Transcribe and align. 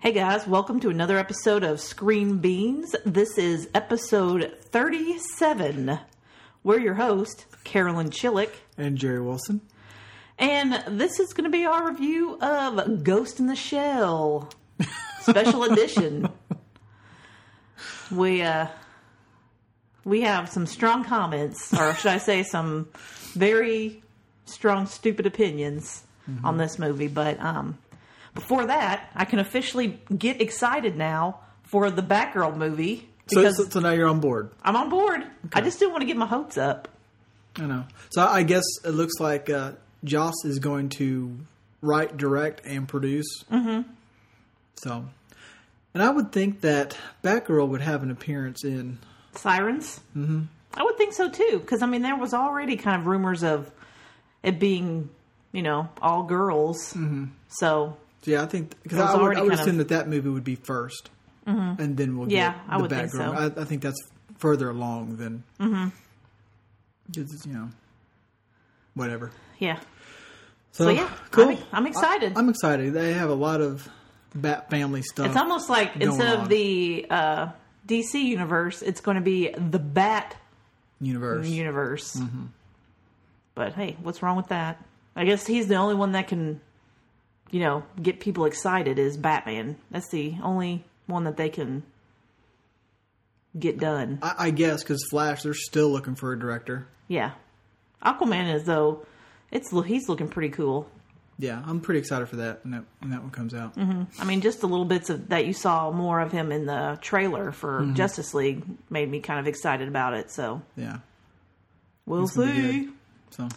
Hey 0.00 0.12
guys, 0.12 0.46
welcome 0.46 0.78
to 0.80 0.90
another 0.90 1.18
episode 1.18 1.64
of 1.64 1.80
Screen 1.80 2.38
Beans. 2.38 2.94
This 3.04 3.36
is 3.36 3.68
episode 3.74 4.56
37. 4.62 5.98
We're 6.62 6.78
your 6.78 6.94
host, 6.94 7.46
Carolyn 7.64 8.10
Chillick, 8.10 8.50
And 8.76 8.96
Jerry 8.96 9.20
Wilson. 9.20 9.60
and 10.38 10.98
this 10.98 11.18
is 11.18 11.32
going 11.32 11.44
to 11.44 11.50
be 11.50 11.64
our 11.64 11.88
review 11.88 12.38
of 12.40 13.02
Ghost 13.02 13.40
in 13.40 13.46
the 13.46 13.56
Shell 13.56 14.50
special 15.20 15.64
edition. 15.64 16.28
We 18.10 18.42
uh 18.42 18.68
we 20.04 20.22
have 20.22 20.48
some 20.48 20.66
strong 20.66 21.04
comments, 21.04 21.74
or 21.78 21.94
should 21.94 22.12
I 22.12 22.18
say 22.18 22.42
some 22.42 22.88
very 23.34 24.02
strong 24.46 24.86
stupid 24.86 25.26
opinions 25.26 26.04
on 26.44 26.56
this 26.56 26.78
movie, 26.78 27.08
but 27.08 27.38
um 27.40 27.78
before 28.38 28.66
that, 28.66 29.10
I 29.16 29.24
can 29.24 29.40
officially 29.40 29.98
get 30.16 30.40
excited 30.40 30.96
now 30.96 31.40
for 31.64 31.90
the 31.90 32.02
Batgirl 32.02 32.56
movie 32.56 33.08
So, 33.26 33.40
because 33.40 33.56
so, 33.56 33.64
so 33.68 33.80
now 33.80 33.90
you're 33.90 34.06
on 34.06 34.20
board. 34.20 34.52
I'm 34.62 34.76
on 34.76 34.88
board. 34.88 35.24
I 35.52 35.60
just 35.60 35.80
didn't 35.80 35.90
want 35.90 36.02
to 36.02 36.06
get 36.06 36.16
my 36.16 36.26
hopes 36.26 36.56
up. 36.56 36.86
I 37.56 37.66
know. 37.66 37.84
So 38.10 38.22
I 38.22 38.44
guess 38.44 38.62
it 38.84 38.90
looks 38.90 39.14
like 39.18 39.50
uh, 39.50 39.72
Joss 40.04 40.44
is 40.44 40.60
going 40.60 40.90
to 40.90 41.36
write, 41.82 42.16
direct, 42.16 42.64
and 42.64 42.86
produce. 42.86 43.26
Mm-hmm. 43.50 43.90
So, 44.76 45.04
and 45.94 46.02
I 46.02 46.10
would 46.10 46.30
think 46.30 46.60
that 46.60 46.96
Batgirl 47.24 47.66
would 47.68 47.80
have 47.80 48.04
an 48.04 48.12
appearance 48.12 48.64
in. 48.64 48.98
Sirens? 49.34 49.98
Mm-hmm. 50.16 50.42
I 50.74 50.84
would 50.84 50.96
think 50.96 51.12
so 51.12 51.28
too, 51.28 51.58
because 51.58 51.82
I 51.82 51.86
mean, 51.86 52.02
there 52.02 52.16
was 52.16 52.32
already 52.34 52.76
kind 52.76 53.00
of 53.00 53.08
rumors 53.08 53.42
of 53.42 53.68
it 54.44 54.60
being, 54.60 55.10
you 55.50 55.62
know, 55.62 55.88
all 56.00 56.22
girls. 56.22 56.94
Mm-hmm. 56.94 57.24
So 57.48 57.96
yeah, 58.28 58.42
I 58.42 58.46
think 58.46 58.74
because 58.82 58.98
was 58.98 59.08
I 59.14 59.16
would, 59.22 59.36
I 59.36 59.42
would 59.42 59.52
assume 59.54 59.80
of- 59.80 59.88
that 59.88 59.88
that 59.88 60.08
movie 60.08 60.28
would 60.28 60.44
be 60.44 60.56
1st 60.56 61.06
mm-hmm. 61.46 61.80
and 61.82 61.96
then 61.96 62.16
we'll 62.18 62.30
Yeah, 62.30 62.52
get 62.52 62.60
I 62.68 62.76
the 62.76 62.82
would 62.82 62.90
think 62.90 63.10
so. 63.10 63.32
I, 63.32 63.46
I 63.46 63.64
think 63.64 63.82
that's 63.82 64.00
further 64.38 64.70
along 64.70 65.16
than. 65.16 65.42
Mm-hmm. 65.58 65.88
You 67.14 67.52
know, 67.52 67.70
whatever. 68.94 69.30
yeah, 69.58 69.80
So, 70.72 70.84
so 70.84 70.90
yeah, 70.90 71.10
cool. 71.30 71.48
I'm, 71.50 71.58
I'm 71.72 71.86
excited. 71.86 72.34
I'm 72.36 72.48
excited. 72.50 72.92
They 72.92 73.14
have 73.14 73.30
a 73.30 73.34
lot 73.34 73.60
of 73.62 73.88
Bat 74.34 74.68
family 74.70 75.00
stuff. 75.02 75.26
it's 75.28 75.36
almost 75.36 75.70
like 75.70 75.96
instead 75.96 76.38
of 76.38 76.50
the 76.50 77.06
uh, 77.08 77.48
DC 77.86 78.22
universe, 78.22 78.82
it's 78.82 79.00
going 79.00 79.14
to 79.14 79.22
be 79.22 79.48
the 79.56 79.78
Bat 79.78 80.36
universe. 81.00 81.48
universe. 81.48 82.16
Mm-hmm. 82.16 82.44
But 83.54 83.72
hey, 83.72 83.96
what's 84.02 84.22
wrong 84.22 84.36
with 84.36 84.48
that? 84.48 84.84
I 85.16 85.24
guess 85.24 85.46
he's 85.46 85.66
the 85.66 85.76
only 85.76 85.94
one 85.94 86.12
that 86.12 86.28
can, 86.28 86.60
you 87.50 87.60
know, 87.60 87.82
get 88.02 88.20
people 88.20 88.44
excited 88.44 88.98
is 88.98 89.16
Batman. 89.16 89.76
That's 89.90 90.08
the 90.10 90.36
only 90.42 90.84
one 91.06 91.24
that 91.24 91.36
they 91.36 91.48
can 91.48 91.82
get 93.58 93.78
done. 93.78 94.18
I, 94.22 94.34
I 94.38 94.50
guess 94.50 94.82
because 94.82 95.04
Flash, 95.10 95.42
they're 95.42 95.54
still 95.54 95.88
looking 95.90 96.14
for 96.14 96.32
a 96.32 96.38
director. 96.38 96.86
Yeah, 97.08 97.32
Aquaman 98.04 98.54
is 98.54 98.64
though. 98.64 99.06
It's 99.50 99.70
he's 99.86 100.08
looking 100.08 100.28
pretty 100.28 100.50
cool. 100.50 100.88
Yeah, 101.40 101.62
I'm 101.64 101.80
pretty 101.80 102.00
excited 102.00 102.28
for 102.28 102.36
that 102.36 102.64
when 102.64 102.72
that, 102.72 102.84
when 102.98 103.10
that 103.12 103.22
one 103.22 103.30
comes 103.30 103.54
out. 103.54 103.74
I 103.78 104.24
mean, 104.24 104.40
just 104.40 104.60
the 104.60 104.66
little 104.66 104.84
bits 104.84 105.08
of 105.08 105.28
that 105.28 105.46
you 105.46 105.52
saw 105.52 105.90
more 105.92 106.20
of 106.20 106.32
him 106.32 106.50
in 106.50 106.66
the 106.66 106.98
trailer 107.00 107.52
for 107.52 107.80
Mm-hmm. 107.80 107.94
Justice 107.94 108.34
League 108.34 108.64
made 108.90 109.08
me 109.08 109.20
kind 109.20 109.38
of 109.38 109.46
excited 109.46 109.86
about 109.88 110.14
it. 110.14 110.30
So 110.32 110.62
Yeah, 110.76 110.98
we'll 112.06 112.24
It's 112.24 112.34
see. 112.34 112.44
good. 112.86 112.92
so 113.30 113.48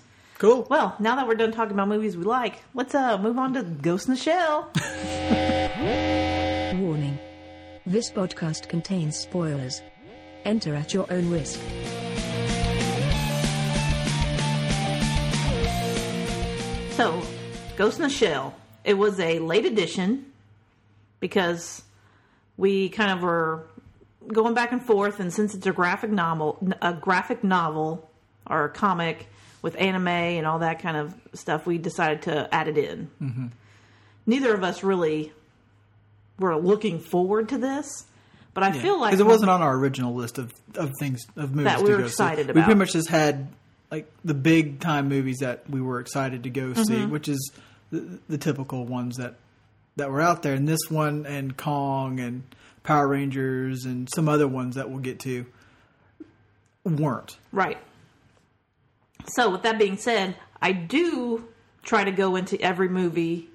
cool. 0.42 0.66
Well, 0.72 0.95
now 0.97 1.17
that 1.17 1.28
we're 1.28 1.36
done 1.36 1.52
talking 1.52 1.73
about 1.73 1.88
movies 1.88 2.17
we 2.17 2.23
like, 2.23 2.64
let's 2.73 2.95
uh 2.95 3.20
move 3.20 3.38
on 3.38 3.53
to 3.53 3.61
Ghost 3.61 4.08
in 4.08 4.16
the 4.16 4.20
Shell. 4.20 4.72
Warning. 6.81 7.20
This 7.86 8.09
podcast 8.09 8.67
contains 8.67 9.16
spoilers. 9.16 9.84
Enter 10.44 10.73
at 10.73 10.95
your 10.95 11.06
own 11.14 11.30
risk. 11.30 11.59
So, 16.96 17.22
Ghost 17.78 17.97
in 17.97 18.03
the 18.03 18.09
Shell. 18.09 18.56
It 18.84 18.96
was 18.96 19.19
a 19.19 19.38
late 19.38 19.68
edition 19.68 20.25
because 21.19 21.84
we 22.57 22.90
kind 22.90 23.12
of 23.12 23.22
were 23.22 23.68
going 24.28 24.56
back 24.56 24.72
and 24.72 24.84
forth, 24.84 25.19
and 25.19 25.31
since 25.31 25.53
it's 25.53 25.68
a 25.68 25.72
graphic 25.72 26.09
novel, 26.09 26.57
a 26.81 26.96
graphic 26.96 27.44
novel 27.44 28.09
or 28.47 28.66
a 28.66 28.69
comic 28.69 29.28
with 29.62 29.76
anime 29.80 30.08
and 30.08 30.46
all 30.48 30.60
that 30.60 30.82
kind 30.82 30.98
of 30.98 31.14
stuff, 31.34 31.66
we 31.66 31.78
decided 31.78 32.24
to 32.24 32.54
add 32.54 32.68
it 32.68 32.78
in. 32.78 33.10
Mm-hmm. 33.22 33.46
Neither 34.26 34.54
of 34.54 34.64
us 34.64 34.84
really 34.84 35.32
were 36.40 36.56
looking 36.58 37.00
forward 37.00 37.50
to 37.50 37.58
this, 37.58 38.06
but 38.54 38.64
I 38.64 38.72
feel 38.72 39.00
like 39.00 39.12
because 39.12 39.20
it 39.22 39.26
wasn't 39.28 39.50
on 39.52 39.62
our 39.62 39.76
original 39.76 40.14
list 40.14 40.38
of, 40.38 40.54
of 40.76 40.92
things 41.00 41.22
of 41.36 41.52
movies 41.52 41.66
That 41.66 41.80
we 41.82 41.86
to 41.88 41.92
were 41.92 41.98
go 42.00 42.04
see. 42.06 42.10
excited 42.12 42.48
We 42.48 42.52
about. 42.52 42.66
pretty 42.66 42.78
much 42.80 42.94
just 42.94 43.10
had 43.10 43.48
like 43.92 44.12
the 44.26 44.34
big 44.34 44.80
time 44.80 45.08
movies 45.10 45.38
that 45.40 45.70
we 45.70 45.82
were 45.82 46.00
excited 46.00 46.44
to 46.44 46.50
go 46.50 46.74
see, 46.74 46.94
Mm-hmm. 46.96 47.12
which 47.12 47.28
is 47.30 47.52
the, 47.92 48.20
the 48.30 48.38
typical 48.38 48.86
ones 48.86 49.18
that 49.18 49.36
that 49.98 50.10
were 50.10 50.22
out 50.22 50.42
there. 50.44 50.54
And 50.54 50.68
this 50.68 50.80
one 50.90 51.26
and 51.26 51.56
Kong 51.58 52.20
and 52.20 52.44
Power 52.84 53.08
Rangers 53.08 53.86
and 53.86 54.10
some 54.14 54.28
other 54.30 54.48
ones 54.48 54.76
that 54.76 54.90
we'll 54.90 55.00
get 55.00 55.20
to 55.22 55.46
weren't. 56.84 57.38
Right. 57.52 57.78
So, 59.28 59.50
with 59.50 59.64
that 59.64 59.78
being 59.80 59.98
said, 59.98 60.36
I 60.62 60.72
do 60.72 61.48
try 61.84 62.04
to 62.04 62.12
go 62.12 62.36
into 62.36 62.59
every 62.62 62.90
movie 62.90 63.50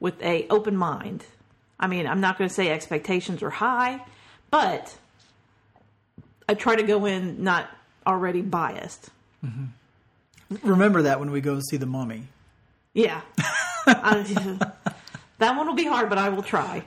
with 0.00 0.20
a 0.22 0.46
open 0.48 0.76
mind. 0.76 1.24
I 1.78 1.86
mean, 1.86 2.06
I'm 2.06 2.20
not 2.20 2.36
going 2.38 2.48
to 2.48 2.54
say 2.54 2.70
expectations 2.70 3.42
are 3.42 3.50
high, 3.50 4.04
but 4.50 4.96
I 6.48 6.54
try 6.54 6.76
to 6.76 6.82
go 6.82 7.06
in 7.06 7.42
not 7.42 7.70
already 8.06 8.42
biased. 8.42 9.08
Mm-hmm. 9.44 10.68
Remember 10.68 11.02
that 11.02 11.20
when 11.20 11.30
we 11.30 11.40
go 11.40 11.60
see 11.60 11.76
the 11.76 11.86
Mummy. 11.86 12.24
Yeah. 12.92 13.20
I- 13.86 14.58
that 15.38 15.56
one 15.56 15.66
will 15.66 15.74
be 15.74 15.86
hard, 15.86 16.08
but 16.10 16.18
I 16.18 16.28
will 16.28 16.42
try. 16.42 16.82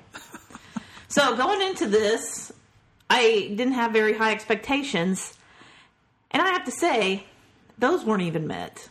So 1.08 1.36
going 1.36 1.62
into 1.62 1.88
this, 1.88 2.52
I 3.10 3.52
didn't 3.56 3.74
have 3.74 3.92
very 3.94 4.14
high 4.14 4.32
expectations, 4.32 5.38
and 6.32 6.42
I 6.42 6.50
have 6.50 6.66
to 6.66 6.72
say, 6.72 7.26
those 7.78 8.04
weren't 8.04 8.24
even 8.24 8.48
met. 8.48 8.90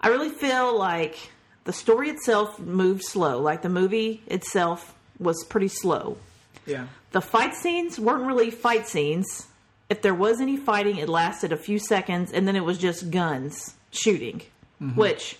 I 0.00 0.08
really 0.08 0.30
feel 0.30 0.78
like 0.78 1.30
the 1.64 1.72
story 1.72 2.10
itself 2.10 2.58
moved 2.58 3.02
slow. 3.02 3.40
Like 3.40 3.62
the 3.62 3.68
movie 3.68 4.22
itself 4.26 4.94
was 5.18 5.44
pretty 5.44 5.68
slow. 5.68 6.16
Yeah. 6.66 6.86
The 7.12 7.20
fight 7.20 7.54
scenes 7.54 7.98
weren't 7.98 8.24
really 8.24 8.50
fight 8.50 8.86
scenes. 8.88 9.46
If 9.88 10.02
there 10.02 10.14
was 10.14 10.40
any 10.40 10.56
fighting, 10.56 10.96
it 10.96 11.08
lasted 11.08 11.52
a 11.52 11.56
few 11.56 11.78
seconds 11.78 12.32
and 12.32 12.46
then 12.46 12.56
it 12.56 12.64
was 12.64 12.78
just 12.78 13.10
guns 13.10 13.74
shooting. 13.90 14.42
Mm-hmm. 14.80 14.98
Which 14.98 15.36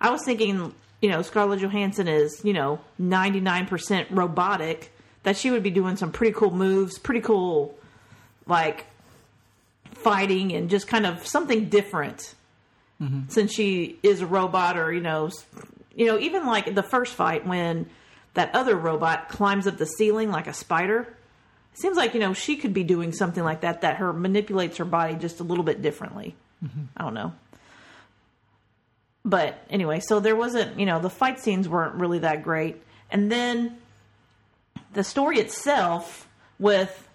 I 0.00 0.10
was 0.10 0.24
thinking, 0.24 0.74
you 1.00 1.10
know, 1.10 1.22
Scarlett 1.22 1.60
Johansson 1.60 2.08
is, 2.08 2.40
you 2.44 2.52
know, 2.52 2.80
99% 3.00 4.06
robotic, 4.10 4.92
that 5.22 5.36
she 5.36 5.50
would 5.50 5.62
be 5.62 5.70
doing 5.70 5.96
some 5.96 6.10
pretty 6.12 6.32
cool 6.32 6.50
moves, 6.50 6.98
pretty 6.98 7.20
cool, 7.20 7.76
like, 8.46 8.86
fighting 9.96 10.52
and 10.52 10.70
just 10.70 10.86
kind 10.86 11.06
of 11.06 11.26
something 11.26 11.68
different 11.68 12.34
mm-hmm. 13.00 13.22
since 13.28 13.52
she 13.52 13.98
is 14.02 14.20
a 14.20 14.26
robot 14.26 14.78
or, 14.78 14.92
you 14.92 15.00
know, 15.00 15.30
you 15.94 16.06
know, 16.06 16.18
even 16.18 16.46
like 16.46 16.74
the 16.74 16.82
first 16.82 17.14
fight 17.14 17.46
when 17.46 17.88
that 18.34 18.54
other 18.54 18.76
robot 18.76 19.28
climbs 19.28 19.66
up 19.66 19.78
the 19.78 19.86
ceiling 19.86 20.30
like 20.30 20.46
a 20.46 20.52
spider. 20.52 21.00
It 21.72 21.80
seems 21.80 21.96
like, 21.96 22.14
you 22.14 22.20
know, 22.20 22.32
she 22.32 22.56
could 22.56 22.74
be 22.74 22.84
doing 22.84 23.12
something 23.12 23.42
like 23.42 23.62
that, 23.62 23.80
that 23.80 23.96
her 23.96 24.12
manipulates 24.12 24.76
her 24.78 24.84
body 24.84 25.14
just 25.14 25.40
a 25.40 25.42
little 25.42 25.64
bit 25.64 25.82
differently. 25.82 26.34
Mm-hmm. 26.64 26.84
I 26.96 27.02
don't 27.02 27.14
know. 27.14 27.32
But 29.24 29.58
anyway, 29.70 30.00
so 30.00 30.20
there 30.20 30.36
wasn't, 30.36 30.78
you 30.78 30.86
know, 30.86 31.00
the 31.00 31.10
fight 31.10 31.40
scenes 31.40 31.68
weren't 31.68 31.96
really 31.96 32.20
that 32.20 32.42
great. 32.44 32.80
And 33.10 33.30
then 33.30 33.78
the 34.92 35.02
story 35.02 35.38
itself 35.38 36.28
with 36.58 37.05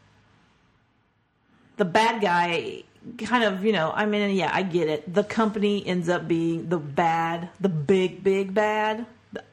the 1.82 1.86
bad 1.86 2.22
guy 2.22 2.84
kind 3.18 3.44
of, 3.44 3.66
you 3.66 3.72
know, 3.72 3.92
I 3.92 4.06
mean, 4.06 4.36
yeah, 4.36 4.52
I 4.54 4.62
get 4.62 4.88
it. 4.88 5.12
The 5.12 5.24
company 5.24 5.84
ends 5.86 6.10
up 6.10 6.28
being 6.28 6.70
the 6.70 6.78
bad, 6.78 7.50
the 7.60 7.70
big, 7.70 8.24
big 8.24 8.54
bad 8.54 9.08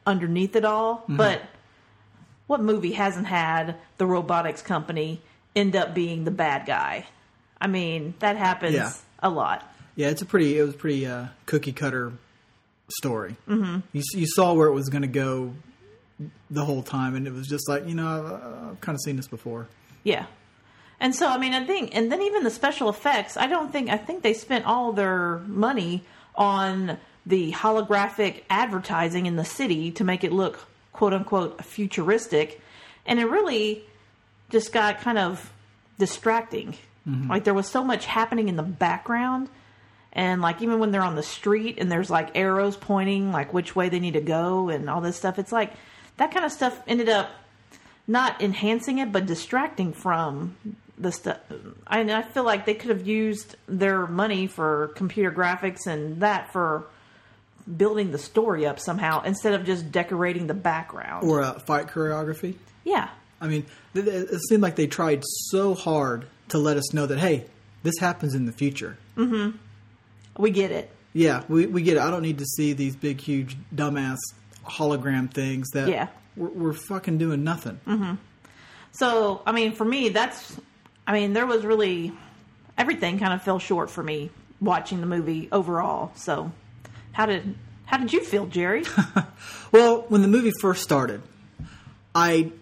underneath 0.06 0.54
it 0.54 0.66
all. 0.66 1.04
But 1.08 1.40
what 2.46 2.60
movie 2.60 2.92
hasn't 2.92 3.26
had 3.26 3.76
the 3.96 4.04
robotics 4.04 4.60
company 4.60 5.22
end 5.56 5.74
up 5.74 5.94
being 5.94 6.24
the 6.24 6.30
bad 6.30 6.66
guy? 6.66 7.06
I 7.58 7.66
mean, 7.66 8.12
that 8.18 8.36
happens 8.36 8.74
Yeah. 8.74 8.92
a 9.22 9.30
lot. 9.30 9.64
Yeah, 9.96 10.08
it's 10.10 10.20
a 10.20 10.26
pretty. 10.26 10.58
It 10.58 10.62
was 10.62 10.74
a 10.74 10.78
pretty 10.78 11.06
uh, 11.06 11.28
cookie 11.46 11.72
cutter 11.72 12.12
story. 13.00 13.36
Mm-hmm. 13.48 13.80
You 13.92 14.02
you 14.14 14.26
saw 14.28 14.52
where 14.52 14.68
it 14.68 14.72
was 14.74 14.88
going 14.90 15.02
to 15.02 15.08
go 15.08 15.54
the 16.50 16.64
whole 16.66 16.82
time, 16.82 17.16
and 17.16 17.26
it 17.26 17.32
was 17.32 17.48
just 17.48 17.66
like 17.68 17.86
you 17.88 17.94
know 17.94 18.06
I've, 18.06 18.70
I've 18.72 18.80
kind 18.82 18.94
of 18.94 19.00
seen 19.00 19.16
this 19.16 19.26
before. 19.26 19.66
Yeah. 20.04 20.26
And 21.00 21.14
so, 21.14 21.28
I 21.28 21.38
mean, 21.38 21.54
I 21.54 21.64
think, 21.64 21.94
and 21.94 22.10
then 22.10 22.22
even 22.22 22.42
the 22.42 22.50
special 22.50 22.88
effects, 22.88 23.36
I 23.36 23.46
don't 23.46 23.70
think, 23.70 23.88
I 23.88 23.96
think 23.96 24.22
they 24.22 24.34
spent 24.34 24.66
all 24.66 24.92
their 24.92 25.38
money 25.46 26.02
on 26.34 26.98
the 27.24 27.52
holographic 27.52 28.42
advertising 28.48 29.26
in 29.26 29.36
the 29.36 29.44
city 29.44 29.90
to 29.92 30.04
make 30.04 30.24
it 30.24 30.32
look 30.32 30.66
quote 30.92 31.12
unquote 31.12 31.64
futuristic, 31.64 32.60
and 33.06 33.20
it 33.20 33.26
really 33.26 33.84
just 34.50 34.72
got 34.72 35.00
kind 35.00 35.18
of 35.18 35.52
distracting. 35.98 36.74
Mm-hmm. 37.06 37.30
Like 37.30 37.44
there 37.44 37.54
was 37.54 37.68
so 37.68 37.84
much 37.84 38.06
happening 38.06 38.48
in 38.48 38.56
the 38.56 38.62
background, 38.62 39.48
and 40.12 40.40
like 40.40 40.62
even 40.62 40.78
when 40.78 40.90
they're 40.90 41.02
on 41.02 41.16
the 41.16 41.22
street 41.22 41.76
and 41.78 41.92
there's 41.92 42.10
like 42.10 42.30
arrows 42.34 42.76
pointing 42.76 43.30
like 43.30 43.52
which 43.52 43.76
way 43.76 43.88
they 43.88 44.00
need 44.00 44.14
to 44.14 44.20
go 44.20 44.70
and 44.70 44.88
all 44.88 45.00
this 45.00 45.16
stuff, 45.16 45.38
it's 45.38 45.52
like 45.52 45.72
that 46.16 46.32
kind 46.32 46.44
of 46.44 46.50
stuff 46.50 46.80
ended 46.88 47.08
up 47.08 47.30
not 48.06 48.40
enhancing 48.40 48.98
it 48.98 49.12
but 49.12 49.26
distracting 49.26 49.92
from 49.92 50.56
the 50.98 51.12
stuff. 51.12 51.38
I, 51.86 52.00
I 52.00 52.22
feel 52.22 52.44
like 52.44 52.66
they 52.66 52.74
could 52.74 52.90
have 52.90 53.06
used 53.06 53.56
their 53.66 54.06
money 54.06 54.46
for 54.46 54.88
computer 54.96 55.30
graphics 55.30 55.86
and 55.86 56.20
that 56.22 56.52
for 56.52 56.84
building 57.76 58.10
the 58.12 58.18
story 58.18 58.66
up 58.66 58.80
somehow 58.80 59.22
instead 59.22 59.52
of 59.54 59.64
just 59.64 59.92
decorating 59.92 60.46
the 60.46 60.54
background. 60.54 61.24
Or 61.28 61.42
uh, 61.42 61.58
fight 61.60 61.88
choreography. 61.88 62.54
yeah. 62.84 63.10
I 63.40 63.46
mean, 63.46 63.66
it, 63.94 64.40
seemed 64.48 64.62
like 64.62 64.74
they 64.74 64.88
tried 64.88 65.22
so 65.24 65.74
hard 65.74 66.26
to 66.48 66.58
let 66.58 66.76
us 66.76 66.92
know 66.92 67.06
that 67.06 67.18
hey, 67.20 67.44
this 67.84 67.96
happens 68.00 68.34
in 68.34 68.46
the 68.46 68.52
future. 68.52 68.98
We 70.36 70.50
get 70.50 70.72
it. 70.72 70.90
Yeah, 71.12 71.44
we 71.48 71.66
we 71.66 71.82
get 71.82 71.98
it. 71.98 72.00
I 72.00 72.10
don't 72.10 72.22
need 72.22 72.38
to 72.38 72.44
see 72.44 72.72
these 72.72 72.96
big, 72.96 73.20
huge, 73.20 73.56
dumbass 73.72 74.16
hologram 74.64 75.30
things 75.32 75.68
that 75.70 75.88
Yeah. 75.88 76.08
we're, 76.36 76.48
we're 76.48 76.72
fucking 76.72 77.18
doing 77.18 77.44
nothing. 77.44 77.78
So, 78.92 79.42
I 79.46 79.52
mean, 79.52 79.72
for 79.72 79.84
me, 79.84 80.08
that's, 80.08 80.56
I 81.08 81.12
mean, 81.14 81.32
there 81.32 81.46
was 81.46 81.64
really, 81.64 82.12
everything 82.76 83.18
kind 83.18 83.32
of 83.32 83.42
fell 83.42 83.58
short 83.58 83.90
for 83.90 84.02
me 84.02 84.30
watching 84.60 85.00
the 85.00 85.06
movie 85.06 85.48
overall. 85.50 86.12
So, 86.16 86.52
how 87.12 87.24
did, 87.24 87.54
how 87.86 87.96
did 87.96 88.12
you 88.12 88.22
feel, 88.22 88.46
Jerry? 88.46 88.84
Well, 89.70 90.06
when 90.08 90.22
the 90.22 90.28
movie 90.28 90.52
first 90.62 90.82
started, 90.82 91.20
I 92.14 92.52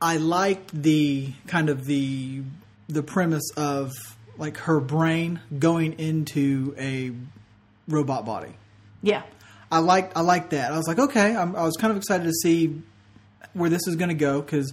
I 0.00 0.18
liked 0.18 0.70
the 0.72 1.32
kind 1.48 1.68
of 1.68 1.84
the 1.84 2.42
the 2.88 3.02
premise 3.02 3.50
of 3.56 3.92
like 4.36 4.58
her 4.58 4.78
brain 4.78 5.40
going 5.58 5.98
into 5.98 6.76
a 6.78 7.10
robot 7.88 8.24
body. 8.24 8.52
yeah. 9.02 9.22
I 9.72 9.80
liked 9.80 10.16
I 10.16 10.20
liked 10.20 10.50
that. 10.50 10.72
I 10.72 10.76
was 10.76 10.86
like, 10.86 11.00
okay, 11.00 11.34
I'm, 11.34 11.56
I 11.56 11.64
was 11.64 11.76
kind 11.76 11.90
of 11.90 11.96
excited 11.96 12.24
to 12.24 12.32
see 12.32 12.80
where 13.52 13.68
this 13.68 13.86
is 13.88 13.96
going 13.96 14.10
to 14.10 14.14
go 14.14 14.40
because 14.40 14.72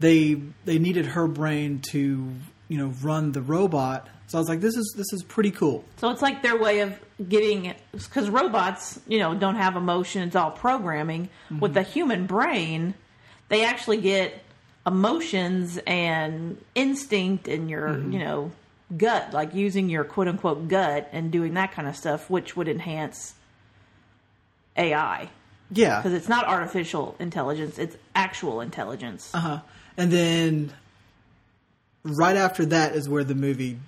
they 0.00 0.34
they 0.64 0.78
needed 0.78 1.06
her 1.06 1.26
brain 1.28 1.80
to 1.90 2.32
you 2.68 2.78
know 2.78 2.92
run 3.02 3.32
the 3.32 3.42
robot. 3.42 4.08
So 4.26 4.38
I 4.38 4.40
was 4.40 4.48
like, 4.48 4.60
this 4.60 4.76
is 4.76 4.94
this 4.96 5.12
is 5.12 5.22
pretty 5.22 5.50
cool. 5.50 5.84
So 5.98 6.10
it's 6.10 6.22
like 6.22 6.42
their 6.42 6.56
way 6.56 6.80
of 6.80 6.98
getting, 7.28 7.66
it 7.66 7.76
because 7.92 8.30
robots, 8.30 9.00
you 9.08 9.18
know, 9.18 9.34
don't 9.34 9.56
have 9.56 9.76
emotion, 9.76 10.22
it's 10.22 10.36
all 10.36 10.50
programming. 10.52 11.28
With 11.58 11.74
the 11.74 11.82
human 11.82 12.26
brain, 12.26 12.94
they 13.48 13.64
actually 13.64 14.00
get 14.00 14.42
emotions 14.86 15.78
and 15.86 16.62
instinct 16.74 17.48
and 17.48 17.68
your, 17.68 17.98
you 17.98 18.20
know, 18.20 18.52
gut, 18.96 19.32
like 19.32 19.52
using 19.54 19.88
your 19.90 20.04
quote 20.04 20.28
unquote 20.28 20.68
gut 20.68 21.08
and 21.12 21.30
doing 21.32 21.54
that 21.54 21.72
kind 21.72 21.88
of 21.88 21.96
stuff, 21.96 22.30
which 22.30 22.56
would 22.56 22.68
enhance 22.68 23.34
AI. 24.76 25.28
Yeah, 25.72 25.98
Because 25.98 26.14
it's 26.14 26.28
not 26.28 26.46
artificial 26.46 27.14
intelligence, 27.18 27.78
it's 27.78 27.96
actual 28.14 28.60
intelligence. 28.60 29.32
Uh-huh. 29.34 29.60
And 30.00 30.10
then 30.10 30.72
right 32.02 32.36
after 32.36 32.64
that 32.64 32.94
is 32.96 33.06
where 33.06 33.22
the 33.22 33.34
movie 33.34 33.78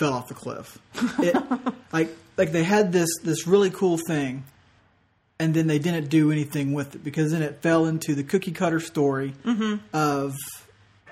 fell 0.00 0.14
off 0.14 0.26
the 0.26 0.34
cliff. 0.34 0.78
It, 1.20 1.36
like 1.92 2.10
like 2.36 2.50
they 2.50 2.64
had 2.64 2.92
this 2.92 3.08
this 3.22 3.46
really 3.46 3.70
cool 3.70 3.98
thing 3.98 4.42
and 5.38 5.54
then 5.54 5.68
they 5.68 5.78
didn't 5.78 6.08
do 6.08 6.32
anything 6.32 6.72
with 6.72 6.96
it 6.96 7.04
because 7.04 7.30
then 7.30 7.42
it 7.42 7.62
fell 7.62 7.86
into 7.86 8.16
the 8.16 8.24
cookie 8.24 8.50
cutter 8.50 8.80
story 8.80 9.34
mm-hmm. 9.44 9.76
of 9.92 10.34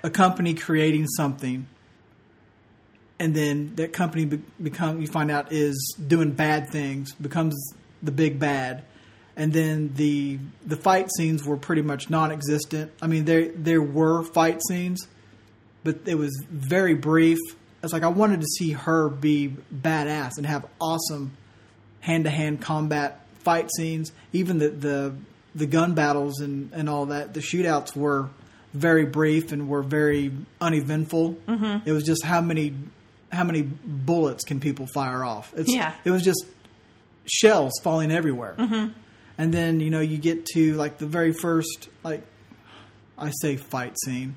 a 0.03 0.11
company 0.11 0.55
creating 0.55 1.07
something 1.07 1.69
and 3.21 3.35
then 3.35 3.77
that 3.77 3.93
company 3.93 4.25
be- 4.25 4.43
become 4.61 5.01
you 5.01 5.07
find 5.07 5.31
out 5.31 5.53
is 5.53 5.97
doing 6.05 6.33
bad 6.33 6.71
things 6.71 7.13
becomes 7.15 7.55
the 8.03 8.11
big 8.11 8.41
bad 8.41 8.83
and 9.41 9.53
then 9.53 9.93
the 9.97 10.39
the 10.67 10.77
fight 10.77 11.09
scenes 11.17 11.45
were 11.45 11.57
pretty 11.57 11.83
much 11.83 12.11
non-existent. 12.11 12.93
I 13.03 13.07
mean 13.09 13.25
there 13.25 13.49
there 13.49 13.83
were 13.83 14.23
fight 14.23 14.61
scenes 14.69 15.09
but 15.83 16.01
it 16.07 16.15
was 16.17 16.31
very 16.51 16.95
brief. 16.95 17.39
It's 17.83 17.93
like 17.95 18.03
i 18.03 18.09
wanted 18.09 18.41
to 18.43 18.47
see 18.59 18.73
her 18.73 19.09
be 19.09 19.57
badass 19.75 20.33
and 20.37 20.45
have 20.47 20.67
awesome 20.79 21.33
hand-to-hand 22.01 22.61
combat 22.61 23.25
fight 23.39 23.69
scenes. 23.77 24.13
Even 24.33 24.59
the 24.59 24.69
the, 24.69 25.15
the 25.55 25.67
gun 25.67 25.95
battles 25.95 26.41
and, 26.41 26.71
and 26.75 26.89
all 26.89 27.07
that 27.07 27.33
the 27.35 27.41
shootouts 27.41 27.97
were 27.97 28.29
very 28.75 29.05
brief 29.07 29.51
and 29.53 29.69
were 29.69 29.83
very 29.83 30.31
uneventful. 30.61 31.35
Mm-hmm. 31.49 31.89
it 31.89 31.93
was 31.93 32.05
just 32.05 32.23
how 32.25 32.41
many 32.43 32.75
how 33.33 33.45
many 33.45 33.63
bullets 33.63 34.45
can 34.45 34.61
people 34.61 34.87
fire 34.93 35.25
off? 35.25 35.53
It's, 35.57 35.73
Yeah. 35.73 35.95
it 36.05 36.11
was 36.11 36.23
just 36.23 36.45
shells 37.27 37.73
falling 37.83 38.11
everywhere 38.13 38.55
and 39.41 39.53
then 39.55 39.81
you 39.81 39.91
know 39.91 40.01
you 40.01 40.19
get 40.19 40.45
to 40.45 40.75
like 40.75 40.99
the 40.99 41.07
very 41.07 41.33
first 41.33 41.89
like 42.03 42.23
i 43.17 43.31
say 43.41 43.57
fight 43.57 43.97
scene 44.05 44.35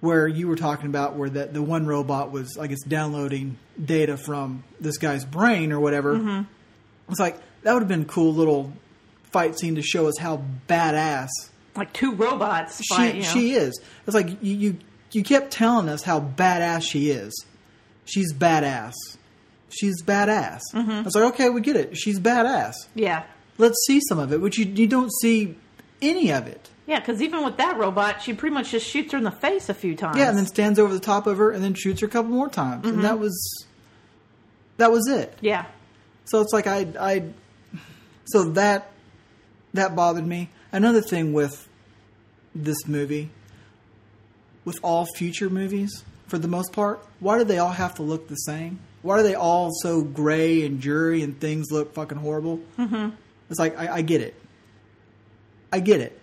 where 0.00 0.28
you 0.28 0.46
were 0.48 0.56
talking 0.56 0.86
about 0.86 1.16
where 1.16 1.30
that 1.30 1.54
the 1.54 1.62
one 1.62 1.86
robot 1.86 2.30
was 2.30 2.56
i 2.58 2.66
guess 2.66 2.82
downloading 2.82 3.56
data 3.82 4.16
from 4.16 4.62
this 4.80 4.98
guy's 4.98 5.24
brain 5.24 5.72
or 5.72 5.80
whatever. 5.80 6.14
Mm-hmm. 6.16 6.42
It's 7.10 7.18
like 7.20 7.38
that 7.62 7.72
would 7.72 7.80
have 7.82 7.88
been 7.88 8.02
a 8.02 8.06
cool 8.06 8.32
little 8.32 8.72
fight 9.32 9.58
scene 9.58 9.74
to 9.74 9.82
show 9.82 10.06
us 10.06 10.16
how 10.18 10.44
badass 10.68 11.28
Like 11.74 11.92
two 11.92 12.14
robots. 12.14 12.80
she 12.82 12.94
fight, 12.94 13.14
you 13.16 13.22
know. 13.22 13.28
she 13.28 13.52
is. 13.52 13.80
It's 14.06 14.14
like 14.14 14.28
you, 14.42 14.54
you 14.54 14.76
you 15.12 15.22
kept 15.24 15.50
telling 15.50 15.88
us 15.88 16.02
how 16.02 16.20
badass 16.20 16.82
she 16.88 17.10
is. 17.10 17.32
She's 18.04 18.32
badass. 18.32 18.92
She's 19.70 20.02
badass. 20.02 20.60
Mm-hmm. 20.72 20.90
I 20.90 21.02
was 21.02 21.14
like 21.14 21.34
okay 21.34 21.48
we 21.50 21.60
get 21.60 21.76
it. 21.76 21.96
She's 21.96 22.20
badass. 22.20 22.74
Yeah. 22.94 23.24
Let's 23.58 23.76
see 23.86 24.00
some 24.08 24.18
of 24.18 24.32
it, 24.32 24.40
which 24.40 24.58
you, 24.58 24.66
you 24.66 24.86
don't 24.86 25.12
see 25.20 25.56
any 26.02 26.30
of 26.32 26.46
it. 26.46 26.70
Yeah, 26.86 27.00
because 27.00 27.22
even 27.22 27.44
with 27.44 27.56
that 27.56 27.78
robot, 27.78 28.20
she 28.20 28.34
pretty 28.34 28.52
much 28.52 28.70
just 28.70 28.86
shoots 28.86 29.12
her 29.12 29.18
in 29.18 29.24
the 29.24 29.30
face 29.30 29.68
a 29.70 29.74
few 29.74 29.96
times. 29.96 30.18
Yeah, 30.18 30.28
and 30.28 30.36
then 30.36 30.46
stands 30.46 30.78
over 30.78 30.92
the 30.92 31.00
top 31.00 31.26
of 31.26 31.38
her 31.38 31.50
and 31.50 31.64
then 31.64 31.72
shoots 31.74 32.00
her 32.02 32.06
a 32.06 32.10
couple 32.10 32.30
more 32.30 32.48
times, 32.50 32.86
and 32.86 33.02
that 33.04 33.18
was 33.18 33.66
that 34.76 34.90
was 34.92 35.08
it. 35.08 35.36
yeah. 35.40 35.66
So 36.26 36.40
it's 36.40 36.52
like 36.52 36.66
I 36.66 36.86
I 37.00 37.24
so 38.26 38.44
that 38.50 38.90
that 39.72 39.96
bothered 39.96 40.26
me. 40.26 40.50
Another 40.72 41.00
thing 41.00 41.32
with 41.32 41.68
this 42.54 42.86
movie, 42.86 43.30
with 44.64 44.78
all 44.82 45.06
future 45.16 45.48
movies, 45.48 46.04
for 46.26 46.38
the 46.38 46.48
most 46.48 46.72
part, 46.72 47.04
why 47.20 47.38
do 47.38 47.44
they 47.44 47.58
all 47.58 47.70
have 47.70 47.94
to 47.94 48.02
look 48.02 48.28
the 48.28 48.36
same? 48.36 48.78
Why 49.02 49.20
are 49.20 49.22
they 49.22 49.34
all 49.34 49.70
so 49.82 50.02
gray 50.02 50.64
and 50.64 50.80
dreary 50.80 51.22
and 51.22 51.38
things 51.38 51.70
look 51.70 51.94
fucking 51.94 52.18
horrible? 52.18 52.60
Mm-hmm. 52.78 53.10
It's 53.50 53.58
like 53.58 53.78
I, 53.78 53.96
I 53.96 54.02
get 54.02 54.20
it. 54.20 54.34
I 55.72 55.80
get 55.80 56.00
it. 56.00 56.18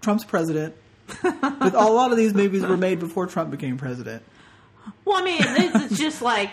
Trump's 0.00 0.24
president. 0.24 0.74
but 1.22 1.74
a 1.74 1.84
lot 1.88 2.10
of 2.10 2.16
these 2.16 2.32
movies 2.34 2.62
were 2.62 2.76
made 2.76 2.98
before 3.00 3.26
Trump 3.26 3.50
became 3.50 3.76
president. 3.76 4.22
Well, 5.04 5.16
I 5.16 5.24
mean, 5.24 5.38
it's, 5.40 5.92
it's 5.92 5.98
just 5.98 6.22
like, 6.22 6.50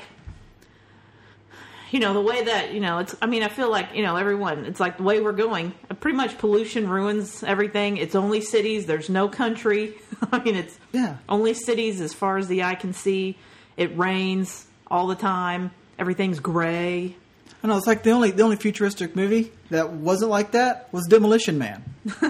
you 1.92 2.00
know, 2.00 2.14
the 2.14 2.22
way 2.22 2.44
that, 2.46 2.74
you 2.74 2.80
know, 2.80 3.00
it's, 3.00 3.16
I 3.22 3.26
mean, 3.28 3.44
I 3.44 3.50
feel 3.50 3.70
like, 3.70 3.90
you 3.94 4.02
know, 4.02 4.16
everyone, 4.16 4.66
it's 4.66 4.80
like 4.80 4.98
the 4.98 5.04
way 5.04 5.20
we're 5.20 5.34
going. 5.34 5.74
Pretty 6.00 6.16
much 6.16 6.38
pollution 6.38 6.88
ruins 6.90 7.44
everything. 7.44 7.98
It's 7.98 8.16
only 8.16 8.40
cities, 8.42 8.86
there's 8.86 9.10
no 9.10 9.28
country. 9.28 9.96
I 10.32 10.42
mean, 10.42 10.56
it's 10.56 10.78
Yeah. 10.94 11.18
only 11.28 11.54
cities 11.54 12.00
as 12.02 12.14
far 12.14 12.38
as 12.38 12.48
the 12.48 12.64
eye 12.64 12.76
can 12.76 12.94
see. 12.94 13.38
It 13.78 13.98
rains 13.98 14.66
all 14.90 15.08
the 15.08 15.16
time, 15.16 15.72
everything's 16.00 16.40
gray. 16.40 17.16
I 17.64 17.68
know 17.68 17.78
it's 17.78 17.88
like 17.88 18.04
the 18.04 18.12
only 18.12 18.32
the 18.32 18.44
only 18.44 18.56
futuristic 18.56 19.16
movie 19.16 19.52
that 19.70 19.92
wasn't 19.92 20.32
like 20.32 20.52
that 20.52 20.92
was 20.92 21.06
Demolition 21.08 21.58
Man, 21.58 21.84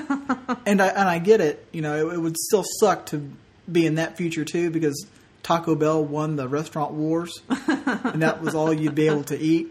and 0.65 0.81
I 0.81 0.87
and 0.87 1.09
I 1.09 1.19
get 1.19 1.39
it. 1.39 1.65
You 1.71 1.81
know, 1.81 2.09
it, 2.09 2.15
it 2.15 2.17
would 2.17 2.37
still 2.37 2.63
suck 2.79 3.05
to 3.07 3.31
be 3.71 3.85
in 3.85 3.95
that 3.95 4.17
future 4.17 4.43
too 4.43 4.69
because 4.71 5.05
Taco 5.43 5.75
Bell 5.75 6.03
won 6.03 6.35
the 6.35 6.47
restaurant 6.47 6.93
wars, 6.93 7.41
and 7.47 8.21
that 8.21 8.41
was 8.41 8.55
all 8.55 8.73
you'd 8.73 8.95
be 8.95 9.07
able 9.07 9.23
to 9.25 9.39
eat. 9.39 9.69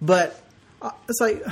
But 0.00 0.40
uh, 0.80 0.90
it's 1.08 1.20
like 1.20 1.44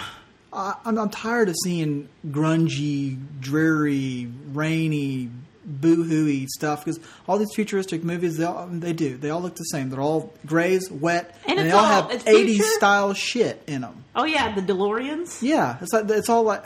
I, 0.53 0.75
I'm, 0.85 0.99
I'm 0.99 1.11
tired 1.11 1.49
of 1.49 1.57
seeing 1.65 2.09
grungy, 2.29 3.19
dreary, 3.41 4.29
rainy, 4.53 5.31
boo-hooey 5.65 6.47
stuff 6.49 6.85
because 6.85 6.99
all 7.29 7.39
these 7.39 7.53
futuristic 7.55 8.03
movies 8.03 8.37
they 8.39 8.45
all, 8.45 8.67
they 8.67 8.93
do 8.93 9.17
they 9.17 9.31
all 9.31 9.41
look 9.41 9.55
the 9.57 9.65
same. 9.65 9.91
They're 9.91 10.01
all 10.01 10.33
grays, 10.47 10.91
wet, 10.91 11.37
And 11.47 11.59
they 11.59 11.71
all, 11.71 11.81
all- 11.85 11.87
have 12.09 12.11
it's 12.11 12.25
80s 12.25 12.47
future? 12.47 12.63
style 12.65 13.13
shit 13.15 13.63
in 13.67 13.83
them. 13.83 14.05
Oh, 14.15 14.25
yeah, 14.25 14.55
the 14.55 14.63
DeLoreans. 14.63 15.43
Yeah, 15.43 15.77
it's 15.81 15.93
like 15.93 16.09
it's 16.11 16.29
all 16.29 16.43
like. 16.45 16.65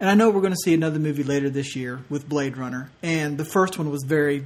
And 0.00 0.08
I 0.08 0.14
know 0.14 0.30
we're 0.30 0.42
going 0.42 0.52
to 0.52 0.58
see 0.62 0.74
another 0.74 1.00
movie 1.00 1.24
later 1.24 1.50
this 1.50 1.74
year 1.74 2.00
with 2.08 2.28
Blade 2.28 2.56
Runner, 2.56 2.90
and 3.02 3.36
the 3.36 3.44
first 3.44 3.78
one 3.78 3.90
was 3.90 4.04
very 4.04 4.44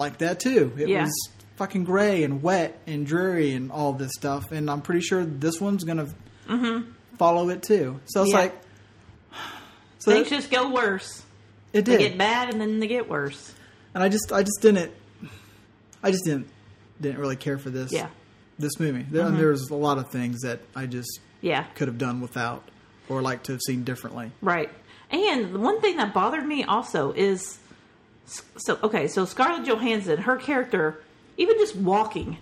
like 0.00 0.18
that 0.18 0.40
too. 0.40 0.72
It 0.76 0.88
Yeah. 0.88 1.02
was 1.02 1.30
fucking 1.56 1.84
gray 1.84 2.24
and 2.24 2.42
wet 2.42 2.76
and 2.86 3.06
dreary 3.06 3.52
and 3.52 3.70
all 3.70 3.92
this 3.92 4.10
stuff, 4.16 4.50
and 4.50 4.68
I'm 4.68 4.80
pretty 4.82 5.02
sure 5.02 5.24
this 5.24 5.60
one's 5.60 5.84
going 5.84 5.98
to 5.98 6.06
mm-hmm. 6.48 6.90
follow 7.18 7.50
it 7.50 7.62
too. 7.62 8.00
So 8.06 8.22
it's 8.22 8.32
Yeah. 8.32 8.38
like, 8.38 8.60
So 10.00 10.10
Things 10.12 10.28
just 10.28 10.50
go 10.50 10.70
worse. 10.70 11.22
It 11.74 11.84
They 11.84 11.98
did, 11.98 11.98
get 12.10 12.18
bad 12.18 12.50
and 12.50 12.60
then 12.60 12.80
they 12.80 12.86
get 12.86 13.08
worse. 13.10 13.52
and 13.94 14.02
I 14.02 14.08
just 14.08 14.32
I 14.32 14.42
just 14.42 14.60
didn't 14.62 14.92
I 16.02 16.10
just 16.10 16.24
didn't 16.24 16.48
didn't 17.00 17.18
really 17.20 17.36
care 17.36 17.58
for 17.58 17.70
this 17.70 17.92
Yeah. 17.92 18.08
this 18.58 18.78
movie. 18.80 19.04
There, 19.10 19.24
Mm-hmm. 19.24 19.36
There's 19.36 19.68
a 19.70 19.74
lot 19.74 19.98
of 19.98 20.10
things 20.10 20.40
that 20.42 20.60
I 20.76 20.86
just 20.86 21.20
Yeah. 21.40 21.64
could 21.74 21.88
have 21.88 21.98
done 21.98 22.20
without 22.20 22.62
or 23.08 23.20
like 23.20 23.42
to 23.44 23.52
have 23.52 23.60
seen 23.66 23.84
differently. 23.84 24.30
Right. 24.40 24.70
And 25.10 25.54
the 25.54 25.58
one 25.58 25.80
thing 25.80 25.96
that 25.98 26.14
bothered 26.14 26.46
me 26.46 26.64
also 26.64 27.12
is 27.12 27.58
so 28.26 28.78
okay, 28.82 29.06
so 29.08 29.24
Scarlett 29.26 29.66
Johansson, 29.66 30.18
her 30.22 30.36
character, 30.36 31.02
even 31.36 31.56
just 31.58 31.76
walking, 31.76 32.38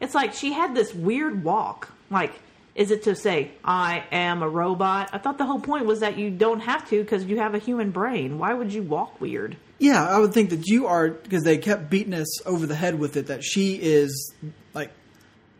it's 0.00 0.14
like 0.14 0.32
she 0.34 0.52
had 0.52 0.74
this 0.74 0.94
weird 0.94 1.42
walk. 1.42 1.90
Like, 2.10 2.32
is 2.74 2.90
it 2.90 3.04
to 3.04 3.14
say 3.14 3.52
I 3.64 4.04
am 4.10 4.42
a 4.42 4.48
robot? 4.48 5.10
I 5.12 5.18
thought 5.18 5.38
the 5.38 5.44
whole 5.46 5.60
point 5.60 5.86
was 5.86 6.00
that 6.00 6.18
you 6.18 6.30
don't 6.30 6.60
have 6.60 6.88
to 6.90 7.02
because 7.02 7.24
you 7.24 7.38
have 7.38 7.54
a 7.54 7.58
human 7.58 7.90
brain. 7.90 8.38
Why 8.38 8.52
would 8.54 8.72
you 8.72 8.82
walk 8.82 9.20
weird? 9.20 9.56
Yeah, 9.78 10.04
I 10.06 10.18
would 10.18 10.32
think 10.32 10.50
that 10.50 10.66
you 10.66 10.86
are 10.86 11.10
because 11.10 11.42
they 11.44 11.58
kept 11.58 11.90
beating 11.90 12.14
us 12.14 12.46
over 12.46 12.66
the 12.66 12.74
head 12.74 12.98
with 12.98 13.16
it 13.16 13.26
that 13.28 13.44
she 13.44 13.74
is 13.80 14.34
like 14.72 14.90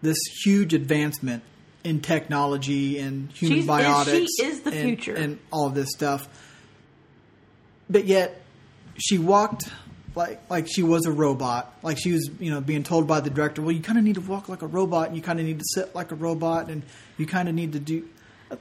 this 0.02 0.18
huge 0.44 0.74
advancement 0.74 1.42
in 1.84 2.00
technology 2.00 2.98
and 2.98 3.30
human 3.32 3.58
She's- 3.58 3.68
and 3.68 3.84
biotics. 3.84 4.26
she 4.40 4.46
is 4.46 4.60
the 4.62 4.70
and- 4.72 4.82
future. 4.82 5.14
and 5.14 5.38
all 5.52 5.66
of 5.66 5.74
this 5.74 5.90
stuff. 5.90 6.28
But 7.90 8.06
yet, 8.06 8.40
she 8.96 9.18
walked 9.18 9.68
like 10.14 10.40
like 10.50 10.66
she 10.68 10.82
was 10.82 11.06
a 11.06 11.12
robot. 11.12 11.72
Like 11.82 11.98
she 11.98 12.12
was, 12.12 12.30
you 12.38 12.50
know, 12.50 12.60
being 12.60 12.82
told 12.84 13.06
by 13.06 13.20
the 13.20 13.30
director, 13.30 13.62
"Well, 13.62 13.72
you 13.72 13.80
kind 13.82 13.98
of 13.98 14.04
need 14.04 14.14
to 14.14 14.20
walk 14.20 14.48
like 14.48 14.62
a 14.62 14.66
robot, 14.66 15.08
and 15.08 15.16
you 15.16 15.22
kind 15.22 15.40
of 15.40 15.46
need 15.46 15.58
to 15.58 15.64
sit 15.74 15.94
like 15.94 16.12
a 16.12 16.14
robot, 16.14 16.68
and 16.70 16.82
you 17.18 17.26
kind 17.26 17.48
of 17.48 17.54
need 17.54 17.72
to 17.72 17.80
do." 17.80 18.08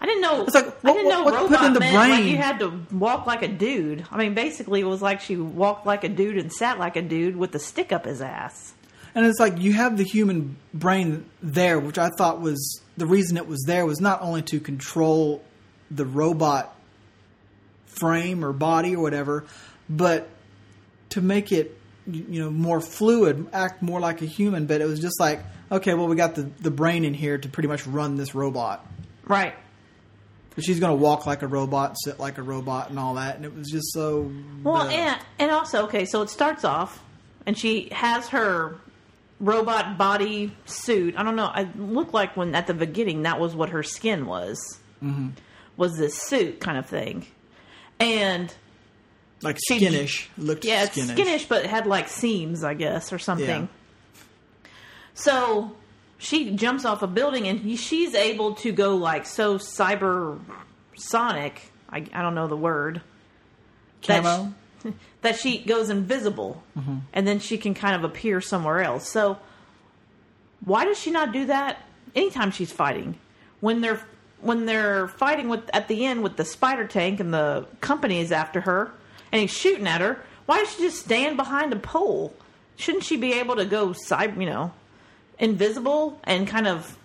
I 0.02 0.06
didn't 0.08 0.22
know. 0.22 0.44
It's 0.44 0.56
like, 0.56 0.66
I 0.84 0.94
didn't 0.94 1.10
know 1.10 1.24
what- 1.24 1.34
what 1.34 1.44
robot 1.44 1.60
put 1.60 1.68
in 1.68 1.74
the 1.74 1.80
meant 1.82 1.94
like 1.96 2.24
you 2.24 2.38
had 2.38 2.58
to 2.60 2.82
walk 2.92 3.28
like 3.28 3.44
a 3.44 3.48
dude. 3.48 4.06
I 4.12 4.18
mean, 4.18 4.34
basically, 4.34 4.80
it 4.80 4.86
was 4.86 5.02
like 5.04 5.22
she 5.22 5.36
walked 5.36 5.86
like 5.86 6.04
a 6.04 6.10
dude 6.10 6.38
and 6.38 6.52
sat 6.52 6.80
like 6.80 6.96
a 6.96 7.02
dude 7.02 7.36
with 7.36 7.54
a 7.54 7.60
stick 7.60 7.92
up 7.92 8.06
his 8.06 8.22
ass. 8.22 8.74
And 9.14 9.26
it's 9.28 9.40
like 9.40 9.60
you 9.60 9.74
have 9.74 9.98
the 9.98 10.04
human 10.04 10.56
brain 10.74 11.26
there, 11.44 11.80
which 11.80 12.00
I 12.00 12.10
thought 12.18 12.42
was 12.42 12.82
the 12.98 13.06
reason 13.06 13.38
it 13.38 13.46
was 13.48 13.62
there 13.68 13.86
was 13.86 14.02
not 14.02 14.24
only 14.24 14.42
to 14.44 14.60
control 14.60 15.44
the 15.92 16.06
robot 16.06 16.74
frame 17.86 18.44
or 18.44 18.54
body 18.54 18.96
or 18.96 19.04
whatever, 19.04 19.46
but 19.88 20.28
to 21.14 21.22
make 21.22 21.52
it 21.52 21.78
you 22.06 22.42
know 22.42 22.50
more 22.50 22.82
fluid, 22.82 23.48
act 23.54 23.82
more 23.82 24.00
like 24.00 24.22
a 24.22 24.26
human. 24.26 24.66
But 24.66 24.82
it 24.82 24.86
was 24.86 25.00
just 25.00 25.20
like, 25.20 25.42
okay, 25.72 25.94
well, 25.94 26.08
we 26.08 26.16
got 26.16 26.36
the 26.36 26.44
the 26.60 26.72
brain 26.72 27.06
in 27.06 27.14
here 27.14 27.38
to 27.38 27.50
pretty 27.50 27.70
much 27.70 27.88
run 27.88 28.16
this 28.16 28.36
robot. 28.36 28.86
Right. 29.26 29.56
But 30.56 30.64
she's 30.64 30.80
going 30.80 30.92
to 30.92 31.02
walk 31.02 31.26
like 31.26 31.42
a 31.42 31.48
robot, 31.48 31.96
sit 32.04 32.20
like 32.20 32.38
a 32.38 32.44
robot, 32.44 32.90
and 32.90 33.00
all 33.00 33.16
that. 33.16 33.38
And 33.38 33.46
it 33.46 33.56
was 33.56 33.70
just 33.72 33.92
so. 33.92 34.32
Well, 34.64 34.84
and 34.84 35.20
and 35.40 35.52
also 35.52 35.86
okay, 35.86 36.06
so 36.06 36.22
it 36.22 36.30
starts 36.30 36.64
off, 36.64 37.02
and 37.46 37.58
she 37.58 37.90
has 37.92 38.30
her 38.30 38.80
robot 39.40 39.98
body 39.98 40.56
suit. 40.66 41.16
I 41.18 41.24
don't 41.24 41.36
know. 41.36 41.46
I 41.52 41.70
looked 41.76 42.14
like 42.14 42.38
when 42.38 42.54
at 42.56 42.68
the 42.68 42.74
beginning 42.74 43.24
that 43.24 43.40
was 43.40 43.56
what 43.56 43.70
her 43.70 43.84
skin 43.84 44.26
was. 44.26 44.80
Mm-hmm. 45.02 45.30
Was 45.76 45.98
this 45.98 46.16
suit 46.16 46.60
kind 46.60 46.78
of 46.78 46.86
thing, 46.86 47.26
and 48.00 48.54
like 49.44 49.58
she- 49.68 49.80
skinish, 49.80 50.28
looked 50.38 50.66
yeah, 50.66 50.84
it's 50.84 50.94
skinish. 50.94 51.16
skinish, 51.16 51.46
but 51.48 51.64
it 51.64 51.70
had 51.70 51.86
like 51.88 52.08
seams, 52.08 52.64
I 52.64 52.74
guess, 52.74 53.14
or 53.14 53.20
something. 53.20 53.70
So 55.14 55.76
she 56.18 56.52
jumps 56.52 56.86
off 56.86 57.02
a 57.02 57.08
building, 57.08 57.48
and 57.48 57.80
she's 57.80 58.16
able 58.16 58.56
to 58.56 58.72
go 58.72 58.96
like 58.96 59.26
so 59.26 59.58
cyber 59.58 60.40
sonic. 60.96 61.72
I, 61.90 61.98
I 62.14 62.22
don't 62.22 62.36
know 62.36 62.48
the 62.48 62.58
word. 62.58 63.02
that 64.08 64.24
Camo. 64.24 64.54
that 65.22 65.40
she 65.40 65.60
goes 65.60 65.90
invisible 65.90 66.62
mm-hmm. 66.78 66.98
and 67.14 67.28
then 67.28 67.40
she 67.40 67.58
can 67.58 67.74
kind 67.74 67.96
of 67.96 68.04
appear 68.04 68.42
somewhere 68.42 68.82
else. 68.82 69.08
So 69.10 69.38
why 70.66 70.86
does 70.86 71.00
she 71.00 71.12
not 71.12 71.32
do 71.32 71.46
that 71.46 71.82
anytime 72.16 72.52
she's 72.52 72.72
fighting? 72.72 73.18
When 73.60 73.82
they're 73.82 74.02
when 74.42 74.66
they're 74.66 75.08
fighting 75.08 75.48
with 75.48 75.70
at 75.74 75.88
the 75.88 76.06
end 76.06 76.22
with 76.22 76.36
the 76.36 76.46
spider 76.46 76.86
tank 76.86 77.20
and 77.20 77.34
the 77.34 77.66
company 77.80 78.20
is 78.20 78.32
after 78.32 78.62
her 78.62 78.92
and 79.34 79.42
he's 79.42 79.52
shooting 79.52 79.88
at 79.88 80.00
her, 80.00 80.24
why 80.46 80.60
does 80.60 80.74
she 80.74 80.84
just 80.84 81.04
stand 81.04 81.36
behind 81.36 81.74
a 81.74 81.76
pole? 81.76 82.34
Shouldn't 82.78 83.04
she 83.04 83.18
be 83.18 83.34
able 83.34 83.56
to 83.56 83.66
go 83.66 83.90
cyber, 83.90 84.40
you 84.40 84.46
know, 84.46 84.72
invisible 85.40 86.20
and 86.24 86.48
kind 86.48 86.68
of 86.68 86.98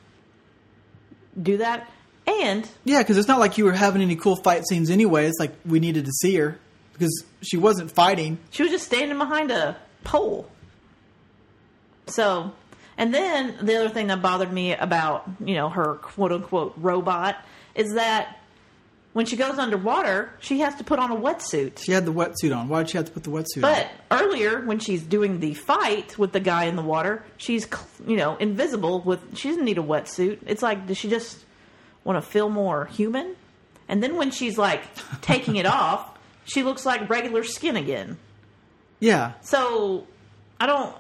do 1.40 1.56
that? 1.56 1.90
And 2.26 2.68
Yeah, 2.85 2.99
because 2.99 3.16
it's 3.16 3.28
not 3.28 3.38
like 3.40 3.56
you 3.56 3.64
were 3.64 3.73
having 3.73 4.02
any 4.02 4.14
cool 4.14 4.37
fight 4.37 4.66
scenes 4.68 4.90
anyway. 4.90 5.26
It's 5.26 5.40
like 5.40 5.54
we 5.64 5.80
needed 5.80 6.04
to 6.04 6.12
see 6.12 6.37
her 6.37 6.58
because 6.92 7.25
she 7.40 7.56
wasn't 7.56 7.90
fighting. 7.90 8.38
She 8.50 8.62
was 8.62 8.70
just 8.70 8.85
standing 8.85 9.16
behind 9.16 9.50
a 9.50 9.78
pole. 10.04 10.50
So, 12.08 12.52
and 12.99 13.14
then 13.14 13.56
the 13.62 13.76
other 13.76 13.88
thing 13.88 14.08
that 14.08 14.20
bothered 14.20 14.52
me 14.52 14.75
about, 14.75 15.25
you 15.42 15.54
know, 15.54 15.70
her 15.70 15.94
quote 15.94 16.32
unquote 16.32 16.75
robot 16.76 17.37
is 17.75 17.94
that 17.94 18.38
when 19.18 19.26
she 19.26 19.37
goes 19.37 19.58
underwater, 19.58 20.30
she 20.38 20.60
has 20.60 20.75
to 20.76 20.84
put 20.84 20.98
on 21.00 21.10
a 21.10 21.16
wetsuit. 21.16 21.78
She 21.84 21.90
had 21.92 22.04
the 22.06 22.12
wetsuit 22.12 22.56
on. 22.56 22.68
Why 22.68 22.82
did 22.82 22.90
she 22.90 22.96
have 22.98 23.06
to 23.06 23.12
put 23.12 23.25
the 23.25 23.30
wetsuit 23.30 23.62
But 23.62 23.88
on? 24.10 24.22
earlier, 24.22 24.60
when 24.64 24.78
she's 24.78 25.02
doing 25.02 25.40
the 25.40 25.54
fight 25.54 26.16
with 26.16 26.32
the 26.32 26.40
guy 26.40 26.64
in 26.64 26.76
the 26.76 26.82
water, 26.82 27.25
she's, 27.37 27.66
you 28.06 28.16
know, 28.16 28.37
invisible 28.37 29.00
with, 29.00 29.37
she 29.37 29.48
doesn't 29.48 29.64
need 29.64 29.78
a 29.78 29.82
wetsuit. 29.82 30.38
It's 30.46 30.62
like, 30.62 30.87
does 30.87 30.96
she 30.98 31.08
just 31.10 31.44
want 32.04 32.16
to 32.22 32.30
feel 32.30 32.48
more 32.48 32.87
human? 32.87 33.34
And 33.88 34.02
then 34.02 34.16
when 34.16 34.30
she's 34.30 34.56
like 34.56 34.82
taking 35.20 35.56
it 35.56 35.66
off, 35.66 36.16
she 36.44 36.62
looks 36.62 36.87
like 36.87 37.10
regular 37.10 37.42
skin 37.42 37.76
again. 37.76 38.18
Yeah, 39.00 39.32
So 39.42 40.06
I 40.60 40.66
don't 40.66 40.94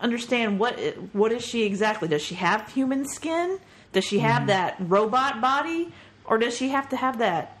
understand 0.00 0.58
what 0.58 0.78
what 1.14 1.32
is 1.32 1.42
she 1.44 1.64
exactly? 1.64 2.06
Does 2.08 2.22
she 2.22 2.34
have 2.34 2.70
human 2.72 3.06
skin? 3.08 3.58
Does 3.92 4.04
she 4.04 4.18
have 4.18 4.40
Mm-hmm. 4.42 4.46
that 4.48 4.76
robot 4.80 5.40
body, 5.40 5.92
or 6.26 6.38
does 6.38 6.56
she 6.56 6.68
have 6.70 6.88
to 6.90 6.96
have 6.96 7.18
that? 7.18 7.56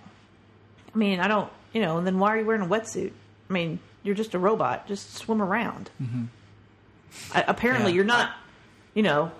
I 0.94 0.98
mean, 0.98 1.20
I 1.20 1.28
don't. 1.28 1.50
You 1.72 1.82
know, 1.82 1.98
and 1.98 2.06
then 2.06 2.18
why 2.18 2.34
are 2.34 2.38
you 2.40 2.46
wearing 2.46 2.62
a 2.62 2.66
wetsuit? 2.66 3.12
I 3.50 3.52
mean, 3.52 3.78
you're 4.02 4.14
just 4.14 4.34
a 4.34 4.38
robot. 4.38 4.86
Just 4.88 5.14
swim 5.14 5.42
around. 5.42 5.90
I, 7.34 7.44
apparently, 7.46 7.86
Mm-hmm. 7.86 7.88
Yeah. 7.90 7.94
you're 7.96 8.04
not. 8.04 8.30
You 8.94 9.02
know, 9.02 9.32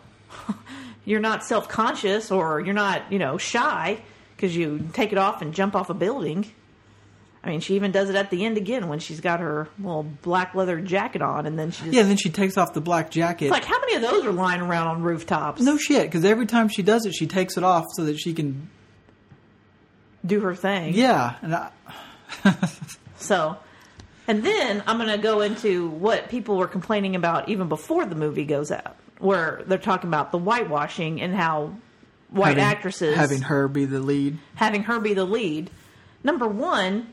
you're 1.07 1.21
not 1.21 1.45
self 1.45 1.69
conscious, 1.69 2.31
or 2.31 2.61
you're 2.61 2.75
not. 2.75 3.11
You 3.11 3.19
know, 3.19 3.39
shy 3.39 3.99
because 4.37 4.55
you 4.55 4.89
take 4.93 5.13
it 5.13 5.19
off 5.19 5.41
and 5.41 5.55
jump 5.55 5.75
off 5.75 5.89
a 5.89 5.95
building. 5.95 6.51
I 7.43 7.51
mean, 7.51 7.61
she 7.61 7.77
even 7.77 7.93
does 7.93 8.11
it 8.11 8.17
at 8.17 8.31
the 8.31 8.45
end 8.45 8.57
again 8.57 8.89
when 8.89 8.99
she's 8.99 9.21
got 9.21 9.39
her 9.39 9.69
little 9.79 10.03
black 10.03 10.55
leather 10.57 10.81
jacket 10.81 11.23
on, 11.23 11.47
and 11.47 11.57
then 11.59 11.71
she 11.71 11.85
just, 11.85 11.95
yeah. 11.95 12.03
Then 12.03 12.17
she 12.17 12.29
takes 12.29 12.59
off 12.59 12.75
the 12.75 12.81
black 12.81 13.11
jacket. 13.11 13.51
Like 13.51 13.65
how 13.65 13.79
many 13.81 13.95
of 13.95 14.03
those 14.03 14.27
are 14.27 14.33
lying 14.33 14.61
around 14.61 14.89
on 14.89 15.03
rooftops? 15.03 15.63
no 15.63 15.79
shit, 15.79 16.03
because 16.03 16.25
every 16.25 16.47
time 16.47 16.69
she 16.69 16.83
does 16.83 17.07
it, 17.07 17.15
she 17.15 17.27
takes 17.27 17.57
it 17.57 17.63
off 17.65 17.87
so 17.95 18.05
that 18.05 18.19
she 18.19 18.35
can. 18.35 18.69
Do 20.27 20.41
her 20.41 20.55
thing. 20.55 20.95
Yeah, 20.95 21.35
and 21.43 21.55
I, 21.55 21.71
So, 23.19 23.57
and 24.29 24.45
then 24.45 24.83
I'm 24.87 24.99
going 24.99 25.11
to 25.11 25.19
go 25.19 25.41
into 25.41 25.89
what 25.89 26.29
people 26.29 26.57
were 26.57 26.69
complaining 26.69 27.17
about 27.17 27.49
even 27.49 27.69
before 27.69 28.05
the 28.07 28.15
movie 28.15 28.45
goes 28.45 28.71
out, 28.71 28.97
where 29.19 29.63
they're 29.67 29.79
talking 29.79 30.09
about 30.09 30.33
the 30.33 30.39
whitewashing 30.39 31.21
and 31.21 31.35
how 31.35 31.75
white 32.31 32.59
having, 32.59 32.65
actresses 32.65 33.17
having 33.17 33.41
her 33.43 33.69
be 33.69 33.85
the 33.85 34.01
lead. 34.01 34.39
having 34.57 34.83
her 34.83 35.01
be 35.01 35.15
the 35.15 35.25
lead. 35.25 35.71
Number 36.23 36.47
one, 36.47 37.09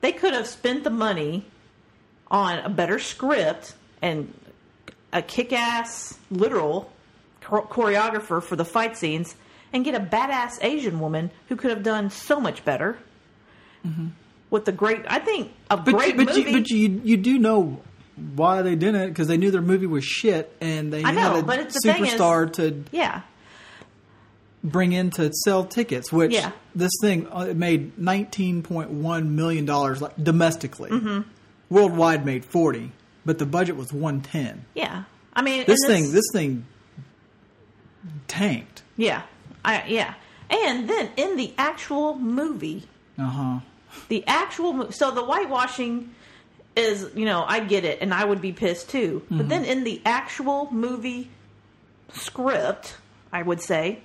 they 0.00 0.12
could 0.12 0.32
have 0.32 0.46
spent 0.46 0.84
the 0.84 0.90
money 0.90 1.46
on 2.30 2.58
a 2.58 2.68
better 2.68 2.98
script 2.98 3.74
and 4.02 4.32
a 5.12 5.22
kick-ass 5.22 6.18
literal 6.30 6.90
choreographer 7.42 8.42
for 8.42 8.56
the 8.56 8.64
fight 8.64 8.96
scenes 8.96 9.36
and 9.76 9.84
get 9.84 9.94
a 9.94 10.00
badass 10.00 10.58
Asian 10.62 10.98
woman 10.98 11.30
who 11.48 11.54
could 11.56 11.70
have 11.70 11.82
done 11.84 12.10
so 12.10 12.40
much 12.40 12.64
better. 12.64 12.98
With 14.50 14.64
the 14.64 14.72
great, 14.72 15.02
I 15.06 15.20
think 15.20 15.52
a 15.70 15.76
Mm-hmm. 15.76 15.84
But 15.84 15.94
great 15.94 16.14
you, 16.16 16.24
but 16.24 16.36
movie. 16.36 16.50
you, 16.50 16.58
but 16.60 16.70
you 16.70 17.00
you 17.04 17.16
do 17.16 17.38
know 17.38 17.80
why 18.34 18.62
they 18.62 18.74
did 18.74 18.94
it 18.94 19.08
because 19.10 19.28
they 19.28 19.36
knew 19.36 19.50
their 19.52 19.60
movie 19.62 19.86
was 19.86 20.04
shit 20.04 20.56
and 20.60 20.92
they 20.92 21.04
I 21.04 21.12
know, 21.12 21.20
had 21.20 21.36
a 21.36 21.42
but 21.42 21.58
it's- 21.60 21.74
the 21.74 21.92
thing 21.92 22.04
is- 22.06 22.14
superstar 22.14 22.52
to 22.54 22.82
yeah, 22.90 23.22
bring 24.64 24.92
in 24.92 25.10
to 25.10 25.30
sell 25.44 25.64
tickets. 25.64 26.12
Which 26.12 26.32
Yeah. 26.32 26.50
this 26.74 26.90
thing 27.00 27.28
uh, 27.30 27.46
it 27.50 27.56
made 27.56 27.96
nineteen 27.98 28.62
point 28.62 28.90
one 28.90 29.36
million 29.36 29.64
dollars 29.66 30.00
like 30.02 30.14
domestically. 30.22 30.90
Mm-hmm. 30.90 31.28
Worldwide 31.68 32.24
made 32.24 32.44
forty, 32.44 32.90
but 33.24 33.38
the 33.38 33.46
budget 33.46 33.76
was 33.76 33.92
one 33.92 34.20
ten. 34.22 34.64
yeah. 34.74 35.04
I 35.34 35.42
mean, 35.42 35.64
This 35.66 35.80
thing 35.86 36.10
this 36.12 36.24
thing 36.32 36.64
tanked. 38.28 38.82
yeah, 38.96 39.22
I, 39.66 39.84
yeah. 39.88 40.14
And 40.48 40.88
then 40.88 41.10
in 41.16 41.36
the 41.36 41.52
actual 41.58 42.14
movie, 42.16 42.84
Uh 43.18 43.24
huh. 43.24 43.60
the 44.08 44.24
actual 44.26 44.72
mo- 44.72 44.90
so 44.90 45.10
the 45.10 45.22
whitewashing 45.24 46.10
is 46.76 47.08
you 47.14 47.24
know 47.24 47.42
i 47.48 47.58
get 47.60 47.84
it 47.86 48.02
and 48.02 48.12
i 48.12 48.22
would 48.22 48.42
be 48.42 48.52
pissed 48.52 48.90
too 48.90 49.22
but 49.30 49.48
then 49.48 49.64
in 49.64 49.82
the 49.82 49.98
actual 50.04 50.68
movie 50.70 51.30
script 52.12 52.96
i 53.32 53.40
would 53.42 53.60
say 53.62 53.98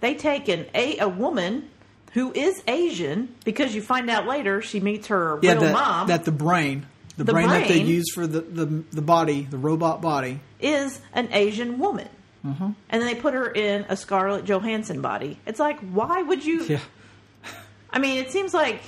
they 0.00 0.14
take 0.14 0.46
an 0.48 0.66
a, 0.74 0.98
a 0.98 1.08
woman 1.08 1.68
who 2.12 2.32
is 2.32 2.62
Asian 2.68 3.34
because 3.44 3.74
you 3.74 3.82
find 3.82 4.08
out 4.08 4.26
later 4.28 4.62
she 4.62 4.78
meets 4.80 5.08
her 5.08 5.38
Yeah, 5.42 5.52
real 5.52 5.60
that, 5.62 5.72
mom 5.72 6.06
that 6.06 6.24
the 6.24 6.30
brain, 6.32 6.86
the, 7.16 7.24
The 7.24 7.32
brain, 7.32 7.48
that 7.48 7.66
they 7.68 7.82
use 7.82 8.06
for 8.14 8.26
the, 8.26 8.40
the 8.40 8.66
the 8.92 9.02
body, 9.02 9.42
the 9.42 9.58
robot 9.58 10.00
body. 10.00 10.40
is 10.60 11.00
an 11.12 11.28
Asian 11.32 11.78
woman. 11.78 12.08
Mm-hmm. 12.44 12.70
And 12.90 13.02
then 13.02 13.06
they 13.06 13.14
put 13.14 13.34
her 13.34 13.50
in 13.50 13.84
a 13.88 13.96
Scarlett 13.96 14.44
Johansson 14.44 15.00
body. 15.02 15.38
It's 15.46 15.58
like, 15.58 15.80
why 15.80 16.22
would 16.22 16.44
you? 16.44 16.64
Yeah, 16.64 16.80
I 17.90 17.98
mean, 17.98 18.18
it 18.18 18.30
seems 18.30 18.54
like 18.54 18.80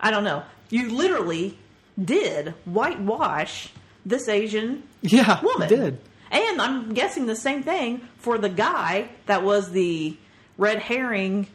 I 0.00 0.10
don't 0.10 0.24
know. 0.24 0.42
You 0.70 0.90
literally 0.90 1.58
did 2.02 2.50
whitewash 2.64 3.70
this 4.04 4.28
Asian 4.28 4.82
yeah, 5.00 5.40
woman. 5.42 5.68
did. 5.68 5.98
And 6.30 6.60
I'm 6.60 6.92
guessing 6.92 7.26
the 7.26 7.36
same 7.36 7.62
thing 7.62 8.06
for 8.18 8.36
the 8.38 8.48
guy 8.48 9.08
that 9.26 9.42
was 9.42 9.70
the 9.70 10.16
red 10.58 10.80
herring, 10.80 11.46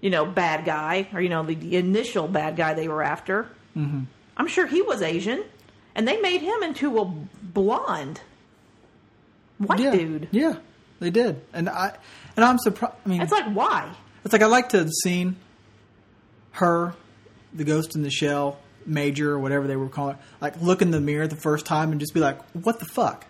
you 0.00 0.10
know, 0.10 0.26
bad 0.26 0.64
guy, 0.64 1.08
or, 1.12 1.20
you 1.20 1.28
know, 1.28 1.42
the, 1.44 1.54
the 1.54 1.76
initial 1.76 2.26
bad 2.26 2.56
guy 2.56 2.74
they 2.74 2.88
were 2.88 3.02
after. 3.02 3.44
Mm-hmm. 3.76 4.02
I'm 4.36 4.46
sure 4.46 4.66
he 4.66 4.82
was 4.82 5.00
Asian. 5.02 5.44
And 5.94 6.06
they 6.06 6.20
made 6.20 6.40
him 6.40 6.62
into 6.62 6.98
a 6.98 7.04
blonde 7.04 8.20
white 9.60 9.78
Yeah, 9.80 9.90
dude. 9.92 10.28
yeah, 10.32 10.56
they 10.98 11.10
did, 11.10 11.40
and 11.52 11.68
I 11.68 11.96
and 12.36 12.44
I'm 12.44 12.58
surprised. 12.58 12.94
I 13.04 13.08
mean, 13.08 13.20
It's 13.22 13.32
like, 13.32 13.46
why? 13.54 13.92
It's 14.24 14.32
like 14.32 14.42
I 14.42 14.46
like 14.46 14.70
to 14.70 14.78
have 14.78 14.90
seen 15.04 15.36
her, 16.52 16.94
the 17.52 17.64
ghost 17.64 17.94
in 17.94 18.02
the 18.02 18.10
shell, 18.10 18.58
Major, 18.86 19.32
or 19.32 19.38
whatever 19.38 19.66
they 19.66 19.76
were 19.76 19.88
calling, 19.88 20.16
it, 20.16 20.20
like 20.40 20.60
look 20.60 20.82
in 20.82 20.90
the 20.90 21.00
mirror 21.00 21.26
the 21.26 21.36
first 21.36 21.66
time 21.66 21.92
and 21.92 22.00
just 22.00 22.14
be 22.14 22.20
like, 22.20 22.40
"What 22.52 22.80
the 22.80 22.86
fuck?" 22.86 23.26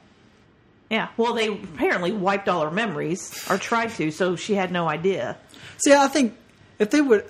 Yeah. 0.89 1.09
Well, 1.17 1.35
they 1.35 1.49
apparently 1.49 2.13
wiped 2.13 2.49
all 2.49 2.63
her 2.65 2.71
memories, 2.71 3.45
or 3.51 3.59
tried 3.59 3.91
to, 3.91 4.11
so 4.11 4.37
she 4.37 4.55
had 4.55 4.73
no 4.73 4.89
idea. 4.89 5.37
See, 5.85 5.93
I 5.93 6.09
think 6.09 6.37
if 6.79 6.91
they 6.91 7.01
would, 7.01 7.25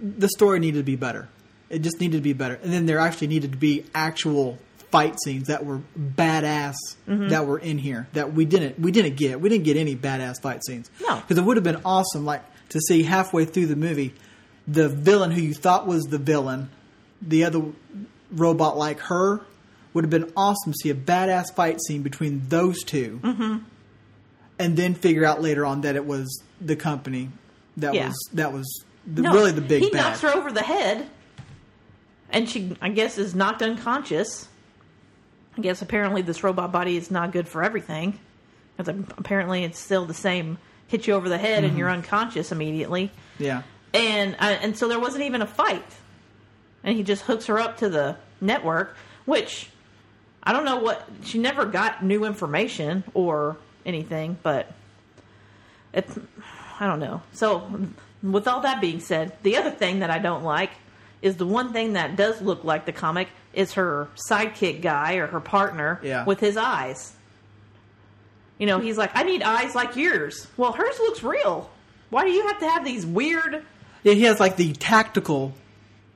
the 0.00 0.28
story 0.28 0.58
needed 0.60 0.78
to 0.78 0.84
be 0.84 0.96
better. 0.96 1.28
It 1.70 1.80
just 1.80 2.00
needed 2.00 2.18
to 2.18 2.22
be 2.22 2.32
better, 2.34 2.54
and 2.62 2.72
then 2.72 2.86
there 2.86 2.98
actually 2.98 3.28
needed 3.28 3.52
to 3.52 3.58
be 3.58 3.84
actual 3.94 4.58
fight 4.92 5.16
scenes 5.24 5.48
that 5.48 5.64
were 5.66 5.80
badass 5.98 6.74
that 7.06 7.46
were 7.46 7.58
in 7.58 7.78
here 7.78 8.06
that 8.12 8.32
we 8.34 8.44
didn't 8.44 8.78
we 8.78 8.92
didn't 8.92 9.16
get. 9.16 9.40
We 9.40 9.48
didn't 9.48 9.64
get 9.64 9.76
any 9.76 9.96
badass 9.96 10.40
fight 10.40 10.62
scenes. 10.64 10.90
No. 11.00 11.16
because 11.16 11.38
it 11.38 11.44
would 11.44 11.56
have 11.56 11.64
been 11.64 11.80
awesome, 11.84 12.24
like 12.24 12.42
to 12.68 12.78
see 12.78 13.02
halfway 13.02 13.44
through 13.46 13.66
the 13.66 13.76
movie, 13.76 14.14
the 14.68 14.88
villain 14.88 15.30
who 15.30 15.40
you 15.40 15.54
thought 15.54 15.86
was 15.86 16.04
the 16.04 16.18
villain, 16.18 16.70
the 17.20 17.44
other 17.44 17.62
robot 18.30 18.76
like 18.76 19.00
her, 19.00 19.40
would 19.94 20.04
have 20.04 20.10
been 20.10 20.30
awesome 20.36 20.72
to 20.72 20.78
see 20.82 20.90
a 20.90 20.94
badass 20.94 21.54
fight 21.54 21.80
scene 21.82 22.02
between 22.02 22.42
those 22.48 22.82
2 22.84 23.20
mm-hmm. 23.22 23.56
and 24.58 24.76
then 24.76 24.94
figure 24.94 25.24
out 25.24 25.40
later 25.42 25.64
on 25.66 25.80
that 25.82 25.96
it 25.96 26.06
was 26.06 26.42
the 26.60 26.76
company 26.76 27.30
that 27.78 27.94
Yeah. 27.94 28.08
was 28.08 28.28
that 28.34 28.52
was 28.52 28.84
the, 29.06 29.22
No, 29.22 29.32
really 29.32 29.52
the 29.52 29.60
big 29.62 29.82
He 29.82 29.90
bad. 29.90 30.02
knocks 30.02 30.20
her 30.20 30.28
over 30.28 30.52
the 30.52 30.62
head, 30.62 31.08
and 32.30 32.48
she, 32.48 32.76
I 32.80 32.88
guess, 32.90 33.18
is 33.18 33.34
knocked 33.34 33.62
unconscious. 33.62 34.48
I 35.56 35.60
guess 35.60 35.82
apparently 35.82 36.22
this 36.22 36.42
robot 36.42 36.72
body 36.72 36.96
is 36.96 37.10
not 37.10 37.32
good 37.32 37.46
for 37.48 37.62
everything, 37.62 38.18
because 38.76 38.94
apparently 39.18 39.64
it's 39.64 39.78
still 39.78 40.06
the 40.06 40.14
same. 40.14 40.58
Hit 40.88 41.06
you 41.06 41.14
over 41.14 41.28
the 41.28 41.38
head 41.38 41.58
Mm-hmm. 41.62 41.68
and 41.70 41.78
you're 41.78 41.90
unconscious 41.90 42.52
immediately, 42.52 43.10
Yeah, 43.38 43.62
and 43.94 44.34
uh, 44.34 44.56
and 44.60 44.76
so 44.76 44.88
there 44.88 45.00
wasn't 45.00 45.24
even 45.24 45.40
a 45.42 45.46
fight, 45.46 45.84
and 46.84 46.96
he 46.96 47.02
just 47.02 47.22
hooks 47.22 47.46
her 47.46 47.58
up 47.58 47.78
to 47.78 47.88
the 47.88 48.16
network, 48.40 48.94
which 49.24 49.70
I 50.42 50.52
don't 50.52 50.64
know 50.66 50.76
what 50.78 51.08
she 51.24 51.38
never 51.38 51.64
got 51.64 52.04
new 52.04 52.24
information 52.24 53.04
or 53.14 53.56
anything, 53.86 54.36
but 54.42 54.70
it 55.94 56.06
I 56.80 56.86
don't 56.86 57.00
know. 57.00 57.22
So 57.32 57.70
with 58.22 58.46
all 58.48 58.60
that 58.60 58.80
being 58.80 59.00
said, 59.00 59.32
the 59.42 59.56
other 59.56 59.70
thing 59.70 60.00
that 60.00 60.10
I 60.10 60.18
don't 60.18 60.42
like 60.44 60.70
is 61.22 61.36
the 61.36 61.46
one 61.46 61.72
thing 61.72 61.92
that 61.94 62.16
does 62.16 62.42
look 62.42 62.64
like 62.64 62.84
the 62.84 62.92
comic 62.92 63.28
is 63.54 63.72
her 63.74 64.08
sidekick 64.28 64.82
guy 64.82 65.14
or 65.14 65.26
her 65.28 65.40
partner 65.40 66.00
Yeah. 66.02 66.24
with 66.24 66.40
his 66.40 66.56
eyes. 66.56 67.12
You 68.58 68.66
know, 68.66 68.78
he's 68.78 68.96
like, 68.98 69.10
I 69.14 69.22
need 69.22 69.42
eyes 69.42 69.74
like 69.74 69.96
yours. 69.96 70.46
Well, 70.56 70.72
hers 70.72 70.98
looks 70.98 71.22
real. 71.22 71.70
Why 72.10 72.24
do 72.24 72.30
you 72.30 72.46
have 72.48 72.58
to 72.60 72.68
have 72.68 72.84
these 72.84 73.04
weird? 73.06 73.64
yeah. 74.02 74.12
He 74.14 74.22
has 74.22 74.38
like 74.40 74.56
the 74.56 74.72
tactical 74.74 75.54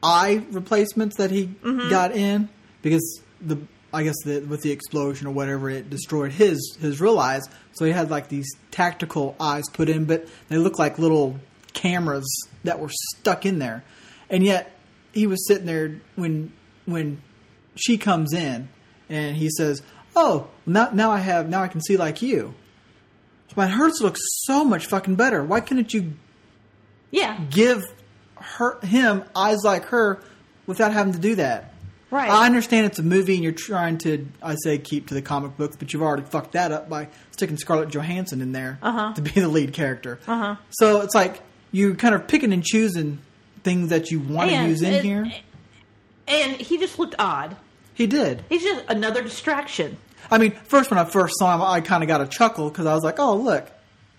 eye 0.03 0.45
replacements 0.51 1.17
that 1.17 1.31
he 1.31 1.47
Mm-hmm. 1.47 1.89
got 1.91 2.13
in 2.13 2.49
because 2.83 3.21
the 3.41 3.59
I 3.95 4.03
guess 4.03 4.17
the, 4.25 4.41
with 4.41 4.61
the 4.63 4.73
explosion 4.73 5.27
or 5.27 5.31
whatever 5.31 5.71
it 5.71 5.89
destroyed 5.89 6.33
his 6.33 6.77
his 6.81 7.01
real 7.01 7.19
eyes. 7.19 7.49
So 7.73 7.85
he 7.85 7.93
had 7.93 8.11
like 8.11 8.29
these 8.29 8.47
tactical 8.71 9.35
eyes 9.41 9.65
put 9.73 9.89
in, 9.89 10.05
but 10.05 10.27
they 10.49 10.59
look 10.59 10.79
like 10.79 10.99
little 10.99 11.39
cameras 11.73 12.27
that 12.65 12.79
were 12.79 12.91
stuck 12.91 13.47
in 13.47 13.59
there. 13.59 13.83
And 14.29 14.45
yet 14.45 14.76
he 15.17 15.27
was 15.27 15.47
sitting 15.49 15.67
there 15.67 16.01
when 16.15 16.53
when 16.85 17.21
she 17.75 17.99
comes 17.99 18.33
in 18.33 18.69
and 19.09 19.37
he 19.37 19.49
says, 19.51 19.83
"Oh, 20.15 20.49
now 20.67 20.91
now 20.93 21.11
I 21.11 21.19
have 21.19 21.49
now 21.49 21.63
I 21.63 21.69
can 21.69 21.81
see 21.81 21.97
like 21.97 22.23
you." 22.23 22.55
But 23.55 23.71
hers 23.71 24.01
looks 24.01 24.21
so 24.45 24.65
much 24.65 24.87
fucking 24.87 25.15
better. 25.17 25.43
Why 25.43 25.61
couldn't 25.61 25.93
you 25.95 26.13
Yeah, 27.11 27.39
give 27.51 27.83
her 28.37 28.79
him 28.81 29.25
eyes 29.35 29.59
like 29.65 29.87
her 29.87 30.21
without 30.67 30.93
having 30.93 31.15
to 31.15 31.19
do 31.19 31.37
that. 31.37 31.73
right. 32.11 32.29
I 32.31 32.45
understand 32.47 32.87
it's 32.87 32.99
a 32.99 33.03
movie 33.03 33.35
and 33.35 33.43
you're 33.43 33.53
trying 33.53 33.99
to, 33.99 34.27
I 34.43 34.57
say, 34.63 34.79
keep 34.79 35.09
to 35.09 35.15
the 35.15 35.23
comic 35.23 35.57
books, 35.57 35.77
but 35.77 35.93
you've 35.93 36.03
already 36.03 36.25
fucked 36.25 36.53
that 36.53 36.71
up 36.71 36.89
by 36.89 37.09
sticking 37.31 37.57
Scarlett 37.57 37.89
Johansson 37.91 38.41
in 38.43 38.53
there 38.53 38.79
Uh-huh. 38.83 39.15
to 39.15 39.23
be 39.23 39.31
the 39.31 39.49
lead 39.49 39.73
character. 39.73 40.19
Uh-huh. 40.27 40.57
So 40.71 41.01
it's 41.01 41.15
like 41.15 41.41
you're 41.73 41.95
kind 41.95 42.15
of 42.15 42.29
picking 42.29 42.53
and 42.53 42.63
choosing 42.65 43.19
things 43.67 43.91
that 43.91 44.11
you 44.11 44.21
want 44.21 44.51
to 44.51 44.63
use 44.69 44.81
in 44.81 45.03
here. 45.05 45.31
and 46.29 46.57
he 46.57 46.79
just 46.79 46.99
looked 46.99 47.17
odd. 47.19 47.57
He 47.95 48.07
did. 48.07 48.45
He's 48.49 48.63
just 48.63 48.85
another 48.89 49.23
distraction. 49.23 49.97
I 50.31 50.39
mean, 50.39 50.53
first 50.53 50.91
when 50.91 50.99
I 50.99 51.05
first 51.05 51.35
saw 51.39 51.55
him, 51.55 51.63
I 51.63 51.81
kind 51.81 52.03
of 52.03 52.09
got 52.09 52.21
a 52.21 52.27
chuckle 52.27 52.69
because 52.71 52.87
I 52.87 52.95
was 52.95 53.03
like, 53.05 53.19
"Oh, 53.19 53.37
look, 53.37 53.71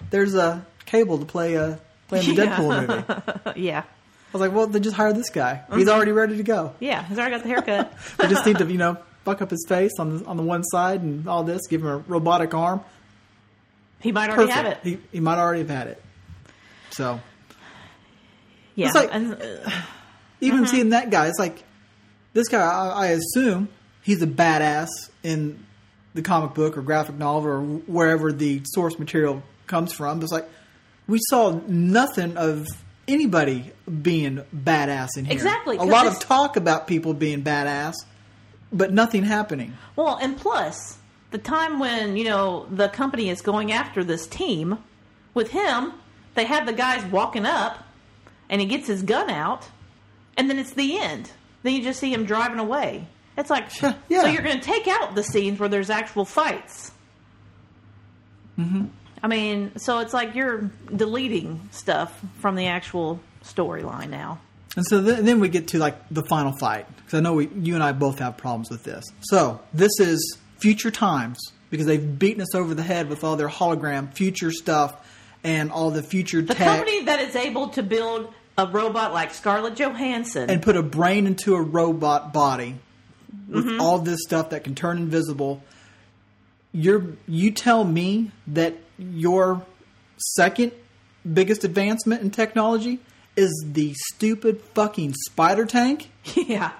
there's 0.09 0.35
a 0.35 0.65
cable 0.85 1.17
to 1.19 1.25
play 1.25 1.55
a 1.55 1.79
play 2.07 2.19
in 2.27 2.35
the 2.35 2.43
Yeah. 2.43 2.57
Deadpool 2.57 2.87
movie." 2.87 3.59
Yeah. 3.67 3.79
I 3.83 4.29
was 4.33 4.41
like, 4.41 4.51
"Well, 4.51 4.67
then 4.67 4.83
just 4.83 4.95
hire 4.95 5.13
this 5.13 5.29
guy. 5.29 5.61
Mm-hmm. 5.69 5.77
He's 5.79 5.87
already 5.89 6.11
ready 6.11 6.37
to 6.37 6.43
go." 6.43 6.73
yeah. 6.79 7.03
He's 7.05 7.17
already 7.17 7.35
got 7.35 7.43
the 7.43 7.49
haircut. 7.49 7.93
We 8.19 8.27
just 8.27 8.45
need 8.45 8.57
to, 8.59 8.65
you 8.65 8.77
know, 8.77 8.97
buck 9.23 9.41
up 9.41 9.49
his 9.51 9.65
face 9.67 9.93
on 9.99 10.17
the 10.17 10.25
on 10.25 10.37
the 10.37 10.43
one 10.43 10.63
side 10.63 11.01
and 11.01 11.27
all 11.27 11.43
this. 11.43 11.67
Give 11.67 11.81
him 11.81 11.87
a 11.87 11.97
robotic 11.99 12.53
arm. 12.53 12.81
he 13.99 14.11
might 14.11 14.29
already 14.29 14.51
Perfect. 14.51 14.57
have 14.57 14.65
it. 14.65 14.79
He 14.83 14.99
he 15.13 15.19
might 15.19 15.37
already 15.39 15.59
have 15.61 15.69
had 15.69 15.87
it. 15.87 16.01
So 16.91 17.19
Yeah, 18.77 18.85
It's 18.87 18.95
like- 18.95 19.09
and, 19.11 19.33
uh, 19.33 19.69
even 20.39 20.59
Mm-hmm. 20.59 20.65
seeing 20.67 20.89
that 20.91 21.09
guy, 21.09 21.27
it's 21.27 21.39
like 21.39 21.63
this 22.33 22.47
guy. 22.47 22.61
I, 22.61 22.89
I 22.89 23.07
assume 23.07 23.69
he's 24.03 24.21
a 24.21 24.27
badass 24.27 24.87
in 25.23 25.65
the 26.13 26.21
comic 26.21 26.53
book 26.53 26.77
or 26.77 26.81
graphic 26.83 27.15
novel 27.17 27.49
or 27.49 27.61
wherever 27.61 28.31
the 28.31 28.61
source 28.65 28.97
material 28.99 29.41
comes 29.65 29.91
from. 29.93 30.21
It's 30.21 30.31
like 30.31 30.47
we 31.07 31.19
saw 31.29 31.59
nothing 31.67 32.37
of 32.37 32.67
anybody 33.07 33.71
being 34.01 34.43
badass 34.55 35.09
in 35.17 35.25
here. 35.25 35.33
Exactly, 35.33 35.77
A 35.77 35.83
lot 35.83 36.05
of 36.07 36.19
talk 36.19 36.55
about 36.55 36.85
people 36.87 37.13
being 37.15 37.43
badass, 37.43 37.95
but 38.71 38.93
nothing 38.93 39.23
happening. 39.23 39.73
well, 39.95 40.17
and 40.21 40.37
plus 40.37 40.97
the 41.31 41.37
time 41.39 41.79
when 41.79 42.15
you 42.15 42.25
know 42.25 42.67
the 42.69 42.89
company 42.89 43.29
is 43.29 43.41
going 43.41 43.71
after 43.71 44.03
this 44.03 44.27
team 44.27 44.77
with 45.33 45.49
him, 45.49 45.93
they 46.35 46.45
have 46.45 46.65
the 46.67 46.73
guys 46.73 47.03
walking 47.11 47.45
up, 47.45 47.83
and 48.49 48.61
he 48.61 48.67
gets 48.67 48.87
his 48.87 49.03
gun 49.03 49.29
out, 49.29 49.67
and 50.37 50.49
then 50.49 50.59
it's 50.59 50.73
the 50.73 50.97
end. 50.97 51.31
Then 51.63 51.73
you 51.73 51.83
just 51.83 51.99
see 51.99 52.13
him 52.13 52.25
driving 52.25 52.59
away. 52.59 53.07
It's 53.37 53.49
like, 53.49 53.69
Yeah, 53.81 53.93
so 54.09 54.27
you're 54.27 54.41
going 54.41 54.59
to 54.59 54.65
take 54.65 54.87
out 54.87 55.15
the 55.15 55.23
scenes 55.23 55.59
where 55.59 55.69
there's 55.69 55.89
actual 55.89 56.25
fights. 56.25 56.91
Mm-hmm. 58.57 58.85
I 59.21 59.27
mean, 59.27 59.77
so 59.77 59.99
it's 59.99 60.13
like 60.13 60.35
you're 60.35 60.69
deleting 60.95 61.69
stuff 61.71 62.19
from 62.39 62.55
the 62.55 62.67
actual 62.67 63.19
storyline 63.43 64.09
now. 64.09 64.39
And 64.75 64.85
so 64.85 65.01
then, 65.01 65.25
then 65.25 65.39
we 65.39 65.49
get 65.49 65.69
to 65.69 65.79
like 65.79 65.95
the 66.09 66.23
final 66.23 66.53
fight 66.59 66.85
because 66.97 67.15
I 67.15 67.19
know 67.21 67.33
we, 67.33 67.47
you 67.47 67.73
and 67.73 67.83
I 67.83 67.93
both 67.93 68.19
have 68.19 68.37
problems 68.37 68.69
with 68.69 68.83
this. 68.83 69.03
So 69.21 69.59
this 69.73 69.99
is 69.99 70.37
future 70.59 70.91
times 70.91 71.39
because 71.69 71.85
they've 71.85 72.19
beaten 72.19 72.41
us 72.41 72.53
over 72.53 72.73
the 72.73 72.83
head 72.83 73.09
with 73.09 73.23
all 73.23 73.35
their 73.35 73.49
hologram 73.49 74.13
future 74.13 74.51
stuff 74.51 75.05
and 75.43 75.71
all 75.71 75.91
the 75.91 76.03
future 76.03 76.41
The 76.41 76.53
tech 76.53 76.67
company 76.67 77.05
that 77.05 77.19
is 77.21 77.35
able 77.35 77.69
to 77.69 77.83
build 77.83 78.33
a 78.57 78.65
robot 78.67 79.13
like 79.13 79.33
Scarlett 79.33 79.75
Johansson 79.75 80.49
and 80.49 80.61
put 80.61 80.75
a 80.75 80.83
brain 80.83 81.27
into 81.27 81.55
a 81.55 81.61
robot 81.61 82.33
body 82.33 82.75
with 83.47 83.65
Mm-hmm. 83.65 83.81
all 83.81 83.99
this 83.99 84.19
stuff 84.23 84.49
that 84.49 84.63
can 84.63 84.75
turn 84.75 84.97
invisible. 84.97 85.63
You're 86.71 87.03
you 87.27 87.51
tell 87.51 87.83
me 87.83 88.31
that 88.47 88.75
your 88.97 89.65
second 90.35 90.71
biggest 91.31 91.63
advancement 91.63 92.21
in 92.21 92.31
technology 92.31 92.99
is 93.35 93.51
the 93.65 93.93
stupid 94.13 94.61
fucking 94.73 95.13
spider 95.27 95.65
tank? 95.65 96.09
yeah, 96.35 96.71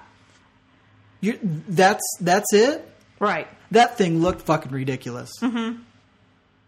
You 1.20 1.38
that's 1.68 2.02
that's 2.20 2.52
it? 2.52 2.88
right. 3.20 3.48
That 3.70 3.96
thing 3.98 4.20
looked 4.20 4.42
fucking 4.42 4.72
ridiculous. 4.72 5.30
Mm-hmm. 5.40 5.82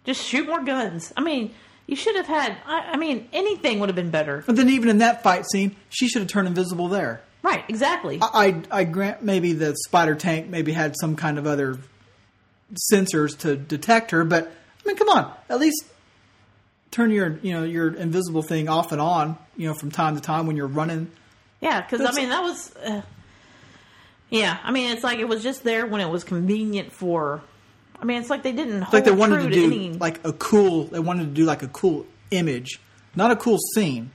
Just 0.05 0.23
shoot 0.25 0.47
more 0.47 0.63
guns. 0.65 1.13
I 1.17 1.21
mean, 1.23 1.53
You 1.91 1.97
should 1.97 2.15
have 2.15 2.29
had. 2.29 2.57
I, 2.67 2.93
I 2.93 2.97
mean, 2.97 3.29
anything 3.33 3.81
would 3.81 3.89
have 3.89 3.97
been 3.97 4.13
better. 4.13 4.45
But 4.47 4.55
then 4.55 4.69
even 4.71 4.89
in 4.89 4.99
that 4.99 5.25
fight 5.25 5.45
scene, 5.51 5.75
she 5.89 6.07
should 6.07 6.23
have 6.23 6.29
turned 6.29 6.47
invisible 6.47 6.87
there. 6.87 7.21
Right? 7.43 7.65
Exactly. 7.69 8.21
I 8.23 8.63
I 8.71 8.85
grant 8.85 9.25
maybe 9.25 9.55
the 9.55 9.75
spider 9.87 10.15
tank 10.15 10.49
maybe 10.49 10.71
had 10.71 10.95
some 11.01 11.17
kind 11.17 11.37
of 11.37 11.49
other 11.49 11.81
sensors 12.93 13.37
to 13.39 13.57
detect 13.57 14.13
her, 14.13 14.23
but 14.23 14.47
I 14.47 14.89
mean, 14.89 14.97
come 14.97 15.09
on, 15.09 15.35
at 15.49 15.59
least 15.59 15.85
turn 16.93 17.11
your 17.11 17.41
you 17.43 17.55
know 17.55 17.65
your 17.65 17.93
invisible 17.93 18.43
thing 18.43 18.69
off 18.69 18.93
and 18.93 19.01
on, 19.01 19.37
you 19.57 19.67
know, 19.67 19.75
from 19.75 19.91
time 19.91 20.15
to 20.15 20.21
time 20.21 20.47
when 20.47 20.57
you're 20.57 20.69
running. 20.69 21.11
Yeah, 21.61 21.81
because 21.81 22.07
I 22.07 22.13
mean 22.13 22.29
that 22.29 22.43
was. 22.43 22.73
Uh, 22.77 23.03
yeah, 24.29 24.59
I 24.63 24.71
mean 24.71 24.93
it's 24.93 25.03
like 25.03 25.19
it 25.19 25.27
was 25.27 25.43
just 25.43 25.65
there 25.65 25.89
when 25.89 26.01
it 26.01 26.09
was 26.09 26.23
convenient 26.23 26.93
for. 26.93 27.43
I 28.01 28.05
mean, 28.05 28.21
it's 28.21 28.31
like 28.31 28.43
they 28.43 28.53
didn't 28.53 28.83
hold 28.83 28.85
It's 28.85 28.93
like 28.95 29.05
they 29.05 29.11
wanted 29.11 29.43
to 29.43 29.51
do 29.51 29.67
any. 29.67 29.93
like 29.93 30.25
a 30.27 30.33
cool. 30.33 30.85
They 30.85 31.01
wanted 31.01 31.25
to 31.25 31.31
do 31.31 31.45
like 31.45 31.63
a 31.63 31.69
cool 31.69 32.07
image, 32.31 32.81
not 33.15 33.31
a 33.31 33.37
cool 33.37 33.59
scene. 33.75 34.11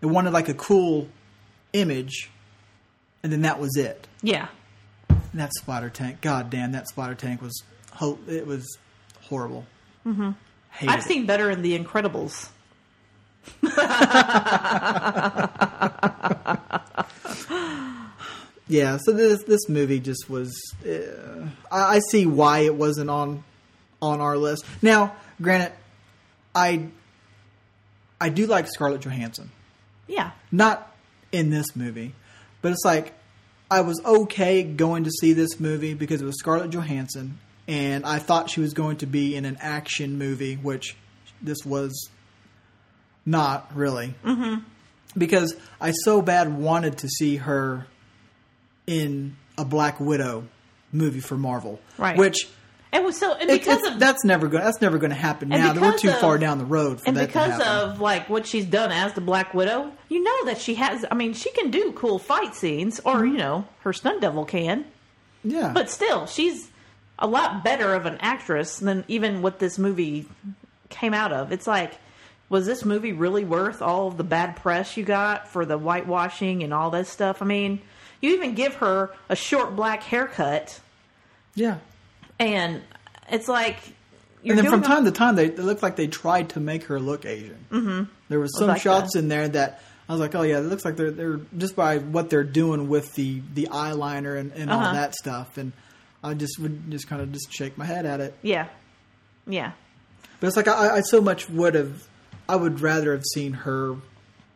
They 0.00 0.06
wanted 0.06 0.32
like 0.32 0.48
a 0.48 0.54
cool 0.54 1.08
image, 1.72 2.30
and 3.22 3.32
then 3.32 3.42
that 3.42 3.58
was 3.58 3.76
it. 3.76 4.06
yeah, 4.22 4.48
And 5.08 5.40
that 5.40 5.52
spider 5.54 5.88
tank, 5.88 6.20
god 6.20 6.50
damn, 6.50 6.72
that 6.72 6.88
spider 6.88 7.14
tank 7.14 7.40
was 7.40 7.62
it 8.28 8.46
was 8.46 8.78
horrible. 9.22 9.64
Mm-hmm. 10.06 10.30
I've 10.88 11.02
seen 11.02 11.26
better 11.26 11.50
in 11.50 11.62
The 11.62 11.78
Incredibles. 11.78 12.48
Yeah, 18.68 18.98
so 19.02 19.12
this 19.12 19.42
this 19.44 19.68
movie 19.68 20.00
just 20.00 20.30
was. 20.30 20.54
Uh, 20.86 21.48
I, 21.70 21.96
I 21.96 22.00
see 22.10 22.26
why 22.26 22.60
it 22.60 22.74
wasn't 22.74 23.10
on 23.10 23.44
on 24.00 24.20
our 24.20 24.36
list. 24.36 24.64
Now, 24.80 25.14
granted, 25.40 25.72
I 26.54 26.86
I 28.20 28.28
do 28.28 28.46
like 28.46 28.68
Scarlett 28.68 29.00
Johansson, 29.00 29.50
Yeah, 30.06 30.30
not 30.50 30.94
in 31.32 31.50
this 31.50 31.74
movie, 31.74 32.14
but 32.60 32.72
it's 32.72 32.84
like 32.84 33.14
I 33.70 33.80
was 33.80 34.00
okay 34.04 34.62
going 34.62 35.04
to 35.04 35.10
see 35.10 35.32
this 35.32 35.58
movie 35.58 35.94
because 35.94 36.22
it 36.22 36.24
was 36.24 36.38
Scarlett 36.38 36.70
Johansson, 36.70 37.38
and 37.66 38.04
I 38.04 38.18
thought 38.18 38.50
she 38.50 38.60
was 38.60 38.74
going 38.74 38.98
to 38.98 39.06
be 39.06 39.34
in 39.34 39.44
an 39.44 39.56
action 39.60 40.18
movie, 40.18 40.56
which 40.56 40.96
this 41.40 41.64
was 41.64 42.10
not 43.26 43.74
really. 43.74 44.14
Mm-hmm. 44.24 44.60
Because 45.16 45.56
I 45.80 45.90
so 45.90 46.22
bad 46.22 46.56
wanted 46.56 46.98
to 46.98 47.08
see 47.08 47.36
her 47.36 47.86
in 49.00 49.36
a 49.58 49.64
Black 49.64 50.00
Widow 50.00 50.44
movie 50.92 51.20
for 51.20 51.36
Marvel, 51.36 51.80
Right. 51.98 52.16
Which 52.16 52.48
it 52.92 53.02
was 53.02 53.16
so 53.18 53.32
and 53.34 53.48
because 53.48 53.78
it's- 53.78 53.94
of 53.94 53.98
that's 54.00 54.24
never 54.24 54.48
going 54.48 54.62
that's 54.64 54.80
never 54.82 54.98
going 54.98 55.10
to 55.10 55.16
happen 55.16 55.48
now. 55.48 55.72
That 55.72 55.80
we're 55.80 55.96
too 55.96 56.10
of- 56.10 56.18
far 56.18 56.36
down 56.38 56.58
the 56.58 56.64
road 56.66 57.00
for 57.00 57.08
and 57.08 57.16
that 57.16 57.28
because 57.28 57.56
to 57.58 57.64
happen. 57.64 57.90
of 57.92 58.00
like 58.00 58.28
what 58.28 58.46
she's 58.46 58.66
done 58.66 58.92
as 58.92 59.14
the 59.14 59.20
Black 59.22 59.54
Widow, 59.54 59.90
you 60.10 60.22
know 60.22 60.44
that 60.46 60.60
she 60.60 60.74
has. 60.74 61.04
I 61.10 61.14
mean, 61.14 61.32
she 61.32 61.50
can 61.52 61.70
do 61.70 61.92
cool 61.92 62.18
fight 62.18 62.54
scenes, 62.54 63.00
or 63.04 63.16
Mm-hmm. 63.16 63.26
you 63.32 63.38
know, 63.38 63.64
her 63.80 63.92
stunt 63.94 64.20
devil 64.20 64.44
can. 64.44 64.84
yeah, 65.42 65.72
But 65.74 65.88
still, 65.90 66.26
she's 66.26 66.68
a 67.18 67.26
lot 67.26 67.64
better 67.64 67.94
of 67.94 68.04
an 68.04 68.18
actress 68.20 68.78
than 68.78 69.04
even 69.08 69.40
what 69.42 69.58
this 69.58 69.78
movie 69.78 70.26
came 70.90 71.14
out 71.14 71.32
of. 71.32 71.50
It's 71.52 71.66
like, 71.66 71.92
was 72.50 72.66
this 72.66 72.84
movie 72.84 73.12
really 73.12 73.44
worth 73.44 73.80
all 73.80 74.08
of 74.08 74.16
the 74.18 74.24
bad 74.24 74.56
press 74.56 74.96
you 74.98 75.04
got 75.04 75.48
for 75.48 75.64
the 75.64 75.78
whitewashing 75.78 76.62
and 76.62 76.74
all 76.74 76.90
that 76.90 77.06
stuff? 77.06 77.40
I 77.40 77.46
mean, 77.46 77.80
you 78.22 78.34
even 78.34 78.54
give 78.54 78.76
her 78.76 79.10
a 79.28 79.36
short 79.36 79.76
black 79.76 80.02
haircut, 80.02 80.80
yeah. 81.54 81.78
and 82.38 82.80
it's 83.30 83.48
like. 83.48 83.76
You're 84.44 84.56
and 84.56 84.64
then 84.66 84.72
from 84.72 84.82
time 84.82 85.04
to 85.04 85.12
time, 85.12 85.36
they 85.36 85.46
it 85.46 85.58
looked 85.60 85.82
like 85.84 85.94
they 85.94 86.08
tried 86.08 86.48
to 86.50 86.60
make 86.60 86.84
her 86.84 86.98
look 86.98 87.24
Asian. 87.26 87.64
Mm-hmm. 87.70 88.02
There 88.28 88.40
was 88.40 88.58
some 88.58 88.66
like 88.68 88.80
shots 88.82 89.14
in 89.14 89.28
there 89.28 89.46
that 89.48 89.80
I 90.08 90.12
was 90.12 90.20
like, 90.20 90.34
"Oh 90.34 90.42
yeah, 90.42 90.58
it 90.58 90.62
looks 90.62 90.84
like 90.84 90.96
they're 90.96 91.12
they're 91.12 91.40
just 91.56 91.76
by 91.76 91.98
what 91.98 92.28
they're 92.28 92.42
doing 92.42 92.88
with 92.88 93.12
the 93.14 93.40
the 93.54 93.68
eyeliner 93.70 94.36
and, 94.36 94.50
and 94.52 94.68
all 94.68 94.80
Uh-huh. 94.80 94.94
that 94.94 95.14
stuff." 95.14 95.58
And 95.58 95.70
I 96.24 96.34
just 96.34 96.58
would 96.58 96.90
just 96.90 97.06
kind 97.06 97.22
of 97.22 97.30
just 97.30 97.52
shake 97.52 97.78
my 97.78 97.84
head 97.84 98.04
at 98.04 98.20
it. 98.20 98.34
yeah, 98.42 98.66
yeah, 99.46 99.72
But 100.40 100.48
it's 100.48 100.56
like 100.56 100.66
I, 100.66 100.96
I 100.96 101.00
so 101.02 101.20
much 101.20 101.48
would 101.48 101.76
have. 101.76 102.02
I 102.48 102.56
would 102.56 102.80
rather 102.80 103.12
have 103.12 103.22
seen 103.34 103.52
her 103.52 103.94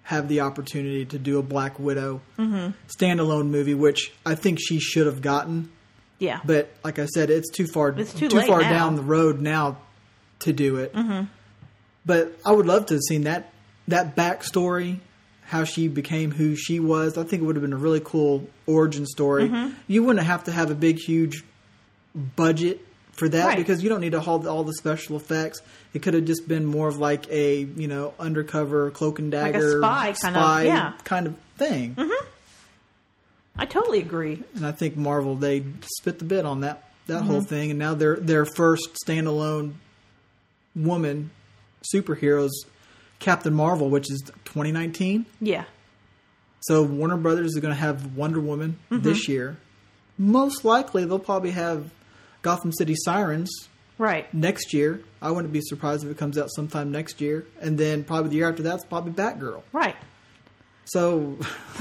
have 0.06 0.28
the 0.28 0.40
opportunity 0.40 1.04
to 1.04 1.18
do 1.18 1.38
a 1.38 1.42
Black 1.42 1.78
Widow 1.78 2.20
Mm-hmm. 2.38 2.70
standalone 2.88 3.48
movie, 3.48 3.74
which 3.74 4.12
I 4.24 4.34
think 4.36 4.58
she 4.60 4.78
should 4.78 5.06
have 5.06 5.20
gotten. 5.20 5.70
yeah. 6.18 6.40
But 6.44 6.70
like 6.84 6.98
I 6.98 7.06
said, 7.06 7.28
it's 7.30 7.50
too 7.50 7.66
far 7.66 7.88
It's 7.98 8.14
too 8.14 8.28
late 8.28 8.46
far 8.46 8.60
now. 8.62 8.70
down 8.70 8.94
the 8.96 9.02
road 9.02 9.40
now 9.40 9.78
to 10.40 10.52
do 10.52 10.76
it. 10.76 10.92
Mm-hmm. 10.94 11.24
But 12.04 12.38
I 12.46 12.52
would 12.52 12.66
love 12.66 12.86
to 12.86 12.94
have 12.94 13.02
seen 13.08 13.22
that 13.24 13.52
that 13.88 14.14
backstory, 14.16 14.98
how 15.42 15.64
she 15.64 15.88
became 15.88 16.30
who 16.30 16.54
she 16.56 16.78
was. 16.80 17.18
I 17.18 17.24
think 17.24 17.42
it 17.42 17.44
would 17.46 17.56
have 17.56 17.62
been 17.62 17.72
a 17.72 17.76
really 17.76 18.00
cool 18.04 18.48
origin 18.66 19.06
story. 19.06 19.48
Mm-hmm. 19.48 19.74
You 19.88 20.04
wouldn't 20.04 20.24
have 20.26 20.44
to 20.44 20.52
have 20.52 20.70
a 20.70 20.74
big, 20.76 20.98
huge 20.98 21.42
budget 22.14 22.80
for 23.16 23.28
that 23.30 23.46
Right. 23.46 23.56
because 23.56 23.82
you 23.82 23.88
don't 23.88 24.00
need 24.00 24.12
to 24.12 24.20
hold 24.20 24.46
all 24.46 24.62
the 24.64 24.74
special 24.74 25.16
effects. 25.16 25.60
It 25.94 26.02
could 26.02 26.14
have 26.14 26.24
just 26.26 26.46
been 26.46 26.64
more 26.66 26.88
of 26.88 26.98
like 26.98 27.26
a 27.30 27.60
you 27.62 27.88
know 27.88 28.12
undercover 28.18 28.90
cloak 28.90 29.18
and 29.18 29.30
dagger 29.30 29.78
spy 29.78 30.14
kind 30.20 30.36
of- 30.36 30.42
spy 30.42 30.62
yeah. 30.64 30.92
kind 31.04 31.26
of 31.26 31.36
thing. 31.56 31.96
I 33.58 33.64
totally 33.64 34.00
agree. 34.00 34.42
and 34.54 34.66
I 34.66 34.72
think 34.72 34.96
Marvel 34.96 35.34
they 35.34 35.64
spit 35.98 36.18
the 36.18 36.24
bit 36.26 36.44
on 36.44 36.60
that 36.60 36.82
that 37.06 37.22
whole 37.22 37.36
Mm-hmm. 37.38 37.46
thing, 37.46 37.70
and 37.70 37.78
now 37.78 37.94
their 37.94 38.16
their 38.16 38.44
first 38.44 38.96
standalone 39.06 39.74
woman 40.74 41.30
superheroes, 41.94 42.50
Captain 43.20 43.54
Marvel, 43.54 43.88
which 43.88 44.10
is 44.10 44.22
2019. 44.44 45.24
Yeah, 45.40 45.64
So 46.60 46.82
Warner 46.82 47.16
Brothers 47.16 47.52
is 47.54 47.60
going 47.60 47.72
to 47.72 47.80
have 47.80 48.14
Wonder 48.16 48.40
Woman 48.40 48.78
Mm-hmm. 48.90 49.02
this 49.04 49.28
year. 49.28 49.56
Most 50.18 50.64
likely, 50.64 51.04
they'll 51.04 51.18
probably 51.18 51.52
have 51.52 51.90
Gotham 52.46 52.70
City 52.70 52.94
Sirens 52.94 53.50
right. 53.98 54.32
next 54.32 54.72
year. 54.72 55.02
I 55.20 55.32
wouldn't 55.32 55.52
be 55.52 55.60
surprised 55.60 56.04
if 56.04 56.10
it 56.12 56.16
comes 56.16 56.38
out 56.38 56.48
sometime 56.54 56.92
next 56.92 57.20
year, 57.20 57.44
and 57.60 57.76
then 57.76 58.04
probably 58.04 58.30
the 58.30 58.36
year 58.36 58.48
after 58.48 58.62
that's 58.62 58.84
probably 58.84 59.10
Batgirl. 59.10 59.62
Right. 59.72 59.96
So, 60.84 61.36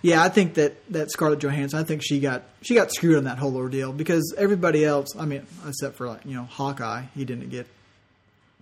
yeah, 0.00 0.22
I 0.22 0.28
think 0.28 0.54
that 0.54 0.76
that 0.92 1.10
Scarlett 1.10 1.40
Johansson, 1.40 1.80
I 1.80 1.82
think 1.82 2.02
she 2.04 2.20
got 2.20 2.44
she 2.62 2.76
got 2.76 2.92
screwed 2.92 3.16
on 3.16 3.24
that 3.24 3.38
whole 3.38 3.56
ordeal 3.56 3.92
because 3.92 4.32
everybody 4.38 4.84
else, 4.84 5.08
I 5.18 5.24
mean, 5.24 5.44
except 5.66 5.96
for 5.96 6.06
like 6.06 6.24
you 6.24 6.36
know 6.36 6.44
Hawkeye, 6.44 7.06
he 7.16 7.24
didn't 7.24 7.48
get 7.48 7.66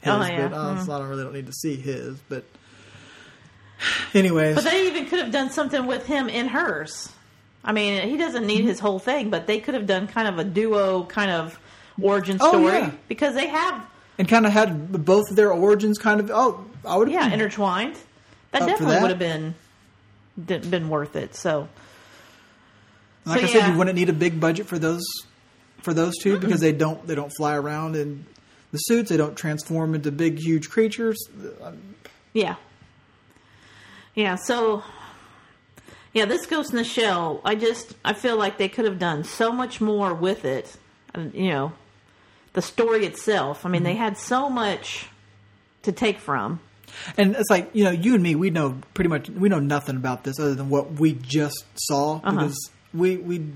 his. 0.01 0.15
Oh, 0.15 0.25
yeah. 0.25 0.49
but, 0.49 0.57
uh, 0.57 0.83
so 0.83 0.93
I 0.95 0.99
don't 0.99 1.09
really 1.11 1.25
don't 1.25 1.35
need 1.35 1.47
to 1.47 1.53
see 1.53 1.77
his, 1.77 2.19
but 2.31 2.45
anyways, 4.15 4.55
But 4.55 4.65
they 4.65 4.87
even 4.87 5.05
could 5.05 5.19
have 5.19 5.31
done 5.31 5.51
something 5.51 5.85
with 5.85 6.07
him 6.07 6.31
in 6.31 6.49
hers. 6.49 7.13
I 7.65 7.73
mean, 7.73 8.09
he 8.09 8.17
doesn't 8.17 8.47
need 8.47 8.65
his 8.65 8.81
whole 8.81 8.99
thing, 8.99 9.31
but 9.31 9.47
they 9.47 9.61
could 9.61 9.75
have 9.75 9.87
done 9.87 10.09
kind 10.09 10.27
of 10.29 10.39
a 10.39 10.45
duo 10.45 11.05
kind 11.05 11.31
of 11.31 11.59
origin 12.01 12.39
Oh, 12.41 12.49
story 12.49 12.79
yeah. 12.79 12.91
because 13.09 13.35
they 13.35 13.47
have, 13.47 13.87
and 14.19 14.29
kind 14.29 14.47
of 14.47 14.53
had 14.53 15.05
both 15.05 15.31
of 15.31 15.37
their 15.37 15.53
origins 15.53 15.99
kind 15.99 16.21
of. 16.21 16.31
Oh, 16.33 16.65
I 16.85 16.97
would 16.97 17.09
yeah, 17.11 17.33
intertwined. 17.33 17.97
That 18.51 18.61
definitely 18.67 18.97
that. 18.97 19.03
would 19.03 19.11
have 19.11 19.19
been 19.19 19.55
been 20.71 20.89
worth 20.89 21.15
it. 21.17 21.35
So, 21.37 21.69
like 23.25 23.41
so, 23.41 23.47
I 23.47 23.49
said, 23.49 23.69
you 23.73 23.79
wouldn't 23.79 23.97
need 23.97 24.09
a 24.09 24.13
big 24.15 24.41
budget 24.41 24.67
for 24.67 24.79
those 24.79 25.05
for 25.83 25.95
those 25.95 26.19
2 26.19 26.39
because 26.39 26.61
they 26.61 26.73
don't 26.73 27.07
they 27.07 27.15
don't 27.15 27.33
fly 27.37 27.57
around 27.57 27.95
in 27.97 28.27
the 28.73 28.79
suits. 28.79 29.11
They 29.11 29.17
don't 29.17 29.37
transform 29.37 29.95
into 29.95 30.11
big 30.11 30.39
huge 30.39 30.69
creatures. 30.71 31.19
yeah, 32.33 32.57
yeah. 34.15 34.35
So, 34.37 34.83
yeah, 36.13 36.25
this 36.27 36.47
Ghost 36.47 36.71
in 36.71 36.77
the 36.77 36.85
Shell. 36.85 37.41
I 37.45 37.55
just 37.55 37.95
I 38.05 38.13
feel 38.13 38.37
like 38.37 38.59
they 38.59 38.69
could 38.69 38.85
have 38.85 38.99
done 38.99 39.25
so 39.25 39.53
much 39.53 39.81
more 39.81 40.13
with 40.15 40.45
it. 40.45 40.77
You 41.17 41.49
know, 41.51 41.73
the 42.55 42.63
story 42.63 43.05
itself. 43.07 43.65
I 43.67 43.69
mean, 43.69 43.81
Mm-hmm. 43.81 43.85
they 43.85 43.95
had 43.95 44.17
so 44.19 44.49
much 44.49 45.07
to 45.83 45.93
take 45.93 46.19
from. 46.19 46.61
And 47.17 47.35
it's 47.37 47.49
like 47.51 47.71
you 47.73 47.85
know, 47.85 47.91
you 47.91 48.15
and 48.15 48.23
me, 48.23 48.35
we 48.35 48.51
know 48.51 48.79
pretty 48.95 49.09
much 49.09 49.29
we 49.31 49.49
know 49.49 49.61
nothing 49.61 49.97
about 49.97 50.25
this 50.25 50.39
other 50.39 50.55
than 50.55 50.69
what 50.69 50.93
we 50.93 51.13
just 51.15 51.65
saw 51.77 52.17
Uh-huh. 52.17 52.31
because 52.33 52.71
we 52.93 53.17
we 53.17 53.47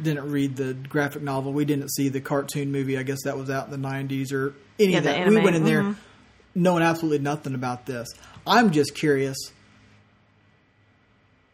didn't 0.00 0.30
read 0.30 0.56
the 0.56 0.74
graphic 0.74 1.22
novel, 1.22 1.52
we 1.52 1.64
didn't 1.64 1.90
see 1.90 2.08
the 2.08 2.20
cartoon 2.20 2.70
movie. 2.72 2.96
I 2.96 3.02
guess 3.02 3.18
that 3.24 3.36
was 3.36 3.50
out 3.50 3.66
in 3.70 3.70
the 3.82 3.88
'90s 3.88 4.32
or 4.32 4.54
any 4.78 4.92
Yeah, 4.92 4.98
of 4.98 5.04
that. 5.04 5.28
We 5.28 5.36
went 5.40 5.56
in 5.56 5.64
there 5.64 5.82
mhm. 5.82 5.96
knowing 6.54 6.82
absolutely 6.82 7.18
nothing 7.18 7.54
about 7.54 7.84
this. 7.86 8.08
I'm 8.46 8.70
just 8.70 8.94
curious. 8.94 9.36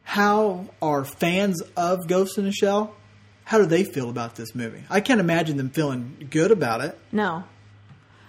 How 0.04 0.66
are 0.80 1.04
fans 1.04 1.60
of 1.76 2.06
Ghost 2.06 2.38
in 2.38 2.44
the 2.44 2.52
Shell? 2.52 2.94
How 3.44 3.58
do 3.58 3.66
they 3.66 3.84
feel 3.84 4.08
about 4.10 4.36
this 4.36 4.54
movie? 4.54 4.84
I 4.88 5.00
can't 5.00 5.20
imagine 5.20 5.56
them 5.56 5.70
feeling 5.70 6.28
good 6.30 6.50
about 6.50 6.80
it. 6.82 6.98
No. 7.12 7.44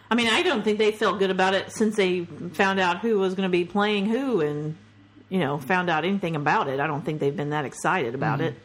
I 0.10 0.16
mean, 0.16 0.28
I 0.28 0.42
don't 0.44 0.64
think 0.64 0.78
they 0.78 0.92
felt 0.92 1.20
good 1.20 1.32
about 1.32 1.54
it 1.54 1.72
since 1.72 1.96
they 1.96 2.26
found 2.54 2.80
out 2.80 3.00
who 3.00 3.18
was 3.20 3.34
going 3.34 3.48
to 3.48 3.52
be 3.52 3.66
playing 3.66 4.06
who 4.08 4.42
and, 4.42 4.76
you 5.30 5.40
know, 5.40 5.58
found 5.58 5.90
out 5.90 6.06
anything 6.06 6.36
about 6.36 6.68
it. 6.68 6.80
I 6.80 6.88
don't 6.88 7.04
think 7.04 7.20
they've 7.20 7.36
been 7.36 7.50
that 7.52 7.66
excited 7.66 8.14
about 8.16 8.40
Mm-hmm. 8.40 8.48
it. 8.50 8.60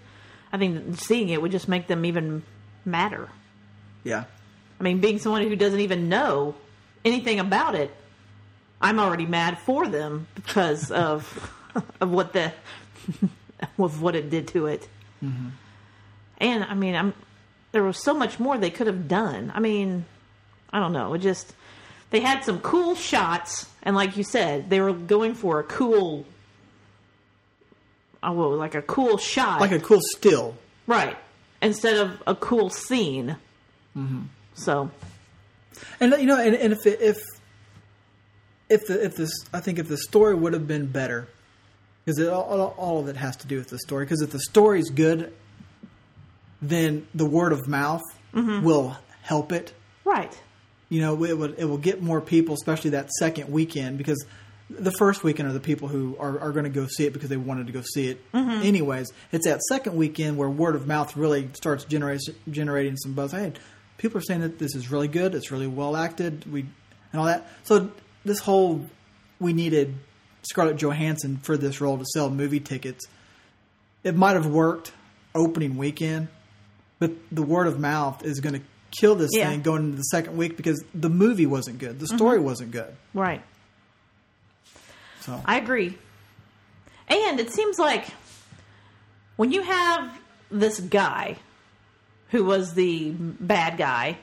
I 0.53 0.59
think 0.59 0.99
seeing 0.99 1.29
it 1.29 1.41
would 1.41 1.53
just 1.53 1.69
make 1.69 1.87
them 1.87 2.05
even 2.05 2.43
madder. 2.85 3.29
Yeah. 4.03 4.25
I 4.79 4.83
mean, 4.83 5.01
being 5.01 5.19
someone 5.21 5.43
who 5.43 5.55
doesn't 5.55 5.79
even 5.81 6.09
know 6.09 6.57
anything 7.05 7.39
about 7.39 7.77
it, 7.77 7.91
I'm 8.81 8.99
already 8.99 9.27
mad 9.27 9.59
for 9.59 9.87
them 9.87 10.27
because 10.35 10.91
of 10.91 11.53
of 12.01 12.11
what 12.11 12.33
the 12.33 12.53
of 13.79 14.03
what 14.03 14.15
it 14.17 14.31
did 14.31 14.49
to 14.49 14.67
it. 14.67 14.89
Mm-hmm. 15.23 15.49
And 16.39 16.65
I 16.65 16.75
mean, 16.75 16.95
I'm 16.95 17.15
there 17.73 17.83
was 17.83 18.03
so 18.03 18.15
much 18.15 18.41
more 18.41 18.59
they 18.59 18.71
could 18.71 18.87
have 18.87 19.07
done. 19.09 19.53
I 19.55 19.61
mean, 19.61 20.05
I 20.73 20.81
don't 20.81 20.93
know. 20.93 21.15
It 21.15 21.19
just 21.19 21.55
they 22.11 22.21
had 22.21 22.45
some 22.45 22.61
cool 22.61 22.95
shots, 22.95 23.67
and 23.83 23.95
like 23.95 24.17
you 24.17 24.25
said, 24.25 24.71
they 24.71 24.81
were 24.81 24.93
going 24.93 25.35
for 25.35 25.61
a 25.61 25.63
cool, 25.63 26.27
oh, 28.23 28.33
well, 28.33 28.57
like 28.57 28.75
a 28.75 28.83
cool 28.83 29.17
shot, 29.17 29.61
Like 29.61 29.73
a 29.73 29.79
cool 29.79 30.01
still. 30.17 30.57
right, 30.87 31.17
instead 31.63 31.97
of 31.97 32.23
a 32.27 32.35
cool 32.35 32.71
scene. 32.71 33.37
Mm-hmm. 33.97 34.23
So 34.55 34.91
And 36.01 36.13
you 36.19 36.27
know, 36.27 36.39
and, 36.39 36.55
and 36.57 36.73
if 36.73 36.87
it, 36.87 37.01
if 37.01 37.19
if 38.69 38.87
the 38.87 39.05
if 39.05 39.17
this, 39.17 39.31
I 39.53 39.61
think 39.61 39.79
if 39.79 39.89
the 39.89 39.99
story 39.99 40.35
would 40.35 40.53
have 40.53 40.67
been 40.67 40.87
better, 40.87 41.29
because 42.17 42.29
all, 42.29 42.75
all, 42.77 43.01
of 43.01 43.09
it 43.09 43.17
has 43.17 43.37
to 43.39 43.47
do 43.47 43.57
with 43.59 43.69
the 43.69 43.79
story. 43.79 44.05
Because 44.05 44.23
if 44.23 44.31
the 44.31 44.41
story's 44.41 44.91
good, 44.91 45.33
then 46.63 47.07
the 47.15 47.27
word 47.27 47.53
of 47.53 47.69
mouth 47.69 48.03
mm-hmm. 48.35 48.65
will 48.65 48.97
help 49.23 49.53
it. 49.53 49.73
right, 50.05 50.37
You 50.89 51.01
know, 51.01 51.25
it 51.25 51.39
will 51.39 51.53
it 51.53 51.65
will 51.65 51.79
get 51.79 52.03
more 52.03 52.21
people, 52.21 52.55
especially 52.55 52.91
that 52.91 53.11
second 53.13 53.51
weekend, 53.51 53.99
because 53.99 54.25
the 54.69 54.93
first 54.93 55.25
weekend 55.25 55.49
are 55.49 55.53
the 55.53 55.61
people 55.61 55.89
who 55.89 56.17
are, 56.19 56.39
are 56.39 56.53
going 56.53 56.65
to 56.65 56.71
go 56.71 56.87
see 56.87 57.05
it 57.05 57.13
because 57.13 57.29
they 57.29 57.37
wanted 57.37 57.67
to 57.67 57.73
go 57.73 57.83
see 57.83 58.09
it 58.09 58.33
mm-hmm. 58.33 58.63
anyways. 58.63 59.13
It's 59.33 59.47
that 59.47 59.61
second 59.63 59.97
weekend 59.97 60.37
where 60.37 60.49
word 60.49 60.77
of 60.77 60.87
mouth 60.87 61.17
really 61.17 61.51
starts 61.55 61.85
generate, 61.85 62.21
generating 62.49 62.97
some 62.97 63.15
buzz. 63.15 63.33
Hey, 63.33 63.53
people 63.99 64.19
are 64.19 64.23
saying 64.23 64.43
that 64.43 64.59
this 64.59 64.75
is 64.75 64.91
really 64.91 65.09
good. 65.09 65.35
It's 65.35 65.51
really 65.51 65.67
well 65.67 65.97
acted. 65.97 66.51
We 66.51 66.67
and 67.13 67.21
all 67.21 67.27
that. 67.27 67.49
So 67.65 67.91
this 68.25 68.39
whole 68.41 68.85
we 69.41 69.53
needed 69.53 69.97
Scarlett 70.43 70.77
Johansson 70.77 71.39
for 71.39 71.57
this 71.57 71.81
role 71.81 71.99
to 71.99 72.05
sell 72.07 72.31
movie 72.31 72.61
tickets. 72.61 73.07
It 74.03 74.17
might 74.17 74.33
have 74.33 74.47
worked 74.47 74.93
opening 75.35 75.77
weekend, 75.77 76.29
but 76.99 77.13
the 77.31 77.43
word 77.43 77.67
of 77.67 77.79
mouth 77.79 78.25
is 78.25 78.41
going 78.41 78.55
to 78.55 78.63
kill 78.91 79.15
this 79.15 79.31
Yeah. 79.33 79.49
thing 79.51 79.63
going 79.63 79.85
into 79.85 79.97
the 79.99 80.03
second 80.05 80.37
week 80.37 80.57
because 80.57 80.83
the 80.95 81.11
movie 81.11 81.47
wasn't 81.47 81.79
good. 81.79 82.01
The 82.01 82.09
story 82.09 82.39
mm-hmm. 82.39 82.47
wasn't 82.47 82.71
good. 82.73 82.95
right. 83.15 83.43
So 85.21 85.41
I 85.45 85.59
agree. 85.59 85.99
And 87.09 87.39
it 87.41 87.53
seems 87.53 87.79
like 87.79 88.07
when 89.37 89.53
you 89.53 89.61
have 89.63 90.19
this 90.51 90.81
guy 90.81 91.37
who 92.31 92.43
was 92.45 92.73
the 92.73 93.11
bad 93.11 93.77
guy 93.77 94.17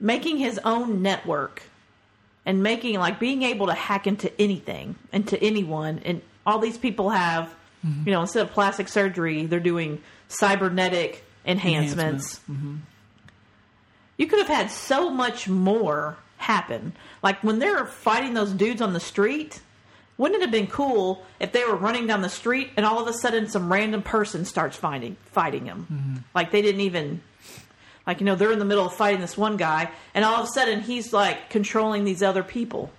making 0.00 0.38
his 0.38 0.58
own 0.64 1.02
network 1.02 1.62
and 2.46 2.62
making 2.62 2.98
like 2.98 3.18
being 3.18 3.42
able 3.42 3.66
to 3.66 3.74
hack 3.74 4.06
into 4.06 4.30
anything 4.40 4.96
and 5.12 5.26
to 5.28 5.42
anyone 5.42 6.00
and 6.04 6.20
all 6.46 6.58
these 6.58 6.76
people 6.76 7.10
have 7.10 7.54
mm-hmm. 7.84 8.06
you 8.06 8.12
know 8.12 8.20
instead 8.20 8.42
of 8.42 8.52
plastic 8.52 8.88
surgery 8.88 9.46
they're 9.46 9.60
doing 9.60 10.00
cybernetic 10.28 11.24
enhancements, 11.46 12.40
mm-hmm. 12.50 12.76
you 14.16 14.26
could 14.26 14.38
have 14.38 14.48
had 14.48 14.70
so 14.70 15.10
much 15.10 15.48
more 15.48 16.16
happen. 16.38 16.92
Like 17.22 17.42
when 17.42 17.58
they're 17.58 17.86
fighting 17.86 18.34
those 18.34 18.52
dudes 18.52 18.80
on 18.80 18.92
the 18.92 19.00
street, 19.00 19.60
wouldn't 20.16 20.40
it 20.40 20.42
have 20.42 20.52
been 20.52 20.66
cool 20.66 21.24
if 21.40 21.52
they 21.52 21.64
were 21.64 21.76
running 21.76 22.06
down 22.06 22.22
the 22.22 22.28
street 22.28 22.70
and 22.76 22.86
all 22.86 23.00
of 23.00 23.08
a 23.08 23.12
sudden 23.12 23.48
some 23.48 23.72
random 23.72 24.02
person 24.02 24.44
starts 24.44 24.76
fighting 24.76 25.16
fighting 25.26 25.64
them? 25.64 25.86
Mm-hmm. 25.90 26.16
Like 26.34 26.50
they 26.50 26.62
didn't 26.62 26.82
even 26.82 27.20
like 28.06 28.20
you 28.20 28.26
know 28.26 28.34
they're 28.34 28.52
in 28.52 28.58
the 28.58 28.64
middle 28.64 28.86
of 28.86 28.94
fighting 28.94 29.20
this 29.20 29.36
one 29.36 29.56
guy 29.56 29.90
and 30.14 30.24
all 30.24 30.36
of 30.42 30.44
a 30.44 30.52
sudden 30.52 30.80
he's 30.80 31.12
like 31.12 31.50
controlling 31.50 32.04
these 32.04 32.22
other 32.22 32.42
people. 32.42 32.90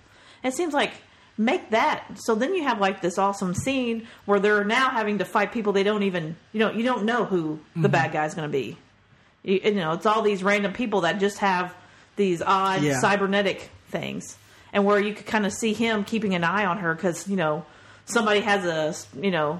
It 0.44 0.54
seems 0.54 0.74
like 0.74 0.91
make 1.38 1.70
that 1.72 2.06
so 2.15 2.34
then 2.36 2.56
you 2.56 2.63
have 2.63 2.80
like 2.80 3.02
this 3.02 3.18
awesome 3.18 3.54
scene 3.54 4.08
where 4.26 4.39
they're 4.39 4.63
now 4.63 4.89
having 4.89 5.18
to 5.18 5.26
fight 5.26 5.52
people 5.52 5.74
they 5.74 5.84
don't 5.84 6.04
even 6.04 6.36
you 6.54 6.60
know 6.60 6.72
you 6.72 6.84
don't 6.84 7.04
know 7.04 7.26
who 7.26 7.60
the 7.76 7.89
bad 7.89 8.12
guy's 8.13 8.34
going 8.36 8.48
to 8.48 8.52
be. 8.52 8.78
You, 9.44 9.60
you 9.63 9.76
know, 9.76 9.91
it's 9.94 10.06
all 10.08 10.22
these 10.24 10.41
random 10.44 10.74
people 10.74 11.02
that 11.02 11.20
just 11.20 11.38
have 11.39 11.74
these 12.15 12.41
odd 12.41 12.82
Yeah. 12.82 13.00
cybernetic 13.00 13.70
things, 13.89 14.38
and 14.74 14.86
where 14.86 15.00
you 15.00 15.13
could 15.13 15.26
kind 15.28 15.46
of 15.46 15.54
see 15.54 15.74
him 15.74 16.04
keeping 16.04 16.34
an 16.34 16.44
eye 16.44 16.65
on 16.65 16.78
her 16.80 16.96
because 16.96 17.28
you 17.28 17.36
know 17.36 17.63
somebody 18.06 18.39
has 18.39 18.65
a 18.65 19.20
you 19.22 19.30
know 19.32 19.60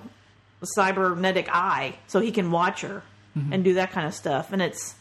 a 0.62 0.66
cybernetic 0.76 1.50
eye, 1.52 1.96
so 2.08 2.20
he 2.20 2.32
can 2.32 2.50
watch 2.52 2.82
her 2.82 3.04
Mm-hmm. 3.38 3.52
and 3.52 3.64
do 3.66 3.74
that 3.74 3.92
kind 3.92 4.08
of 4.08 4.14
stuff, 4.14 4.54
and 4.54 4.62
it's 4.62 4.96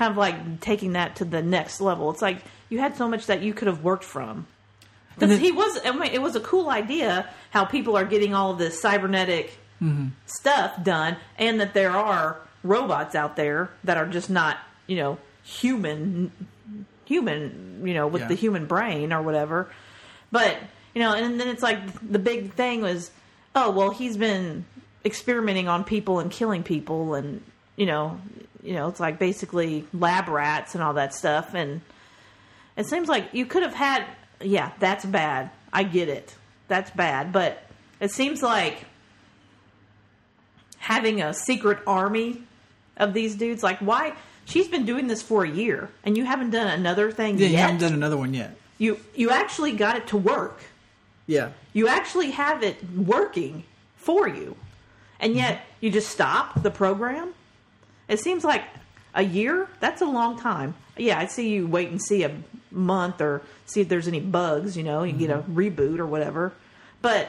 kind 0.00 0.10
of 0.12 0.16
like 0.16 0.60
taking 0.60 0.94
that 0.94 1.16
to 1.16 1.26
the 1.26 1.42
next 1.42 1.78
level. 1.80 2.10
It's 2.10 2.22
like 2.22 2.38
you 2.70 2.78
had 2.78 2.96
so 2.96 3.06
much 3.06 3.26
that 3.26 3.42
you 3.42 3.52
could 3.52 3.68
have 3.68 3.84
worked 3.84 4.02
from. 4.04 4.46
Because 5.18 5.38
he 5.38 5.52
was, 5.52 5.78
I 5.84 5.92
mean, 5.92 6.10
it 6.10 6.22
was 6.22 6.34
a 6.36 6.40
cool 6.40 6.70
idea 6.70 7.28
how 7.50 7.66
people 7.66 7.96
are 7.98 8.06
getting 8.06 8.32
all 8.34 8.50
of 8.52 8.58
this 8.58 8.80
cybernetic 8.80 9.56
Mm-hmm. 9.82 10.08
stuff 10.26 10.82
done, 10.84 11.16
and 11.38 11.58
that 11.60 11.72
there 11.72 11.92
are 11.92 12.36
robots 12.62 13.14
out 13.14 13.34
there 13.36 13.70
that 13.84 13.96
are 13.96 14.04
just 14.06 14.28
not, 14.28 14.58
you 14.86 14.96
know, 14.96 15.16
human, 15.42 16.30
human, 17.06 17.80
you 17.86 17.94
know, 17.94 18.06
with 18.06 18.20
Yeah. 18.22 18.28
the 18.28 18.34
human 18.34 18.66
brain 18.66 19.10
or 19.10 19.22
whatever. 19.22 19.70
But 20.30 20.58
you 20.94 21.00
know, 21.00 21.14
and 21.14 21.40
then 21.40 21.48
it's 21.48 21.62
like 21.62 21.78
the 22.06 22.18
big 22.18 22.52
thing 22.52 22.82
was, 22.82 23.10
oh 23.54 23.70
well, 23.70 23.88
he's 23.90 24.18
been 24.18 24.66
experimenting 25.02 25.66
on 25.66 25.82
people 25.84 26.20
and 26.20 26.30
killing 26.30 26.62
people, 26.62 27.14
and 27.14 27.40
you 27.76 27.86
know, 27.86 28.20
you 28.62 28.74
know, 28.74 28.88
it's 28.88 29.00
like 29.00 29.18
basically 29.18 29.86
lab 29.92 30.28
rats 30.28 30.74
and 30.74 30.82
all 30.82 30.94
that 30.94 31.14
stuff, 31.14 31.54
and 31.54 31.80
it 32.76 32.86
seems 32.86 33.08
like 33.08 33.32
you 33.32 33.46
could 33.46 33.62
have 33.62 33.74
had, 33.74 34.04
yeah, 34.40 34.72
that's 34.78 35.04
bad. 35.04 35.50
I 35.72 35.82
get 35.84 36.08
it, 36.08 36.34
that's 36.68 36.90
bad, 36.90 37.32
but 37.32 37.62
it 38.00 38.10
seems 38.10 38.42
like 38.42 38.84
having 40.78 41.20
a 41.20 41.32
secret 41.34 41.78
army 41.86 42.42
of 42.96 43.12
these 43.14 43.34
dudes, 43.34 43.62
like 43.62 43.78
why? 43.78 44.14
She's 44.44 44.68
been 44.68 44.84
doing 44.84 45.06
this 45.06 45.22
for 45.22 45.44
a 45.44 45.48
year, 45.48 45.90
and 46.04 46.16
you 46.16 46.24
haven't 46.24 46.50
done 46.50 46.66
another 46.66 47.12
thing 47.12 47.38
yeah, 47.38 47.44
yet. 47.46 47.50
you 47.50 47.56
haven't 47.58 47.78
done 47.78 47.92
another 47.92 48.16
one 48.16 48.34
yet. 48.34 48.56
you 48.78 48.98
you 49.14 49.30
actually 49.30 49.72
got 49.72 49.96
it 49.96 50.06
to 50.08 50.16
work. 50.16 50.60
Yeah, 51.26 51.50
You 51.72 51.86
actually 51.86 52.32
have 52.32 52.64
it 52.64 52.76
working 52.96 53.62
for 53.96 54.26
you, 54.26 54.56
and 55.20 55.34
yet 55.36 55.60
you 55.80 55.90
just 55.90 56.08
stop 56.08 56.60
the 56.62 56.70
program. 56.72 57.34
It 58.10 58.20
seems 58.20 58.44
like 58.44 58.64
a 59.14 59.22
year. 59.22 59.68
That's 59.80 60.02
a 60.02 60.06
long 60.06 60.38
time. 60.38 60.74
Yeah, 60.96 61.18
I 61.18 61.26
see 61.26 61.48
you 61.48 61.66
wait 61.66 61.88
and 61.88 62.02
see 62.02 62.24
a 62.24 62.36
month 62.70 63.20
or 63.22 63.42
see 63.64 63.80
if 63.80 63.88
there's 63.88 64.08
any 64.08 64.20
bugs. 64.20 64.76
You 64.76 64.82
know, 64.82 65.02
you 65.02 65.12
get 65.12 65.30
a 65.30 65.38
mm-hmm. 65.38 65.58
reboot 65.58 65.98
or 65.98 66.06
whatever. 66.06 66.52
But 67.00 67.28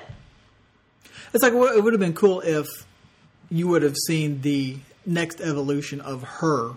it's 1.33 1.43
like 1.43 1.53
it 1.53 1.83
would 1.83 1.93
have 1.93 1.99
been 1.99 2.13
cool 2.13 2.41
if 2.41 2.67
you 3.49 3.69
would 3.69 3.83
have 3.83 3.95
seen 3.95 4.41
the 4.41 4.77
next 5.05 5.39
evolution 5.39 6.01
of 6.01 6.23
her 6.23 6.73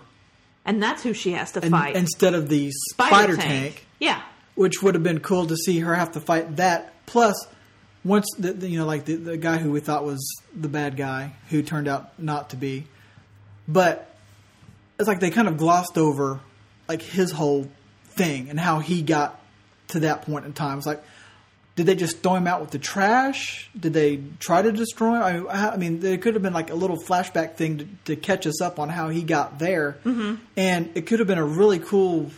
and 0.65 0.81
that's 0.81 1.03
who 1.03 1.13
she 1.13 1.31
has 1.31 1.51
to 1.53 1.61
and, 1.61 1.71
fight. 1.71 1.95
instead 1.95 2.33
of 2.33 2.49
the 2.49 2.71
Spider 2.91 3.15
spider, 3.15 3.35
tank. 3.37 3.47
tank. 3.47 3.87
Yeah, 3.99 4.21
which 4.55 4.81
would 4.81 4.95
have 4.95 5.03
been 5.03 5.19
cool 5.19 5.45
to 5.47 5.55
see 5.55 5.79
her 5.79 5.93
have 5.93 6.13
to 6.13 6.19
fight 6.19 6.55
that. 6.57 6.93
Plus, 7.05 7.47
once 8.03 8.25
the, 8.37 8.53
the- 8.53 8.67
you 8.67 8.79
know, 8.79 8.85
like 8.85 9.05
the, 9.05 9.15
the 9.15 9.37
guy 9.37 9.57
who 9.57 9.71
we 9.71 9.79
thought 9.79 10.03
was 10.03 10.25
the 10.53 10.67
bad 10.67 10.97
guy, 10.97 11.33
who 11.49 11.61
turned 11.61 11.87
out 11.87 12.17
not 12.19 12.49
to 12.49 12.55
be, 12.57 12.87
but 13.67 14.15
it's 14.99 15.07
like 15.07 15.19
they 15.19 15.29
kind 15.31 15.47
of 15.47 15.57
glossed 15.57 15.97
over 15.97 16.39
like 16.87 17.01
his 17.01 17.31
whole 17.31 17.69
thing 18.09 18.49
and 18.49 18.59
how 18.59 18.79
he 18.79 19.01
got 19.01 19.39
to 19.89 20.01
that 20.01 20.23
point 20.23 20.45
in 20.45 20.53
time. 20.53 20.77
It's 20.77 20.87
like, 20.87 21.03
did 21.75 21.85
they 21.85 21.95
just 21.95 22.19
throw 22.23 22.35
him 22.35 22.47
out 22.47 22.61
with 22.61 22.71
the 22.71 22.79
trash? 22.79 23.69
Did 23.77 23.93
they 23.93 24.21
try 24.39 24.61
to 24.61 24.71
destroy 24.71 25.15
him? 25.15 25.23
I 25.23 25.33
mean, 25.33 25.47
I 25.49 25.77
mean 25.77 25.99
there 25.99 26.17
could 26.17 26.33
have 26.35 26.43
been 26.43 26.53
like 26.53 26.69
a 26.69 26.75
little 26.75 26.97
flashback 26.97 27.55
thing 27.55 27.77
to, 27.79 27.87
to 28.05 28.15
catch 28.15 28.47
us 28.47 28.61
up 28.61 28.79
on 28.79 28.89
how 28.89 29.09
he 29.09 29.23
got 29.23 29.59
there, 29.59 29.97
mm-hmm. 30.05 30.35
and 30.55 30.91
it 30.95 31.05
could 31.05 31.19
have 31.19 31.27
been 31.27 31.37
a 31.37 31.45
really 31.45 31.79
cool 31.79 32.31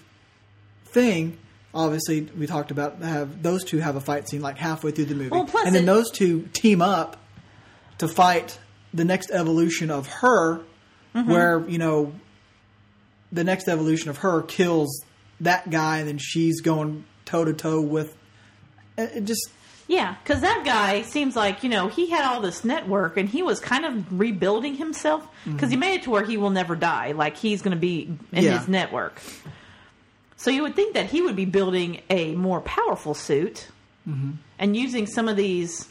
thing. 0.86 1.38
Obviously, 1.74 2.22
we 2.22 2.48
talked 2.48 2.72
about 2.72 3.00
have 3.04 3.44
those 3.44 3.64
two 3.64 3.78
have 3.78 3.96
a 3.96 4.02
fight 4.02 4.28
scene 4.28 4.42
like 4.42 4.58
halfway 4.58 4.90
through 4.92 5.06
the 5.06 5.16
movie, 5.16 5.30
Well, 5.30 5.48
and 5.66 5.76
then 5.76 5.84
it- 5.84 5.86
those 5.86 6.10
two 6.10 6.50
team 6.54 6.82
up 6.82 7.18
to 8.00 8.08
fight 8.08 8.58
the 8.94 9.06
next 9.06 9.30
evolution 9.30 9.92
of 9.92 10.08
her, 10.08 10.62
Mm-hmm. 11.18 11.32
where 11.32 11.68
you 11.68 11.80
know 11.80 12.14
the 13.32 13.44
next 13.44 13.68
evolution 13.68 14.10
of 14.10 14.18
her 14.20 14.44
kills 14.44 15.04
that 15.42 15.70
guy, 15.70 16.00
and 16.00 16.08
then 16.08 16.18
she's 16.18 16.62
going 16.62 17.06
toe 17.26 17.46
to 17.46 17.54
toe 17.54 17.82
with. 17.82 18.16
It 18.98 19.12
it 19.16 19.24
just 19.26 19.50
yeah. 19.88 20.16
Because 20.24 20.42
that 20.42 20.64
guy 20.66 21.02
seems 21.02 21.36
like 21.36 21.64
you 21.64 21.70
know 21.70 21.88
he 21.88 22.10
had 22.10 22.26
all 22.26 22.42
this 22.42 22.64
network 22.64 23.18
and 23.18 23.28
he 23.28 23.42
was 23.42 23.60
kind 23.60 23.86
of 23.86 24.20
rebuilding 24.20 24.76
himself 24.76 25.28
because 25.46 25.70
he 25.70 25.76
mm-hmm. 25.76 25.80
made 25.80 25.94
it 25.96 26.04
to 26.04 26.10
where 26.12 26.24
he 26.24 26.38
will 26.38 26.50
never 26.50 26.76
die. 26.76 27.14
Like 27.14 27.38
he's 27.38 27.62
going 27.62 27.76
to 27.76 27.82
be 27.82 28.16
in 28.32 28.44
Yeah. 28.44 28.60
his 28.60 28.68
network. 28.68 29.20
So 30.36 30.52
you 30.52 30.62
would 30.62 30.76
think 30.76 30.94
that 30.94 31.08
he 31.08 31.22
would 31.24 31.36
be 31.36 31.46
building 31.46 32.02
a 32.12 32.36
more 32.36 32.62
powerful 32.62 33.16
suit 33.16 33.68
mm-hmm. 34.08 34.34
and 34.60 34.78
using 34.78 35.08
some 35.08 35.28
of 35.28 35.36
these 35.36 35.88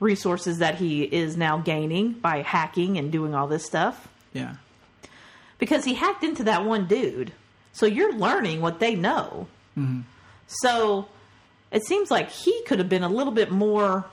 resources 0.00 0.58
that 0.58 0.76
he 0.76 1.02
is 1.02 1.36
now 1.36 1.58
gaining 1.58 2.12
by 2.12 2.40
hacking 2.42 2.96
and 2.96 3.12
doing 3.12 3.34
all 3.34 3.46
this 3.46 3.64
stuff 3.64 4.08
yeah. 4.34 4.56
because 5.58 5.84
he 5.84 5.94
hacked 5.94 6.22
into 6.22 6.44
that 6.44 6.64
one 6.64 6.86
dude. 6.86 7.32
So 7.72 7.86
you're 7.86 8.12
learning 8.12 8.60
what 8.60 8.78
they 8.78 8.94
know. 8.94 9.46
Mm-hmm. 9.78 10.02
So 10.46 11.08
it 11.72 11.84
seems 11.86 12.10
like 12.10 12.28
he 12.30 12.62
could 12.66 12.78
have 12.78 12.90
been 12.90 13.02
a 13.02 13.08
little 13.08 13.32
bit 13.32 13.50
more 13.50 14.04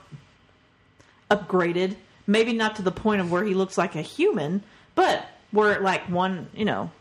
upgraded. 1.29 1.95
Maybe 2.25 2.53
not 2.53 2.77
to 2.77 2.81
the 2.81 2.91
point 2.91 3.19
of 3.21 3.29
where 3.31 3.43
he 3.43 3.53
looks 3.53 3.77
like 3.77 3.95
a 3.95 4.01
human, 4.01 4.63
but 4.95 5.25
where 5.51 5.79
like 5.81 6.09
one, 6.09 6.47
you 6.53 6.65
know, 6.65 6.91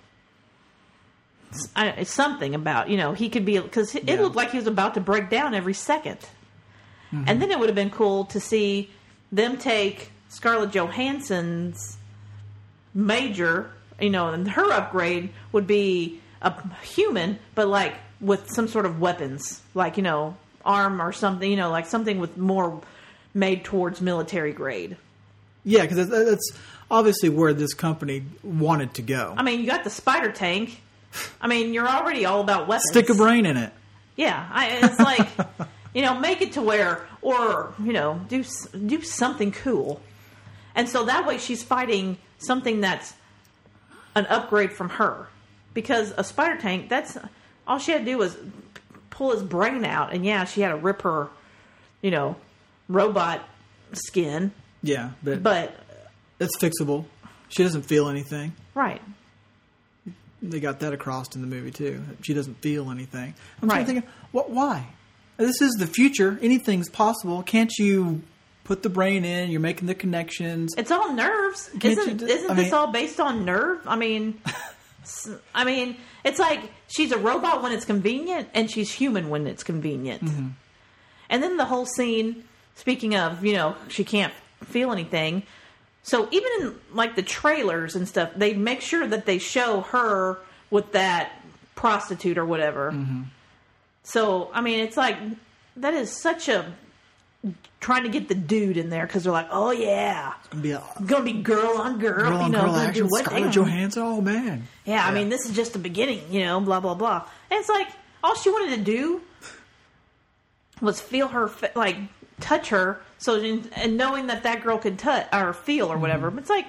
I- 1.74 2.04
something 2.04 2.54
about 2.54 2.88
you 2.90 2.96
know 2.96 3.12
he 3.12 3.28
could 3.28 3.44
be 3.44 3.58
because 3.58 3.94
it 3.94 4.04
Yeah. 4.04 4.20
looked 4.20 4.36
like 4.36 4.50
he 4.50 4.58
was 4.58 4.66
about 4.66 4.94
to 4.94 5.00
break 5.00 5.30
down 5.30 5.52
every 5.52 5.72
2nd 5.72 6.18
mm-hmm. 6.18 7.24
and 7.26 7.42
then 7.42 7.50
it 7.50 7.58
would 7.58 7.68
have 7.68 7.74
been 7.74 7.90
cool 7.90 8.24
to 8.26 8.38
see 8.38 8.90
them 9.32 9.56
take 9.56 10.12
Scarlett 10.28 10.70
Johansson's 10.70 11.96
major, 12.94 13.70
you 14.00 14.10
know, 14.10 14.28
and 14.28 14.48
her 14.48 14.72
upgrade 14.72 15.30
would 15.52 15.66
be 15.66 16.20
a 16.42 16.54
human, 16.82 17.38
but 17.54 17.68
like 17.68 17.94
with 18.20 18.50
some 18.50 18.68
sort 18.68 18.86
of 18.86 19.00
weapons, 19.00 19.60
like 19.74 19.96
you 19.96 20.02
know, 20.02 20.36
arm 20.64 21.00
or 21.00 21.12
something, 21.12 21.50
you 21.50 21.56
know, 21.56 21.70
like 21.70 21.86
something 21.86 22.18
with 22.18 22.36
more 22.36 22.80
made 23.34 23.64
towards 23.64 24.00
military 24.00 24.52
grade. 24.52 24.96
Yeah, 25.64 25.82
because 25.82 26.08
that's, 26.08 26.10
that's 26.10 26.52
obviously 26.90 27.28
where 27.28 27.52
this 27.52 27.74
company 27.74 28.24
wanted 28.42 28.94
to 28.94 29.02
go. 29.02 29.34
I 29.36 29.42
mean, 29.42 29.60
you 29.60 29.66
got 29.66 29.84
the 29.84 29.90
spider 29.90 30.32
tank. 30.32 30.82
I 31.40 31.48
mean, 31.48 31.74
you're 31.74 31.88
already 31.88 32.24
all 32.24 32.40
about 32.40 32.68
weapons. 32.68 32.90
Stick 32.90 33.10
a 33.10 33.14
brain 33.14 33.46
in 33.46 33.56
it. 33.56 33.72
Yeah, 34.16 34.48
I, 34.50 34.80
it's 34.82 34.98
like 34.98 35.28
you 35.94 36.02
know, 36.02 36.18
make 36.18 36.40
it 36.40 36.52
to 36.52 36.62
where, 36.62 37.06
or 37.22 37.74
you 37.82 37.92
know, 37.92 38.20
do 38.28 38.44
do 38.86 39.02
something 39.02 39.52
cool, 39.52 40.00
and 40.74 40.88
so 40.88 41.04
that 41.04 41.26
way 41.26 41.38
she's 41.38 41.62
fighting 41.62 42.18
something 42.40 42.80
that's 42.80 43.14
an 44.16 44.26
upgrade 44.26 44.72
from 44.72 44.88
her, 44.90 45.28
because 45.74 46.12
a 46.16 46.24
spider 46.24 46.60
tank 46.60 46.88
that's 46.88 47.16
all 47.66 47.78
she 47.78 47.92
had 47.92 47.98
to 47.98 48.04
do 48.04 48.18
was 48.18 48.36
pull 49.10 49.30
his 49.32 49.42
brain 49.42 49.84
out, 49.84 50.12
and 50.12 50.24
yeah, 50.24 50.44
she 50.44 50.60
had 50.62 50.70
to 50.70 50.76
rip 50.76 51.02
her, 51.02 51.28
you 52.02 52.10
know, 52.10 52.34
robot 52.88 53.40
skin, 53.92 54.50
Yeah, 54.82 55.10
but, 55.22 55.42
but 55.42 55.74
it's 56.40 56.56
fixable. 56.58 57.04
She 57.48 57.62
doesn't 57.62 57.82
feel 57.82 58.08
anything. 58.08 58.52
right, 58.74 59.02
They 60.42 60.58
got 60.60 60.80
that 60.80 60.92
across 60.92 61.34
in 61.34 61.40
the 61.42 61.46
movie 61.48 61.70
too. 61.70 62.02
She 62.22 62.32
doesn't 62.34 62.60
feel 62.62 62.90
anything. 62.90 63.34
I'm 63.62 63.68
right. 63.68 63.84
thinking, 63.86 64.08
what? 64.32 64.50
Why? 64.50 64.86
This 65.36 65.60
is 65.60 65.72
the 65.78 65.86
future. 65.86 66.38
Anything's 66.42 66.88
possible. 66.88 67.42
Can't 67.42 67.72
you 67.78 68.22
put 68.70 68.84
the 68.84 68.88
brain 68.88 69.24
in? 69.24 69.50
You're 69.50 69.60
making 69.60 69.88
the 69.88 69.96
connections. 69.96 70.76
It's 70.78 70.92
all 70.92 71.12
nerves. 71.12 71.70
Can't 71.80 71.98
Isn't 71.98 72.18
do- 72.18 72.26
isn't 72.26 72.52
I 72.52 72.54
this 72.54 72.72
all 72.72 72.86
based 72.92 73.18
on 73.18 73.44
nerve? 73.44 73.80
I 73.84 73.96
mean, 73.96 74.40
I 75.54 75.64
mean, 75.64 75.96
it's 76.22 76.38
like 76.38 76.70
she's 76.86 77.10
a 77.10 77.18
robot 77.18 77.64
when 77.64 77.72
it's 77.72 77.84
convenient, 77.84 78.48
and 78.54 78.70
she's 78.70 78.92
human 78.92 79.28
when 79.28 79.48
it's 79.48 79.64
convenient. 79.64 80.24
Mm-hmm. 80.24 80.48
And 81.30 81.42
then 81.42 81.56
the 81.56 81.64
whole 81.64 81.84
scene. 81.84 82.44
Speaking 82.76 83.16
of, 83.16 83.44
you 83.44 83.54
know, 83.54 83.74
she 83.88 84.04
can't 84.04 84.32
feel 84.62 84.92
anything. 84.92 85.42
So 86.04 86.28
even 86.30 86.50
in 86.60 86.74
like 86.92 87.16
the 87.16 87.22
trailers 87.22 87.96
and 87.96 88.06
stuff, 88.06 88.30
they 88.36 88.54
make 88.54 88.82
sure 88.82 89.04
that 89.04 89.26
they 89.26 89.38
show 89.38 89.80
her 89.80 90.38
with 90.70 90.92
that 90.92 91.32
prostitute 91.74 92.38
or 92.38 92.46
whatever. 92.46 92.92
Mm-hmm. 92.92 93.22
So 94.04 94.48
I 94.54 94.60
mean, 94.60 94.78
it's 94.78 94.96
like 94.96 95.18
that 95.76 95.92
is 95.92 96.16
such 96.22 96.48
a 96.48 96.72
trying 97.80 98.02
to 98.02 98.08
get 98.10 98.28
the 98.28 98.34
dude 98.34 98.76
in 98.76 98.90
there 98.90 99.06
because 99.06 99.24
they're 99.24 99.32
like, 99.32 99.48
oh 99.50 99.70
yeah, 99.70 100.34
Be 100.60 100.72
a 100.72 100.82
gonna 101.06 101.24
be 101.24 101.32
girl 101.32 101.78
on 101.78 101.98
girl, 101.98 102.30
girl 102.30 102.42
you 102.42 102.48
know, 102.50 102.66
girl 102.66 102.76
action. 102.76 103.06
what 103.08 103.24
Scarlett 103.24 103.44
damn. 103.44 103.52
Johansson. 103.52 104.02
Oh 104.02 104.20
man. 104.20 104.68
Yeah, 104.84 105.06
I 105.06 105.12
mean, 105.12 105.28
this 105.28 105.46
is 105.46 105.56
just 105.56 105.72
the 105.72 105.78
beginning, 105.78 106.22
you 106.30 106.40
know, 106.40 106.60
blah 106.60 106.80
blah 106.80 106.94
blah. 106.94 107.26
And 107.50 107.60
it's 107.60 107.68
like 107.68 107.88
all 108.22 108.34
she 108.34 108.50
wanted 108.50 108.76
to 108.76 108.82
do 108.82 109.22
was 110.80 111.00
feel 111.00 111.28
her, 111.28 111.50
like 111.74 111.96
touch 112.40 112.68
her, 112.68 113.00
so 113.18 113.40
and 113.40 113.96
knowing 113.96 114.26
that 114.28 114.42
that 114.42 114.62
girl 114.62 114.78
could 114.78 114.98
touch 114.98 115.26
or 115.32 115.52
feel 115.52 115.90
or 115.90 115.98
whatever. 115.98 116.28
Mm-hmm. 116.28 116.36
But 116.36 116.42
it's 116.42 116.50
like 116.50 116.66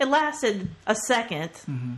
it 0.00 0.08
lasted 0.08 0.68
a 0.86 0.94
2nd 0.94 1.50
mm-hmm. 1.50 1.94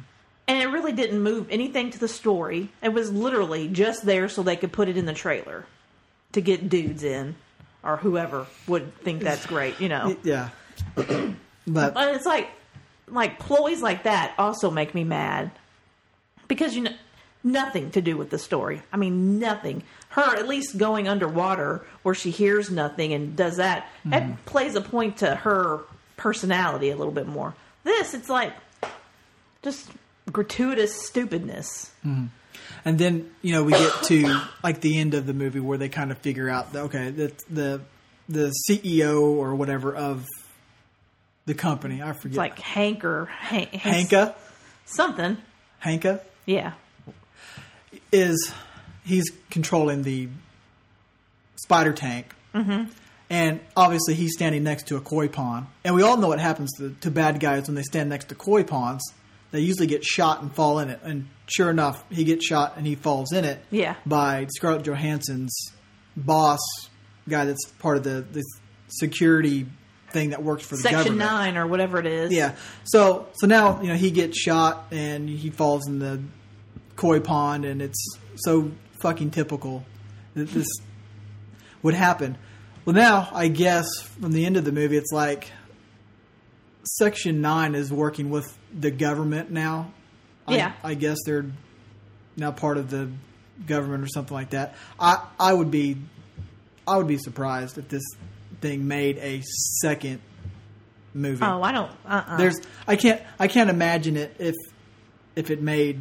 and 0.47 0.62
it 0.62 0.67
really 0.67 0.93
didn't 0.93 1.23
move 1.23 1.47
anything 1.51 1.90
to 1.90 1.99
the 1.99 2.09
story. 2.09 2.69
It 2.83 2.93
was 2.93 3.11
literally 3.11 3.69
just 3.69 4.05
there 4.05 4.29
so 4.29 4.43
they 4.43 4.57
could 4.57 4.73
put 4.73 4.88
it 4.88 4.99
in 4.99 5.07
the 5.07 5.14
trailer 5.14 5.64
to 6.33 6.43
get 6.43 6.69
dudes 6.69 7.03
in 7.03 7.37
or 7.85 7.97
whoever 7.97 8.47
would 8.66 8.97
think 8.99 9.23
that's 9.23 9.47
great, 9.47 9.81
you 9.81 9.88
know. 9.88 10.16
Yeah. 10.23 10.51
but 10.94 11.94
But 11.94 12.14
it's 12.14 12.27
like, 12.27 12.49
like 13.09 13.38
ploys 13.38 13.83
like 13.83 14.05
that 14.05 14.35
also 14.38 14.70
make 14.70 14.94
me 14.94 15.05
mad 15.05 15.51
because 16.49 16.75
you 16.75 16.83
know 16.83 16.92
nothing 17.42 17.90
to 17.90 18.01
do 18.01 18.16
with 18.16 18.31
the 18.31 18.38
story. 18.38 18.83
I 18.92 18.97
mean, 18.97 19.38
nothing. 19.38 19.83
Her 20.09 20.37
at 20.37 20.49
least 20.49 20.79
going 20.79 21.07
underwater 21.09 21.85
where 22.03 22.14
she 22.14 22.31
hears 22.31 22.70
nothing 22.70 23.12
and 23.12 23.37
does 23.37 23.59
that. 23.59 23.88
That 24.07 24.23
mm-hmm. 24.23 24.35
plays 24.47 24.75
a 24.75 24.81
point 24.81 25.18
to 25.18 25.35
her 25.35 25.81
personality 26.16 26.90
a 26.90 26.97
little 26.97 27.12
bit 27.12 27.27
more. 27.27 27.55
This, 27.85 28.14
it's 28.14 28.31
like 28.31 28.53
just 29.62 29.90
gratuitous 30.33 30.94
stupidness. 30.94 31.90
Mm-hmm. 32.05 32.27
And 32.85 32.99
then 32.99 33.31
you 33.42 33.53
know 33.53 33.64
we 33.64 33.73
get 33.73 33.92
to 34.05 34.40
like 34.62 34.81
the 34.81 34.99
end 34.99 35.14
of 35.14 35.27
the 35.27 35.35
movie 35.35 35.61
where 35.61 35.79
they 35.79 35.88
kind 35.88 36.11
of 36.11 36.18
figure 36.18 36.49
out 36.49 36.73
that 36.75 36.85
okay 36.85 37.11
the 37.11 37.33
the 37.51 37.81
the 38.29 38.53
CEO 38.68 39.23
or 39.23 39.55
whatever 39.55 39.94
of 39.94 40.27
the 41.47 41.55
company 41.55 42.03
I 42.03 42.12
forget. 42.12 42.33
It's 42.33 42.37
like 42.37 42.59
Hank 42.59 43.05
or 43.05 43.27
Hank, 43.27 43.70
Hanka? 43.73 44.35
something. 44.87 45.37
Hanka? 45.83 46.20
Yeah, 46.47 46.73
is 48.12 48.53
he's 49.05 49.25
controlling 49.51 50.03
the 50.03 50.29
spider 51.57 51.92
tank. 51.92 52.35
Mm-hmm. 52.55 52.88
and 53.31 53.59
obviously 53.77 54.14
he's 54.14 54.33
standing 54.35 54.62
next 54.62 54.87
to 54.87 54.97
a 54.97 55.01
koi 55.01 55.27
pond. 55.27 55.66
And 55.83 55.97
we 55.97 56.03
all 56.03 56.16
know 56.16 56.29
what 56.29 56.38
happens 56.38 56.70
to, 56.79 56.94
to 57.01 57.11
bad 57.11 57.40
guys 57.40 57.66
when 57.66 57.75
they 57.75 57.83
stand 57.83 58.09
next 58.09 58.29
to 58.29 58.37
koi 58.37 58.62
ponds 58.62 59.03
they 59.55 59.61
usually 59.61 59.87
get 59.87 60.05
shot 60.05 60.43
and 60.43 60.53
fall 60.55 60.81
in 60.81 60.90
it 60.90 60.99
and 61.05 61.29
sure 61.47 61.71
enough 61.71 62.05
he 62.11 62.25
gets 62.25 62.45
shot 62.45 62.75
and 62.77 62.85
he 62.87 62.97
falls 62.97 63.33
in 63.33 63.45
it 63.45 63.61
Yeah. 63.71 63.95
by 64.05 64.47
Scarlett 64.57 64.83
Johansson's 64.83 65.55
boss 66.17 66.59
guy 67.29 67.45
that's 67.45 67.64
part 67.79 67.97
of 67.97 68.03
the, 68.03 68.25
the 68.33 68.43
security 68.88 69.67
thing 70.11 70.31
that 70.31 70.43
works 70.43 70.64
for 70.64 70.75
the 70.77 70.83
Section 70.83 70.99
government 71.19 71.19
Nine 71.31 71.57
or 71.57 71.67
whatever 71.69 71.99
it 71.99 72.07
is. 72.07 72.33
yeah. 72.33 72.55
So 72.85 73.29
so 73.35 73.47
now 73.47 73.81
you 73.81 73.88
know 73.88 73.95
he 73.97 74.11
gets 74.11 74.38
shot 74.40 74.87
and 74.90 75.29
he 75.29 75.51
falls 75.51 75.87
in 75.87 75.99
the 76.01 76.21
koi 76.97 77.21
pond 77.21 77.64
and 77.64 77.81
it's 77.81 78.19
so 78.37 78.71
fucking 79.01 79.31
typical 79.31 79.85
that 80.35 80.49
this 80.51 80.67
would 81.83 81.95
happen. 81.95 82.37
Well, 82.85 82.95
now 82.95 83.29
I 83.33 83.49
guess 83.49 83.87
from 84.21 84.33
the 84.33 84.45
end 84.47 84.57
of 84.57 84.64
the 84.64 84.73
movie, 84.73 84.97
it's 84.97 85.12
like 85.12 85.51
Section 86.85 87.40
Nine 87.40 87.75
is 87.75 87.93
working 87.93 88.31
with 88.31 88.57
the 88.78 88.90
government 88.90 89.50
now. 89.50 89.92
I- 90.46 90.56
Yeah. 90.56 90.72
I, 90.82 90.94
guess 90.94 91.18
they're 91.24 91.46
now 92.37 92.50
part 92.52 92.76
of 92.76 92.90
the 92.90 93.10
government 93.66 94.02
or 94.04 94.08
something 94.08 94.34
like 94.34 94.50
that. 94.50 94.74
I 94.98 95.24
I 95.38 95.52
would 95.52 95.70
be 95.70 95.96
I 96.87 96.96
would 96.98 97.06
be 97.06 97.18
surprised 97.18 97.78
if 97.78 97.88
this 97.88 98.02
thing 98.60 98.87
made 98.88 99.18
a 99.18 99.42
second 99.80 100.20
movie. 101.14 101.44
Oh, 101.44 101.62
I 101.62 101.72
don't. 101.72 101.90
Uh. 102.04 102.22
uh 102.26 102.37
There's 102.37 102.60
I 102.87 102.96
can't 102.96 103.22
I 103.38 103.48
can't 103.48 103.70
imagine 103.70 104.16
it 104.16 104.34
if 104.38 104.54
if 105.37 105.50
it 105.50 105.62
made 105.62 106.00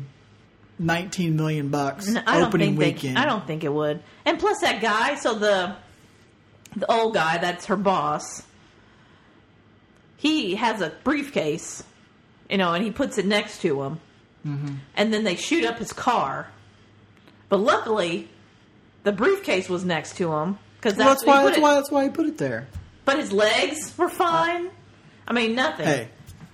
19 0.79 1.35
million 1.35 1.69
bucks 1.69 2.07
No, 2.07 2.21
I 2.25 2.39
don't 2.39 2.47
opening 2.47 2.77
think 2.77 2.95
weekend. 2.95 3.17
They, 3.17 3.21
I 3.21 3.25
don't 3.25 3.45
think 3.45 3.63
it 3.63 3.71
would. 3.71 4.01
And 4.25 4.39
plus, 4.39 4.59
that 4.61 4.81
guy. 4.81 5.15
So 5.15 5.35
the 5.35 5.75
the 6.75 6.91
old 6.91 7.13
guy 7.13 7.37
that's 7.37 7.67
her 7.67 7.77
boss. 7.77 8.43
He 10.17 10.55
has 10.55 10.81
a 10.81 10.89
briefcase, 11.03 11.83
you 12.49 12.57
know, 12.57 12.73
and 12.73 12.83
he 12.83 12.91
puts 12.91 13.17
it 13.17 13.25
next 13.25 13.61
to 13.61 13.81
him, 13.83 13.99
Mm-hmm. 14.45 14.75
and 14.97 15.13
then 15.13 15.23
they 15.23 15.35
shoot 15.35 15.63
up 15.63 15.77
his 15.77 15.93
car. 15.93 16.47
But 17.47 17.57
luckily, 17.61 18.27
the 19.03 19.11
briefcase 19.13 19.69
was 19.69 19.85
next 19.85 20.17
to 20.17 20.33
him 20.33 20.57
because 20.77 20.97
Well, 20.97 21.07
that's, 21.09 21.21
that's 21.21 21.27
why 21.27 21.43
that's 21.45 21.57
it- 21.57 21.61
why 21.61 21.73
that's 21.75 21.91
why 21.91 22.03
he 22.03 22.09
put 22.09 22.25
it 22.25 22.37
there. 22.37 22.67
But 23.05 23.19
his 23.19 23.31
legs 23.31 23.97
were 23.97 24.09
fine. 24.09 24.69
I 25.27 25.33
mean, 25.33 25.55
nothing. 25.55 25.85
Hey. 25.85 26.07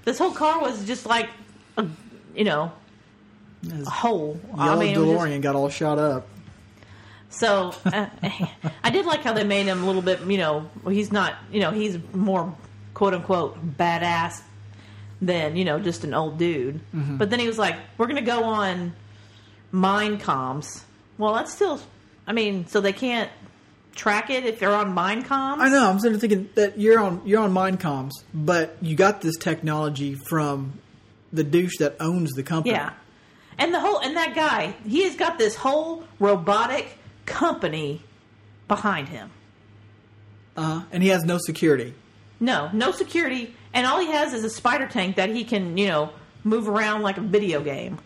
This 0.05 0.17
whole 0.19 0.31
car 0.31 0.59
was 0.61 0.85
just 0.85 1.05
like, 1.07 1.29
a, 1.77 1.85
you 2.35 2.43
know, 2.43 2.71
His 3.63 3.87
a 3.87 3.89
hole. 3.89 4.39
yellow 4.55 4.71
I 4.71 4.79
mean, 4.79 4.99
was 4.99 5.09
just- 5.09 5.21
DeLorean 5.25 5.41
got 5.41 5.55
all 5.55 5.69
shot 5.69 5.97
up. 5.99 6.27
So 7.29 7.73
uh, 7.85 8.07
I 8.83 8.89
did 8.91 9.05
like 9.05 9.23
how 9.23 9.33
they 9.33 9.43
made 9.43 9.65
him 9.67 9.83
a 9.83 9.85
little 9.85 10.01
bit, 10.01 10.21
you 10.21 10.37
know, 10.37 10.69
he's 10.87 11.11
not, 11.11 11.35
you 11.51 11.59
know, 11.59 11.71
he's 11.71 11.97
more 12.13 12.55
quote 12.93 13.13
unquote 13.13 13.77
badass 13.77 14.41
than, 15.21 15.55
you 15.55 15.65
know, 15.65 15.79
just 15.79 16.03
an 16.03 16.13
old 16.13 16.37
dude. 16.37 16.79
But 16.93 17.29
then 17.29 17.39
he 17.39 17.47
was 17.47 17.57
like, 17.57 17.75
we're 17.97 18.07
going 18.07 18.15
to 18.17 18.21
go 18.21 18.43
on 18.43 18.93
mind 19.71 20.21
comms. 20.21 20.83
Well, 21.17 21.33
that's 21.33 21.53
still, 21.53 21.79
I 22.25 22.33
mean, 22.33 22.67
so 22.67 22.81
they 22.81 22.93
can't 22.93 23.29
track 23.99 24.29
it 24.29 24.45
if 24.45 24.59
they're 24.59 24.73
on 24.73 24.93
mind 24.93 25.25
comms? 25.25 25.59
I 25.59 25.69
know. 25.69 25.89
I'm 25.89 25.99
sort 25.99 26.13
of 26.13 26.21
thinking 26.21 26.49
that 26.55 26.79
you're 26.79 26.99
on 26.99 27.21
you're 27.25 27.41
on 27.41 27.51
mind 27.51 27.79
comms, 27.79 28.11
but 28.33 28.77
you 28.81 28.95
got 28.95 29.21
this 29.21 29.35
technology 29.37 30.15
from 30.15 30.79
the 31.33 31.43
douche 31.43 31.77
that 31.79 31.97
owns 31.99 32.31
the 32.31 32.43
company. 32.43 32.75
Yeah. 32.75 32.93
And 33.57 33.73
the 33.73 33.79
whole 33.79 33.99
and 33.99 34.15
that 34.15 34.33
guy, 34.33 34.75
he 34.87 35.03
has 35.03 35.15
got 35.15 35.37
this 35.37 35.55
whole 35.55 36.05
robotic 36.19 36.97
company 37.25 38.01
behind 38.67 39.09
him. 39.09 39.31
Uh, 40.55 40.83
and 40.91 41.03
he 41.03 41.09
has 41.09 41.23
no 41.23 41.37
security. 41.37 41.93
No, 42.39 42.69
no 42.71 42.91
security, 42.91 43.53
and 43.73 43.85
all 43.87 43.99
he 43.99 44.11
has 44.11 44.33
is 44.33 44.43
a 44.43 44.49
spider 44.49 44.87
tank 44.87 45.15
that 45.17 45.29
he 45.29 45.43
can, 45.43 45.77
you 45.77 45.87
know, 45.87 46.11
move 46.43 46.67
around 46.67 47.01
like 47.01 47.17
a 47.17 47.21
video 47.21 47.61
game. 47.61 47.97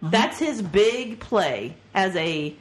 That's 0.00 0.38
his 0.38 0.62
big 0.62 1.20
play 1.20 1.76
as 1.94 2.14
a 2.16 2.54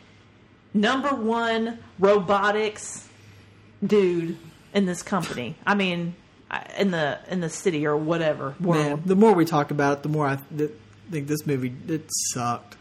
number 0.73 1.09
one 1.09 1.79
robotics 1.99 3.07
dude 3.85 4.37
in 4.73 4.85
this 4.85 5.01
company. 5.01 5.55
I 5.65 5.73
mean, 5.75 6.15
in 6.77 6.91
the 6.91 7.19
in 7.29 7.39
the 7.39 7.49
city 7.49 7.85
or 7.87 7.95
whatever 7.97 8.55
world. 8.59 8.85
Man, 8.85 9.01
the 9.05 9.15
more 9.15 9.33
we 9.33 9.45
talk 9.45 9.71
about 9.71 9.97
it, 9.99 10.03
the 10.03 10.09
more 10.09 10.27
I 10.27 10.37
th- 10.55 10.71
think 11.09 11.27
this 11.27 11.45
movie 11.47 11.73
it 11.87 12.09
sucked. 12.31 12.75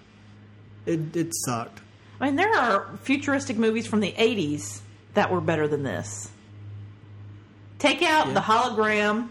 It 0.86 1.16
it 1.16 1.32
sucked. 1.46 1.80
I 2.20 2.26
mean, 2.26 2.36
there 2.36 2.52
are 2.54 2.98
futuristic 3.02 3.56
movies 3.56 3.86
from 3.86 4.00
the 4.00 4.12
'80s 4.12 4.80
that 5.14 5.30
were 5.32 5.40
better 5.40 5.66
than 5.68 5.82
this. 5.84 6.30
Take 7.78 8.02
out 8.02 8.28
Yeah. 8.28 8.34
the 8.34 8.40
hologram. 8.40 9.28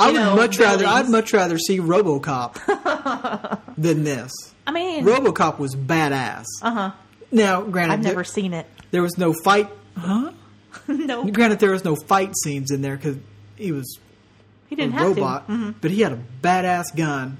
I 0.00 0.06
would 0.12 0.14
know, 0.14 0.36
much 0.36 0.58
rather 0.58 0.86
I'd 0.86 1.08
much 1.08 1.32
rather 1.32 1.58
see 1.58 1.78
RoboCop 1.78 3.60
than 3.78 4.04
this. 4.04 4.32
I 4.66 4.72
mean, 4.72 5.04
RoboCop 5.04 5.58
was 5.58 5.74
badass. 5.74 6.44
uh 6.62 6.70
huh. 6.70 6.90
Now, 7.32 7.62
granted, 7.62 7.94
I've 7.94 8.02
there, 8.02 8.12
never 8.12 8.24
seen 8.24 8.52
it. 8.54 8.66
there 8.90 9.02
was 9.02 9.16
no 9.16 9.32
fight. 9.32 9.68
Huh? 9.96 10.32
no, 10.88 11.24
Granted, 11.30 11.58
there 11.60 11.70
was 11.72 11.84
no 11.84 11.94
fight 11.96 12.32
scenes 12.44 12.70
in 12.70 12.82
there 12.82 12.96
because 12.96 13.16
he 13.56 13.72
was 13.72 13.98
he 14.68 14.76
didn't 14.76 14.92
have 14.92 15.02
robot, 15.16 15.46
to. 15.46 15.52
Mhm. 15.52 15.74
but 15.80 15.90
he 15.90 16.00
had 16.00 16.12
a 16.12 16.18
badass 16.42 16.94
gun. 16.96 17.38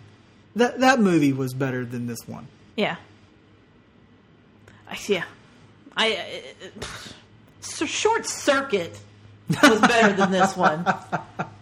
That 0.56 0.80
that 0.80 1.00
movie 1.00 1.32
was 1.32 1.54
better 1.54 1.84
than 1.84 2.06
this 2.06 2.18
one. 2.26 2.46
Yeah. 2.76 2.96
I 4.88 4.98
yeah. 5.06 5.24
I 5.96 6.16
uh, 6.80 6.86
so 7.61 7.86
short 7.86 8.26
circuit 8.26 8.98
was 9.62 9.80
better 9.80 10.12
than 10.14 10.30
this 10.32 10.56
one. 10.56 10.84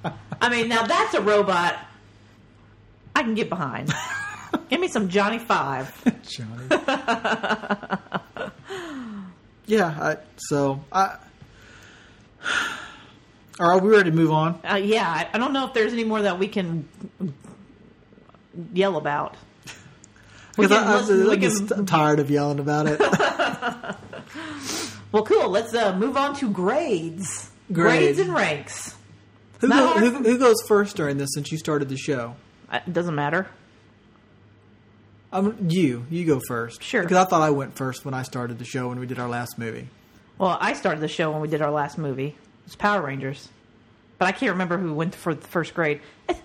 I 0.41 0.49
mean, 0.51 0.69
now 0.69 0.87
that's 0.87 1.15
a 1.15 1.21
robot 1.21 1.77
I 3.15 3.23
can 3.23 3.35
get 3.35 3.49
behind. 3.49 3.93
Give 4.71 4.81
me 4.81 4.89
some 4.89 5.09
Johnny 5.09 5.39
Five. 5.39 5.93
Johnny. 6.23 6.67
yeah. 9.67 9.87
I, 10.01 10.17
so 10.37 10.85
I. 10.93 11.17
Are 13.61 13.79
we 13.81 13.91
ready 13.91 14.11
to 14.11 14.17
move 14.17 14.31
on? 14.31 14.61
Uh, 14.69 14.77
yeah, 14.77 15.09
I, 15.09 15.29
I 15.35 15.39
don't 15.39 15.53
know 15.53 15.67
if 15.67 15.75
there's 15.75 15.93
any 15.93 16.05
more 16.05 16.23
that 16.23 16.39
we 16.39 16.47
can 16.47 16.89
yell 18.73 18.97
about. 18.97 19.37
Because 20.55 20.71
can 20.71 20.87
I, 20.87 20.97
listen- 21.01 21.23
I'm 21.23 21.29
we 21.29 21.37
just 21.39 21.69
can- 21.69 21.85
tired 21.85 22.21
of 22.21 22.31
yelling 22.31 22.61
about 22.61 22.87
it. 22.87 23.01
Well, 25.11 25.23
cool. 25.25 25.49
Let's 25.49 25.75
uh, 25.75 25.97
move 25.97 26.19
on 26.19 26.37
to 26.37 26.51
grades. 26.51 27.49
Grades. 27.73 28.19
Grades 28.19 28.19
and 28.19 28.35
ranks. 28.35 28.95
Who, 29.59 29.69
go, 29.69 29.89
who, 29.99 30.11
who 30.11 30.39
goes 30.39 30.57
first 30.67 30.97
during 30.97 31.19
this 31.19 31.31
since 31.35 31.51
you 31.53 31.59
started 31.59 31.89
the 31.89 31.97
show? 31.97 32.37
It 32.73 32.93
doesn't 32.93 33.15
matter. 33.15 33.49
Um, 35.33 35.57
you. 35.69 36.07
You 36.11 36.25
go 36.25 36.41
first. 36.47 36.83
Sure. 36.83 37.03
Because 37.03 37.19
I 37.19 37.25
thought 37.25 37.43
I 37.43 37.51
went 37.51 37.77
first 37.77 38.05
when 38.05 38.15
I 38.15 38.23
started 38.23 38.59
the 38.59 38.65
show 38.65 38.89
when 38.89 38.99
we 38.99 39.07
did 39.07 39.19
our 39.19 39.29
last 39.29 39.59
movie. 39.59 39.89
Well, 40.39 40.57
I 40.61 40.73
started 40.73 41.01
the 41.01 41.09
show 41.09 41.31
when 41.33 41.41
we 41.41 41.49
did 41.49 41.61
our 41.61 41.71
last 41.71 41.99
movie. 41.99 42.29
It 42.29 42.37
was 42.65 42.77
Power 42.77 43.03
Rangers. 43.03 43.49
But 44.19 44.27
I 44.27 44.33
can't 44.33 44.53
remember 44.53 44.79
who 44.79 44.95
went 44.95 45.15
for 45.15 45.35
the 45.35 45.47
first 45.47 45.75
grade. 45.75 46.01
It's, 46.29 46.41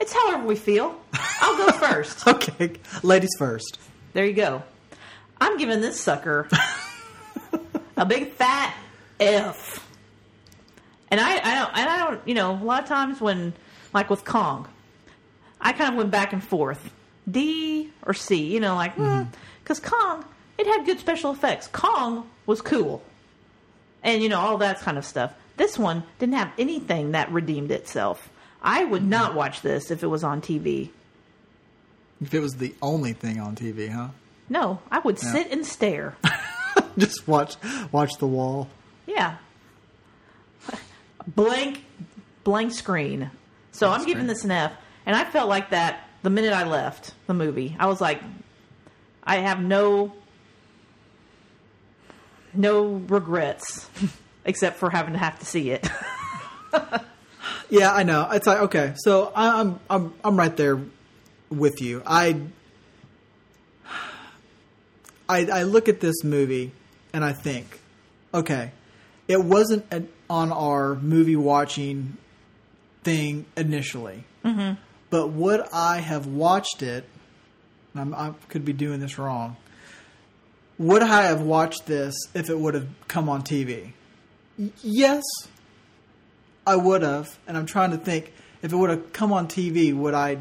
it's 0.00 0.12
however 0.12 0.44
we 0.44 0.56
feel. 0.56 0.98
I'll 1.40 1.56
go 1.56 1.72
first. 1.78 2.26
Okay. 2.26 2.72
Ladies 3.02 3.30
first. 3.38 3.78
There 4.12 4.24
you 4.24 4.34
go. 4.34 4.62
I'm 5.40 5.58
giving 5.58 5.80
this 5.80 6.00
sucker 6.00 6.48
a 7.96 8.06
big 8.06 8.32
fat 8.32 8.74
F. 9.20 9.85
And 11.10 11.20
I, 11.20 11.36
I 11.36 11.54
don't, 11.54 11.78
and 11.78 11.88
I 11.88 11.98
don't, 11.98 12.28
you 12.28 12.34
know, 12.34 12.52
a 12.52 12.64
lot 12.64 12.82
of 12.82 12.88
times 12.88 13.20
when, 13.20 13.52
like 13.94 14.10
with 14.10 14.24
Kong, 14.24 14.68
I 15.60 15.72
kind 15.72 15.90
of 15.90 15.96
went 15.96 16.10
back 16.10 16.32
and 16.32 16.42
forth, 16.42 16.92
D 17.30 17.92
or 18.04 18.14
C, 18.14 18.52
you 18.52 18.60
know, 18.60 18.74
like, 18.74 18.92
mm-hmm. 18.92 19.22
mm, 19.22 19.28
because 19.62 19.80
Kong, 19.80 20.24
it 20.58 20.66
had 20.66 20.84
good 20.86 20.98
special 20.98 21.32
effects. 21.32 21.68
Kong 21.68 22.28
was 22.46 22.60
cool, 22.60 23.02
and 24.02 24.22
you 24.22 24.28
know 24.28 24.40
all 24.40 24.58
that 24.58 24.80
kind 24.80 24.98
of 24.98 25.04
stuff. 25.04 25.32
This 25.56 25.78
one 25.78 26.04
didn't 26.18 26.34
have 26.34 26.52
anything 26.58 27.12
that 27.12 27.30
redeemed 27.32 27.70
itself. 27.70 28.30
I 28.62 28.84
would 28.84 29.02
mm-hmm. 29.02 29.10
not 29.10 29.34
watch 29.34 29.62
this 29.62 29.90
if 29.90 30.02
it 30.02 30.06
was 30.06 30.24
on 30.24 30.40
TV. 30.40 30.90
If 32.20 32.32
it 32.32 32.40
was 32.40 32.56
the 32.56 32.74
only 32.80 33.12
thing 33.12 33.38
on 33.40 33.54
TV, 33.56 33.90
huh? 33.90 34.08
No, 34.48 34.80
I 34.90 35.00
would 35.00 35.18
sit 35.18 35.50
and 35.50 35.66
stare. 35.66 36.16
Just 36.98 37.26
watch 37.26 37.56
watch 37.92 38.12
the 38.18 38.26
wall. 38.26 38.68
Yeah. 39.06 39.36
Blank, 41.26 41.84
blank 42.44 42.72
screen. 42.72 43.30
So 43.72 43.90
I'm 43.90 44.04
giving 44.04 44.26
this 44.26 44.44
an 44.44 44.50
F, 44.50 44.72
and 45.04 45.14
I 45.14 45.24
felt 45.24 45.48
like 45.48 45.70
that 45.70 46.08
the 46.22 46.30
minute 46.30 46.52
I 46.52 46.64
left 46.64 47.12
the 47.26 47.34
movie. 47.34 47.76
I 47.78 47.86
was 47.86 48.00
like, 48.00 48.22
I 49.22 49.36
have 49.36 49.60
no, 49.60 50.14
no 52.54 53.02
regrets, 53.08 53.88
except 54.44 54.78
for 54.78 54.90
having 54.90 55.12
to 55.12 55.18
have 55.18 55.38
to 55.40 55.46
see 55.46 55.70
it. 55.70 55.88
Yeah, 57.68 57.92
I 57.92 58.04
know. 58.04 58.28
It's 58.30 58.46
like 58.46 58.58
okay, 58.58 58.94
so 58.96 59.32
I'm 59.34 59.80
I'm 59.90 60.14
I'm 60.22 60.36
right 60.36 60.56
there 60.56 60.80
with 61.50 61.80
you. 61.80 62.02
I 62.06 62.40
I 65.28 65.46
I 65.46 65.62
look 65.64 65.88
at 65.88 66.00
this 66.00 66.22
movie 66.22 66.72
and 67.12 67.24
I 67.24 67.32
think, 67.32 67.80
okay, 68.32 68.70
it 69.26 69.42
wasn't 69.42 69.84
an, 69.90 70.08
on 70.28 70.52
our 70.52 70.94
movie 70.96 71.36
watching 71.36 72.16
thing 73.02 73.46
initially, 73.56 74.24
mm-hmm. 74.44 74.80
but 75.10 75.28
would 75.28 75.60
I 75.72 75.98
have 75.98 76.26
watched 76.26 76.82
it? 76.82 77.04
I'm, 77.94 78.14
I 78.14 78.34
could 78.48 78.64
be 78.64 78.72
doing 78.72 79.00
this 79.00 79.18
wrong. 79.18 79.56
Would 80.78 81.02
I 81.02 81.22
have 81.22 81.40
watched 81.40 81.86
this 81.86 82.14
if 82.34 82.50
it 82.50 82.58
would 82.58 82.74
have 82.74 82.88
come 83.08 83.28
on 83.28 83.42
TV? 83.42 83.92
Y- 84.58 84.70
yes, 84.82 85.22
I 86.66 86.76
would 86.76 87.02
have, 87.02 87.38
and 87.46 87.56
I'm 87.56 87.66
trying 87.66 87.92
to 87.92 87.96
think 87.96 88.32
if 88.62 88.72
it 88.72 88.76
would 88.76 88.90
have 88.90 89.12
come 89.12 89.32
on 89.32 89.46
TV, 89.46 89.94
would 89.94 90.14
I 90.14 90.38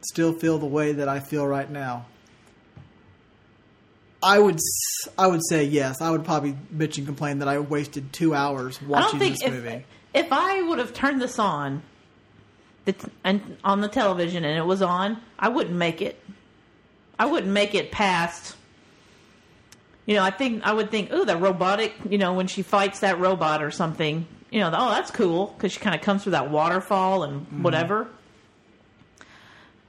still 0.00 0.32
feel 0.32 0.58
the 0.58 0.66
way 0.66 0.92
that 0.92 1.08
I 1.08 1.20
feel 1.20 1.46
right 1.46 1.68
now? 1.68 2.06
I 4.22 4.38
would, 4.38 4.58
I 5.16 5.26
would 5.26 5.40
say 5.48 5.64
yes. 5.64 6.00
I 6.00 6.10
would 6.10 6.24
probably 6.24 6.56
bitch 6.74 6.98
and 6.98 7.06
complain 7.06 7.38
that 7.38 7.48
I 7.48 7.58
wasted 7.58 8.12
two 8.12 8.34
hours 8.34 8.80
watching 8.82 9.18
this 9.18 9.42
if 9.42 9.52
movie. 9.52 9.84
if 10.12 10.28
I 10.30 10.60
would 10.62 10.78
have 10.78 10.92
turned 10.92 11.22
this 11.22 11.38
on, 11.38 11.82
the 12.84 12.94
and 13.24 13.56
on 13.64 13.80
the 13.80 13.88
television 13.88 14.44
and 14.44 14.58
it 14.58 14.66
was 14.66 14.82
on, 14.82 15.18
I 15.38 15.48
wouldn't 15.48 15.76
make 15.76 16.02
it. 16.02 16.22
I 17.18 17.26
wouldn't 17.26 17.52
make 17.52 17.74
it 17.74 17.90
past. 17.90 18.56
You 20.06 20.16
know, 20.16 20.22
I 20.22 20.30
think 20.30 20.62
I 20.66 20.72
would 20.72 20.90
think, 20.90 21.10
oh, 21.12 21.24
that 21.24 21.40
robotic. 21.40 21.94
You 22.08 22.18
know, 22.18 22.34
when 22.34 22.46
she 22.46 22.62
fights 22.62 23.00
that 23.00 23.18
robot 23.18 23.62
or 23.62 23.70
something. 23.70 24.26
You 24.50 24.58
know, 24.58 24.66
oh, 24.74 24.90
that's 24.90 25.12
cool 25.12 25.54
because 25.56 25.70
she 25.72 25.78
kind 25.78 25.94
of 25.94 26.02
comes 26.02 26.24
through 26.24 26.32
that 26.32 26.50
waterfall 26.50 27.22
and 27.22 27.42
Mm-hmm. 27.46 27.62
whatever. 27.62 28.08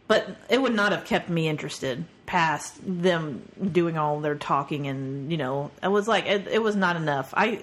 But 0.08 0.36
it 0.50 0.62
would 0.62 0.76
not 0.76 0.92
have 0.92 1.04
kept 1.06 1.30
me 1.30 1.48
interested 1.48 2.06
past 2.32 2.76
them 2.86 3.42
doing 3.74 3.98
all 3.98 4.22
their 4.22 4.36
talking 4.36 4.88
and 4.88 5.30
you 5.30 5.38
know, 5.38 5.70
it 5.84 5.90
was 5.90 6.08
like 6.08 6.26
it, 6.28 6.48
it 6.48 6.64
was 6.64 6.78
not 6.78 6.96
enough. 6.96 7.34
I 7.36 7.60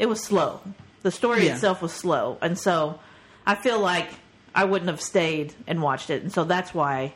it 0.00 0.06
was 0.06 0.20
slow. 0.20 0.60
The 1.02 1.12
story 1.12 1.46
Yeah. 1.46 1.54
itself 1.54 1.80
was 1.80 1.92
slow, 1.92 2.36
and 2.42 2.58
so 2.58 2.98
I 3.46 3.54
feel 3.54 3.78
like 3.78 4.08
I 4.52 4.64
wouldn't 4.64 4.90
have 4.90 5.00
stayed 5.00 5.54
and 5.68 5.80
watched 5.80 6.10
it, 6.10 6.22
and 6.24 6.32
so 6.32 6.42
that's 6.42 6.74
why 6.74 7.14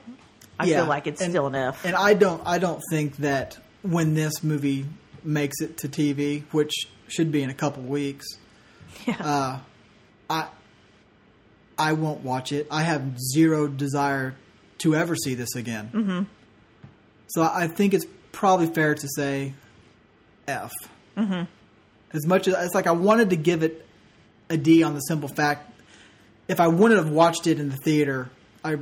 I 0.61 0.66
Yeah, 0.66 0.76
feel 0.82 0.86
like 0.88 1.09
it's 1.09 1.20
and- 1.20 1.32
still 1.32 1.55
F. 1.55 1.84
And 1.84 1.97
I 1.97 2.14
don't, 2.14 2.40
I 2.47 2.59
don't 2.59 2.80
think 2.92 3.16
that 3.16 3.59
when 3.82 4.14
this 4.14 4.45
movie 4.45 4.86
makes 5.24 5.61
it 5.61 5.78
to 5.78 5.88
TV, 5.88 6.45
which 6.53 6.72
should 7.09 7.32
be 7.32 7.42
in 7.42 7.51
a 7.51 7.55
couple 7.55 7.82
weeks, 7.82 8.24
yeah. 9.07 9.16
uh, 9.20 9.59
I, 10.30 10.47
I 11.76 11.92
won't 11.95 12.20
watch 12.22 12.53
it. 12.53 12.68
I 12.70 12.82
have 12.82 13.18
zero 13.18 13.66
desire 13.66 14.36
to 14.78 14.95
ever 14.95 15.16
see 15.16 15.34
this 15.34 15.57
again. 15.57 15.90
Mm-hmm. 15.92 16.22
So 17.28 17.42
I 17.42 17.66
think 17.68 17.94
it's 17.94 18.06
probably 18.32 18.66
fair 18.66 18.94
to 18.94 19.08
say 19.16 19.54
F. 20.46 20.72
Mm-hmm. 21.16 21.44
As 22.12 22.26
much 22.26 22.48
as 22.48 22.54
it's 22.66 22.74
like 22.74 22.86
I 22.86 22.92
wanted 22.92 23.30
to 23.30 23.36
give 23.36 23.62
it 23.62 23.86
a 24.50 24.56
D 24.56 24.82
on 24.82 24.94
the 24.94 25.00
simple 25.00 25.28
fact, 25.28 25.70
if 26.48 26.60
I 26.60 26.68
wouldn't 26.68 27.02
have 27.02 27.12
watched 27.12 27.46
it 27.46 27.58
in 27.58 27.70
the 27.70 27.76
theater, 27.76 28.30
I 28.62 28.76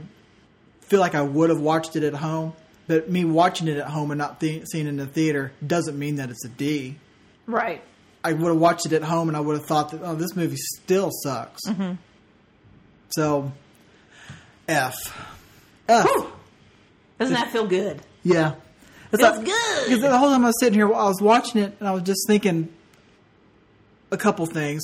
feel 0.82 1.00
like 1.00 1.14
I 1.14 1.22
would 1.22 1.50
have 1.50 1.60
watched 1.60 1.96
it 1.96 2.02
at 2.02 2.14
home. 2.14 2.54
But 2.88 3.08
me 3.08 3.24
watching 3.24 3.68
it 3.68 3.78
at 3.78 3.86
home 3.86 4.10
and 4.10 4.18
not 4.18 4.40
th- 4.40 4.66
seeing 4.66 4.86
it 4.86 4.90
in 4.90 4.96
the 4.96 5.06
theater 5.06 5.52
doesn't 5.64 5.96
mean 5.98 6.16
that 6.16 6.30
it's 6.30 6.44
a 6.44 6.48
D. 6.48 6.96
right. 7.46 7.82
I 8.24 8.32
would 8.34 8.48
have 8.48 8.56
watched 8.56 8.86
it 8.86 8.92
at 8.92 9.02
home 9.02 9.26
and 9.26 9.36
I 9.36 9.40
would 9.40 9.56
have 9.56 9.66
thought 9.66 9.90
that 9.90 10.00
oh 10.02 10.14
this 10.14 10.36
movie 10.36 10.56
still 10.56 11.10
sucks. 11.24 11.60
So 13.10 13.50
F. 14.68 14.94
F. 15.88 16.06
Doesn't 17.18 17.34
that 17.34 17.50
feel 17.50 17.66
good? 17.66 18.00
Yeah. 18.22 18.54
It's 19.12 19.22
Feels 19.22 19.36
like- 19.36 19.44
good. 19.46 19.84
Because 19.88 20.00
the 20.00 20.16
whole 20.18 20.30
time 20.30 20.44
I 20.44 20.48
was 20.48 20.60
sitting 20.60 20.74
here, 20.74 20.86
I 20.86 21.04
was 21.08 21.20
watching 21.20 21.60
it, 21.62 21.74
and 21.80 21.88
I 21.88 21.92
was 21.92 22.02
just 22.02 22.26
thinking 22.26 22.68
a 24.10 24.16
couple 24.16 24.46
things. 24.46 24.82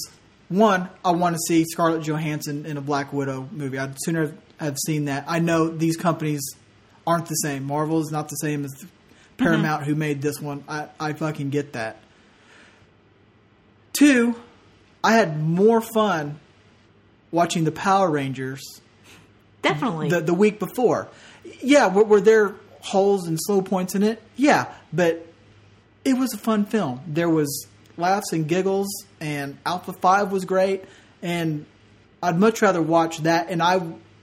One, 0.49 0.89
I 1.05 1.11
want 1.13 1.37
to 1.37 1.41
see 1.47 1.65
Scarlett 1.65 2.03
Johansson 2.03 2.65
in 2.67 2.77
a 2.77 2.81
Black 2.81 3.13
Widow 3.13 3.49
movie. 3.53 3.79
I'd 3.79 3.95
sooner 3.99 4.35
have 4.59 4.77
seen 4.87 5.05
that. 5.07 5.25
I 5.29 5.39
know 5.39 5.69
these 5.69 5.97
companies 5.97 6.41
aren't 7.07 7.27
the 7.27 7.35
same. 7.35 7.65
Marvel 7.65 8.01
is 8.01 8.11
not 8.11 8.29
the 8.29 8.37
same 8.37 8.65
as 8.65 8.73
Paramount, 9.37 9.85
who 9.85 9.95
made 9.95 10.21
this 10.23 10.41
one. 10.41 10.65
I, 10.69 10.89
I 10.99 11.13
fucking 11.13 11.51
get 11.51 11.75
that. 11.75 11.97
Two, 13.93 14.35
I 15.03 15.13
had 15.13 15.41
more 15.43 15.81
fun 15.81 16.39
watching 17.31 17.65
the 17.65 17.73
Power 17.73 18.11
Rangers 18.11 18.63
Definitely. 19.63 20.09
the 20.11 20.21
the 20.21 20.35
week 20.35 20.59
before. 20.59 21.09
Yeah, 21.63 21.89
were, 21.89 22.05
were 22.05 22.21
there 22.21 22.55
holes 22.89 23.27
and 23.27 23.39
slow 23.41 23.63
points 23.63 23.95
in 23.95 24.03
it? 24.03 24.23
Yeah, 24.37 24.73
but 24.93 25.27
it 26.05 26.15
was 26.15 26.33
a 26.35 26.39
fun 26.39 26.65
film. 26.65 27.01
There 27.07 27.29
was 27.29 27.67
laughs 27.97 28.33
and 28.33 28.49
giggles, 28.49 28.89
and 29.21 29.59
Alpha 29.67 29.93
Five 29.93 30.33
was 30.33 30.45
great. 30.45 30.85
And 31.23 31.67
I'd 32.23 32.39
much 32.39 32.63
rather 32.63 32.81
watch 32.83 33.19
that. 33.19 33.51
And 33.51 33.63
I, 33.63 33.79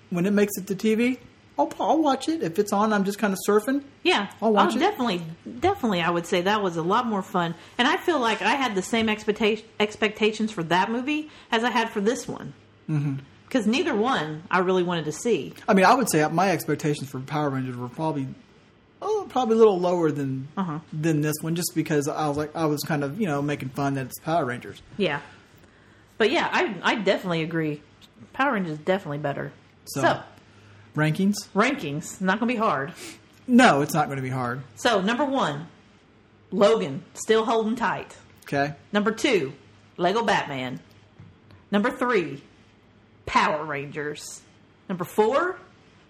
when 0.09 0.26
it 0.26 0.32
makes 0.32 0.57
it 0.57 0.68
to 0.68 0.76
TV, 0.76 1.20
I'll, 1.57 1.72
I'll 1.80 2.01
watch 2.01 2.28
it 2.28 2.43
if 2.43 2.59
it's 2.59 2.74
on. 2.74 2.91
I'm 2.91 3.05
just 3.05 3.18
kind 3.18 3.34
of 3.34 3.39
surfing. 3.47 3.84
Yeah, 4.03 4.30
I'll 4.41 4.51
watch 4.51 4.74
oh, 4.74 4.78
it. 4.78 4.80
definitely, 4.80 5.22
definitely. 5.59 6.01
I 6.01 6.09
would 6.09 6.26
say 6.26 6.41
that 6.41 6.61
was 6.61 6.76
a 6.78 6.82
lot 6.82 7.05
more 7.05 7.22
fun, 7.22 7.55
and 7.78 7.88
I 7.88 7.97
feel 7.97 8.20
like 8.20 8.41
I 8.41 8.55
had 8.55 8.76
the 8.76 8.82
same 8.82 9.07
expectation 9.07 9.66
expectations 9.80 10.51
for 10.51 10.63
that 10.63 10.91
movie 10.91 11.30
as 11.51 11.63
I 11.63 11.70
had 11.70 11.89
for 11.89 12.01
this 12.01 12.28
one. 12.28 12.53
Because 12.88 13.63
mm-hmm. 13.63 13.72
neither 13.72 13.95
one 13.95 14.43
I 14.51 14.59
really 14.59 14.84
wanted 14.84 15.05
to 15.05 15.11
see. 15.11 15.53
I 15.68 15.74
mean, 15.74 15.86
I 15.86 15.93
would 15.93 16.09
say 16.09 16.28
my 16.28 16.51
expectations 16.51 17.09
for 17.09 17.20
Power 17.20 17.49
Rangers 17.49 17.78
were 17.78 17.89
probably. 17.89 18.28
Oh, 19.08 19.28
probably 19.30 19.53
a 19.56 19.60
little 19.60 19.80
lower 19.80 20.12
than 20.12 20.47
Uh-huh. 20.58 20.80
than 20.91 21.22
this 21.22 21.36
one, 21.41 21.53
just 21.56 21.74
because 21.76 22.08
I 22.08 22.28
was 22.28 22.38
like 22.38 22.56
I 22.56 22.66
was 22.66 22.82
kind 22.82 23.03
of 23.03 23.22
you 23.22 23.28
know 23.28 23.41
making 23.41 23.70
fun 23.70 23.93
that 23.93 24.08
it's 24.08 24.20
Power 24.20 24.45
Rangers. 24.45 24.82
Yeah, 24.97 25.20
but 26.18 26.32
yeah, 26.32 26.49
I 26.51 26.76
I 26.82 26.95
definitely 26.95 27.43
agree. 27.43 27.82
Power 28.34 28.53
Rangers 28.53 28.74
is 28.74 28.80
definitely 28.80 29.20
better. 29.20 29.51
So- 29.86 30.01
so 30.01 30.20
Rankings? 30.95 31.36
rankings 31.53 32.20
not 32.22 32.39
going 32.39 32.47
to 32.47 32.53
be 32.53 32.60
hard. 32.60 32.93
No, 33.47 33.82
it's 33.82 33.93
not 33.93 34.06
going 34.08 34.16
to 34.16 34.22
be 34.24 34.30
hard. 34.30 34.64
So 34.76 35.01
number 35.01 35.26
one, 35.26 35.68
Logan 36.51 37.03
still 37.14 37.45
holding 37.45 37.76
tight. 37.76 38.16
Okay. 38.45 38.74
Number 38.93 39.12
two, 39.12 39.53
Lego 39.97 40.24
Batman. 40.24 40.80
Number 41.70 41.91
three, 41.91 42.41
Power 43.26 43.66
Rangers. 43.66 44.41
Number 44.88 45.03
four, 45.03 45.58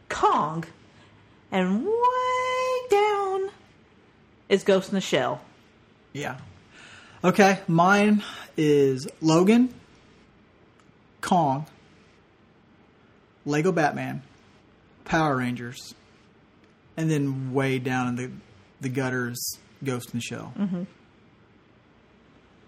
Kong. 0.08 0.64
And 1.52 1.86
down 2.90 3.50
is 4.50 4.64
Ghost 4.64 4.90
in 4.90 4.96
the 4.96 5.02
Shell. 5.02 5.42
Yeah. 6.14 6.38
Okay, 7.24 7.60
mine 7.68 8.24
is 8.56 9.08
Logan, 9.22 9.74
Kong, 11.22 11.66
Lego 13.46 13.72
Batman, 13.72 14.22
Power 15.06 15.38
Rangers, 15.38 15.96
and 16.96 17.10
then 17.10 17.54
way 17.54 17.80
down 17.80 18.08
in 18.10 18.16
the 18.16 18.32
the 18.82 18.90
gutters, 18.90 19.58
Ghost 19.84 20.14
in 20.14 20.20
the 20.20 20.24
Shell. 20.24 20.54
Mm-hmm. 20.58 20.84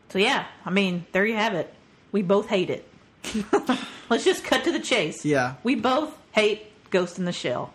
So 0.10 0.20
yeah, 0.20 0.48
I 0.66 0.70
mean, 0.70 1.06
there 1.12 1.26
you 1.26 1.36
have 1.36 1.54
it. 1.54 1.74
We 2.12 2.22
both 2.22 2.48
hate 2.48 2.70
it. 2.70 2.88
Let's 4.10 4.24
just 4.24 4.44
cut 4.44 4.64
to 4.64 4.72
the 4.72 4.80
chase. 4.80 5.26
Yeah. 5.26 5.56
We 5.64 5.76
both 5.76 6.18
hate 6.32 6.72
Ghost 6.90 7.20
in 7.20 7.26
the 7.26 7.34
Shell. 7.34 7.74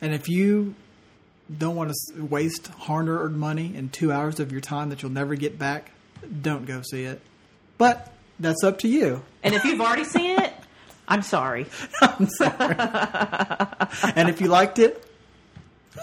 And 0.00 0.14
if 0.14 0.28
you 0.28 0.74
don't 1.56 1.76
want 1.76 1.92
to 2.14 2.24
waste 2.24 2.68
hard-earned 2.68 3.38
money 3.38 3.74
and 3.76 3.92
two 3.92 4.12
hours 4.12 4.38
of 4.40 4.52
your 4.52 4.60
time 4.60 4.90
that 4.90 5.02
you'll 5.02 5.12
never 5.12 5.34
get 5.34 5.58
back, 5.58 5.90
don't 6.42 6.66
go 6.66 6.82
see 6.82 7.04
it. 7.04 7.20
But 7.78 8.12
that's 8.38 8.62
up 8.64 8.78
to 8.80 8.88
you. 8.88 9.22
And 9.42 9.54
if 9.54 9.64
you've 9.64 9.80
already 9.80 10.04
seen 10.04 10.38
it, 10.38 10.52
I'm 11.06 11.22
sorry. 11.22 11.66
I'm 12.02 12.28
sorry. 12.28 12.76
and 14.14 14.28
if 14.28 14.40
you 14.40 14.48
liked 14.48 14.78
it, 14.78 15.02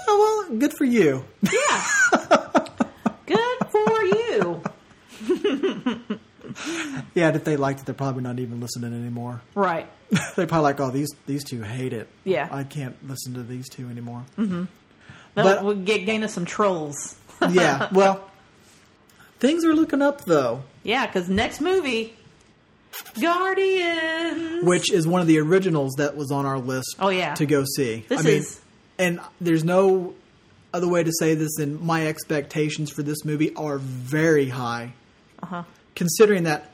oh, 0.07 0.45
well, 0.49 0.57
good 0.57 0.73
for 0.73 0.85
you. 0.85 1.25
Yeah. 1.41 1.85
Good 3.25 3.67
for 3.71 4.03
you. 4.03 4.61
Yeah, 7.15 7.27
and 7.27 7.35
if 7.35 7.43
they 7.43 7.57
liked 7.57 7.81
it, 7.81 7.85
they're 7.85 7.95
probably 7.95 8.21
not 8.23 8.39
even 8.39 8.61
listening 8.61 8.93
anymore. 8.93 9.41
Right. 9.55 9.89
they're 10.35 10.47
probably 10.47 10.63
like, 10.63 10.79
"Oh, 10.79 10.89
these 10.91 11.09
these 11.25 11.43
two 11.43 11.61
hate 11.63 11.91
it. 11.91 12.07
Yeah. 12.23 12.47
I 12.51 12.63
can't 12.63 12.95
listen 13.09 13.33
to 13.33 13.43
these 13.43 13.67
two 13.67 13.89
anymore." 13.89 14.23
That'll 14.37 14.67
But- 15.43 15.63
we'll 15.63 15.75
get 15.75 16.05
gain 16.05 16.23
us 16.23 16.33
some 16.33 16.45
trolls. 16.45 17.15
yeah. 17.49 17.89
Well, 17.93 18.29
things 19.39 19.63
are 19.65 19.73
looking 19.75 20.01
up 20.01 20.25
though, 20.25 20.63
Yeah, 20.83 21.05
because 21.05 21.29
next 21.29 21.59
movie, 21.61 22.15
Guardians. 23.21 24.63
which 24.65 24.91
is 24.91 25.07
one 25.07 25.21
of 25.21 25.27
the 25.27 25.39
originals 25.39 25.93
that 25.97 26.15
was 26.15 26.31
on 26.31 26.45
our 26.45 26.59
list. 26.59 26.95
Oh, 26.99 27.09
yeah. 27.09 27.33
to 27.35 27.45
go 27.45 27.63
see. 27.75 28.05
This 28.07 28.19
I 28.21 28.23
mean, 28.23 28.33
is- 28.37 28.61
and 28.97 29.19
there's 29.41 29.63
no 29.63 30.13
other 30.73 30.87
way 30.87 31.03
to 31.03 31.11
say 31.19 31.35
this 31.35 31.55
than 31.57 31.85
my 31.85 32.07
expectations 32.07 32.89
for 32.91 33.03
this 33.03 33.23
movie 33.25 33.53
are 33.55 33.77
very 33.77 34.49
high. 34.49 34.93
Uh-huh. 35.43 35.63
Considering 35.95 36.43
that 36.43 36.71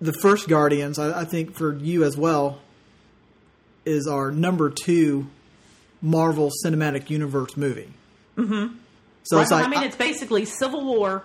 the 0.00 0.12
first 0.12 0.48
Guardians, 0.48 0.98
I, 0.98 1.20
I 1.20 1.24
think 1.24 1.54
for 1.54 1.74
you 1.74 2.04
as 2.04 2.16
well, 2.16 2.58
is 3.84 4.06
our 4.08 4.30
number 4.32 4.70
two 4.70 5.28
Marvel 6.02 6.50
Cinematic 6.64 7.10
Universe 7.10 7.56
movie. 7.56 7.88
Mm-hmm. 8.36 8.76
So 9.24 9.40
it's 9.40 9.50
like 9.50 9.66
I 9.66 9.68
mean, 9.68 9.82
it's 9.82 9.96
basically 9.96 10.44
Civil 10.44 10.84
War, 10.84 11.24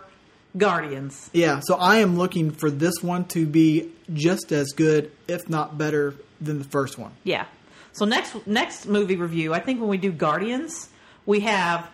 Guardians. 0.58 1.30
Yeah, 1.34 1.60
so 1.64 1.76
I 1.76 1.98
am 1.98 2.18
looking 2.18 2.52
for 2.52 2.72
this 2.72 2.96
one 3.04 3.26
to 3.26 3.46
be 3.46 3.92
just 4.14 4.52
as 4.52 4.70
good, 4.72 5.12
if 5.28 5.48
not 5.50 5.78
better, 5.78 6.16
than 6.40 6.58
the 6.58 6.66
first 6.66 6.98
one. 6.98 7.12
Yeah. 7.24 7.46
So 7.94 8.06
next 8.06 8.48
next 8.48 8.86
movie 8.88 9.18
review, 9.18 9.54
I 9.54 9.60
think 9.60 9.80
when 9.80 9.90
we 9.90 9.98
do 9.98 10.12
Guardians, 10.12 10.90
we 11.26 11.42
have 11.42 11.88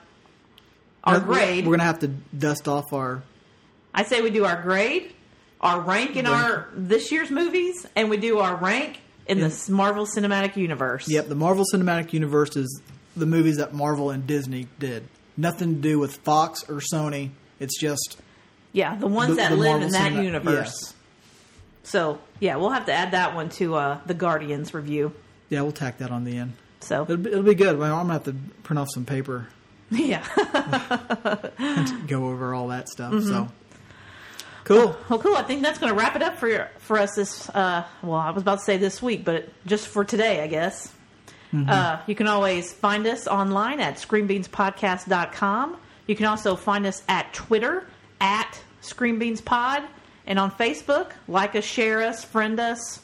our 1.03 1.15
We're- 1.19 1.25
grade. 1.25 1.65
We're 1.65 1.73
gonna 1.77 1.83
have 1.83 1.99
to 1.99 2.07
dust 2.07 2.67
off 2.67 2.93
our. 2.93 3.23
I 3.93 4.03
say 4.03 4.21
we 4.21 4.29
do 4.29 4.45
our 4.45 4.61
grade, 4.61 5.13
our 5.59 5.81
rank 5.81 6.15
in 6.15 6.25
Rank. 6.25 6.37
our 6.37 6.69
this 6.75 7.11
year's 7.11 7.31
movies, 7.31 7.85
and 7.95 8.09
we 8.09 8.17
do 8.17 8.37
our 8.39 8.55
rank 8.55 8.99
in 9.27 9.39
the 9.39 9.65
Marvel 9.69 10.05
Cinematic 10.05 10.55
Universe. 10.55 11.07
Yep, 11.09 11.27
the 11.27 11.35
Marvel 11.35 11.65
Cinematic 11.73 12.13
Universe 12.13 12.55
is 12.55 12.81
the 13.15 13.25
movies 13.25 13.57
that 13.57 13.73
Marvel 13.73 14.09
and 14.09 14.25
Disney 14.27 14.67
did. 14.79 15.07
Nothing 15.35 15.75
to 15.75 15.81
do 15.81 15.99
with 15.99 16.15
Fox 16.17 16.63
or 16.69 16.75
Sony. 16.75 17.31
It's 17.59 17.79
just 17.79 18.17
Yeah, 18.73 18.95
the 18.95 19.07
ones 19.07 19.31
The- 19.31 19.35
that 19.37 19.49
the 19.51 19.55
live 19.55 19.69
Marvel 19.71 19.85
in 19.87 19.91
that 19.93 20.03
Cinema- 20.03 20.23
universe. 20.23 20.73
yes. 20.83 20.93
So 21.83 22.19
yeah, 22.39 22.57
we'll 22.57 22.71
have 22.71 22.85
to 22.87 22.93
add 22.93 23.11
that 23.11 23.33
one 23.35 23.49
to 23.51 23.75
uh, 23.75 23.99
the 24.05 24.13
Guardians 24.13 24.73
review. 24.73 25.13
yeah. 25.49 25.61
We'll 25.61 25.71
tack 25.71 25.97
that 25.99 26.11
on 26.11 26.23
the 26.25 26.37
end. 26.37 26.53
So 26.81 27.03
It'll 27.03 27.17
be, 27.17 27.31
it'll 27.31 27.43
be 27.43 27.55
good. 27.55 27.77
Well, 27.79 27.95
I'm 27.95 28.03
gonna 28.07 28.13
have 28.13 28.23
to 28.25 28.35
print 28.63 28.77
off 28.79 28.89
some 28.93 29.05
paper 29.05 29.47
yeah, 29.89 30.21
go 32.07 32.27
over 32.27 32.53
all 32.53 32.67
that 32.67 32.89
stuff. 32.89 33.13
Mm-hmm. 33.13 33.27
So 33.27 33.47
cool. 34.67 34.95
well, 35.09 35.19
cool. 35.19 35.35
I 35.35 35.43
think 35.43 35.61
that's 35.63 35.79
going 35.79 35.91
to 35.93 35.97
wrap 35.99 36.15
it 36.15 36.21
up 36.21 36.37
for 36.37 36.47
your, 36.47 36.69
for 36.79 36.97
us 36.99 37.15
this. 37.15 37.49
Uh, 37.49 37.83
well, 38.03 38.19
I 38.19 38.29
was 38.31 38.43
about 38.43 38.59
to 38.59 38.63
say 38.65 38.77
this 38.77 39.01
week, 39.01 39.25
but 39.25 39.49
just 39.65 39.87
for 39.87 40.03
today, 40.05 40.41
I 40.41 40.47
guess. 40.47 40.93
Uh, 41.67 41.99
you 42.05 42.13
can 42.13 42.27
always 42.27 42.71
find 42.73 43.07
us 43.07 43.25
online 43.25 43.79
at 43.79 43.95
screenbeanspodcast.com. 43.95 45.77
You 46.05 46.15
can 46.15 46.25
also 46.25 46.55
find 46.55 46.85
us 46.85 47.03
at 47.07 47.33
Twitter 47.33 47.87
at 48.21 48.59
screenbeanspod 48.81 49.85
and 50.25 50.39
on 50.39 50.51
Facebook. 50.51 51.11
Like 51.27 51.55
us, 51.55 51.63
share 51.63 52.01
us, 52.03 52.23
friend 52.23 52.59
us, 52.59 52.99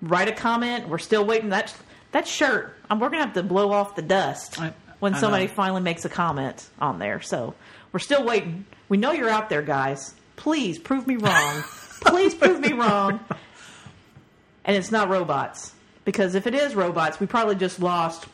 write 0.00 0.28
a 0.28 0.32
comment. 0.32 0.88
We're 0.88 0.98
still 0.98 1.24
waiting 1.24 1.48
that 1.50 1.74
that 2.12 2.28
shirt. 2.28 2.76
Um, 2.90 3.00
we're 3.00 3.08
gonna 3.08 3.24
have 3.24 3.34
to 3.34 3.42
blow 3.42 3.72
off 3.72 3.96
the 3.96 4.02
dust 4.02 4.60
I- 4.60 4.74
when 5.00 5.14
I 5.14 5.18
somebody 5.18 5.46
know. 5.46 5.52
finally 5.54 5.80
makes 5.82 6.04
a 6.04 6.08
comment 6.10 6.68
on 6.80 6.98
there. 6.98 7.20
So 7.22 7.54
we're 7.92 7.98
still 8.00 8.24
waiting. 8.24 8.66
We 8.88 8.98
know 8.98 9.12
you're 9.12 9.30
out 9.30 9.48
there, 9.48 9.62
guys. 9.62 10.14
Please 10.36 10.78
prove 10.78 11.06
me 11.06 11.16
wrong. 11.16 11.62
Please 12.00 12.34
prove 12.34 12.60
me 12.60 12.72
wrong. 12.72 13.20
And 14.64 14.76
it's 14.76 14.90
not 14.92 15.08
robots 15.08 15.72
because 16.04 16.34
if 16.34 16.46
it 16.46 16.54
is 16.54 16.74
robots, 16.74 17.18
we 17.20 17.26
probably 17.26 17.54
just 17.56 17.80
lost 17.80 18.26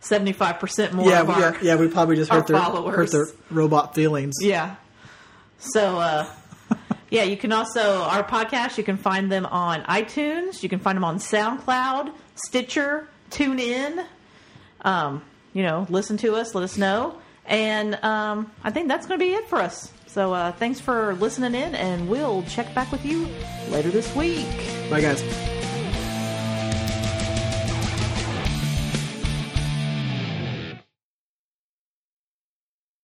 seventy 0.00 0.32
five 0.32 0.58
percent 0.60 0.92
more 0.92 1.08
Yeah, 1.08 1.20
of 1.22 1.28
we, 1.28 1.34
our 1.34 1.40
yeah, 1.40 1.58
yeah. 1.62 1.76
We 1.76 1.88
probably 1.88 2.16
just 2.16 2.30
hurt 2.30 2.46
their 2.46 2.58
hurt 2.58 3.10
their 3.10 3.26
robot 3.50 3.94
feelings. 3.94 4.36
yeah. 4.40 4.76
So, 5.58 5.98
uh, 5.98 6.26
yeah, 7.10 7.24
you 7.24 7.36
can 7.36 7.52
also, 7.52 8.00
our 8.02 8.24
podcast, 8.24 8.78
you 8.78 8.84
can 8.84 8.96
find 8.96 9.30
them 9.30 9.44
on 9.44 9.82
iTunes. 9.82 10.62
You 10.62 10.70
can 10.70 10.78
find 10.78 10.96
them 10.96 11.04
on 11.04 11.18
SoundCloud, 11.18 12.12
Stitcher, 12.46 13.06
TuneIn. 13.30 14.06
Um, 14.80 15.22
you 15.52 15.62
know, 15.62 15.86
listen 15.90 16.16
to 16.18 16.34
us, 16.36 16.54
let 16.54 16.64
us 16.64 16.78
know. 16.78 17.18
And 17.44 17.96
um, 18.02 18.50
I 18.64 18.70
think 18.70 18.88
that's 18.88 19.06
going 19.06 19.20
to 19.20 19.24
be 19.26 19.32
it 19.34 19.48
for 19.48 19.58
us. 19.58 19.92
So, 20.12 20.34
uh, 20.34 20.50
thanks 20.50 20.80
for 20.80 21.14
listening 21.14 21.54
in, 21.54 21.76
and 21.76 22.08
we'll 22.08 22.42
check 22.42 22.74
back 22.74 22.90
with 22.90 23.06
you 23.06 23.28
later 23.68 23.90
this 23.90 24.12
week. 24.16 24.44
Bye, 24.90 25.02
guys. 25.02 25.22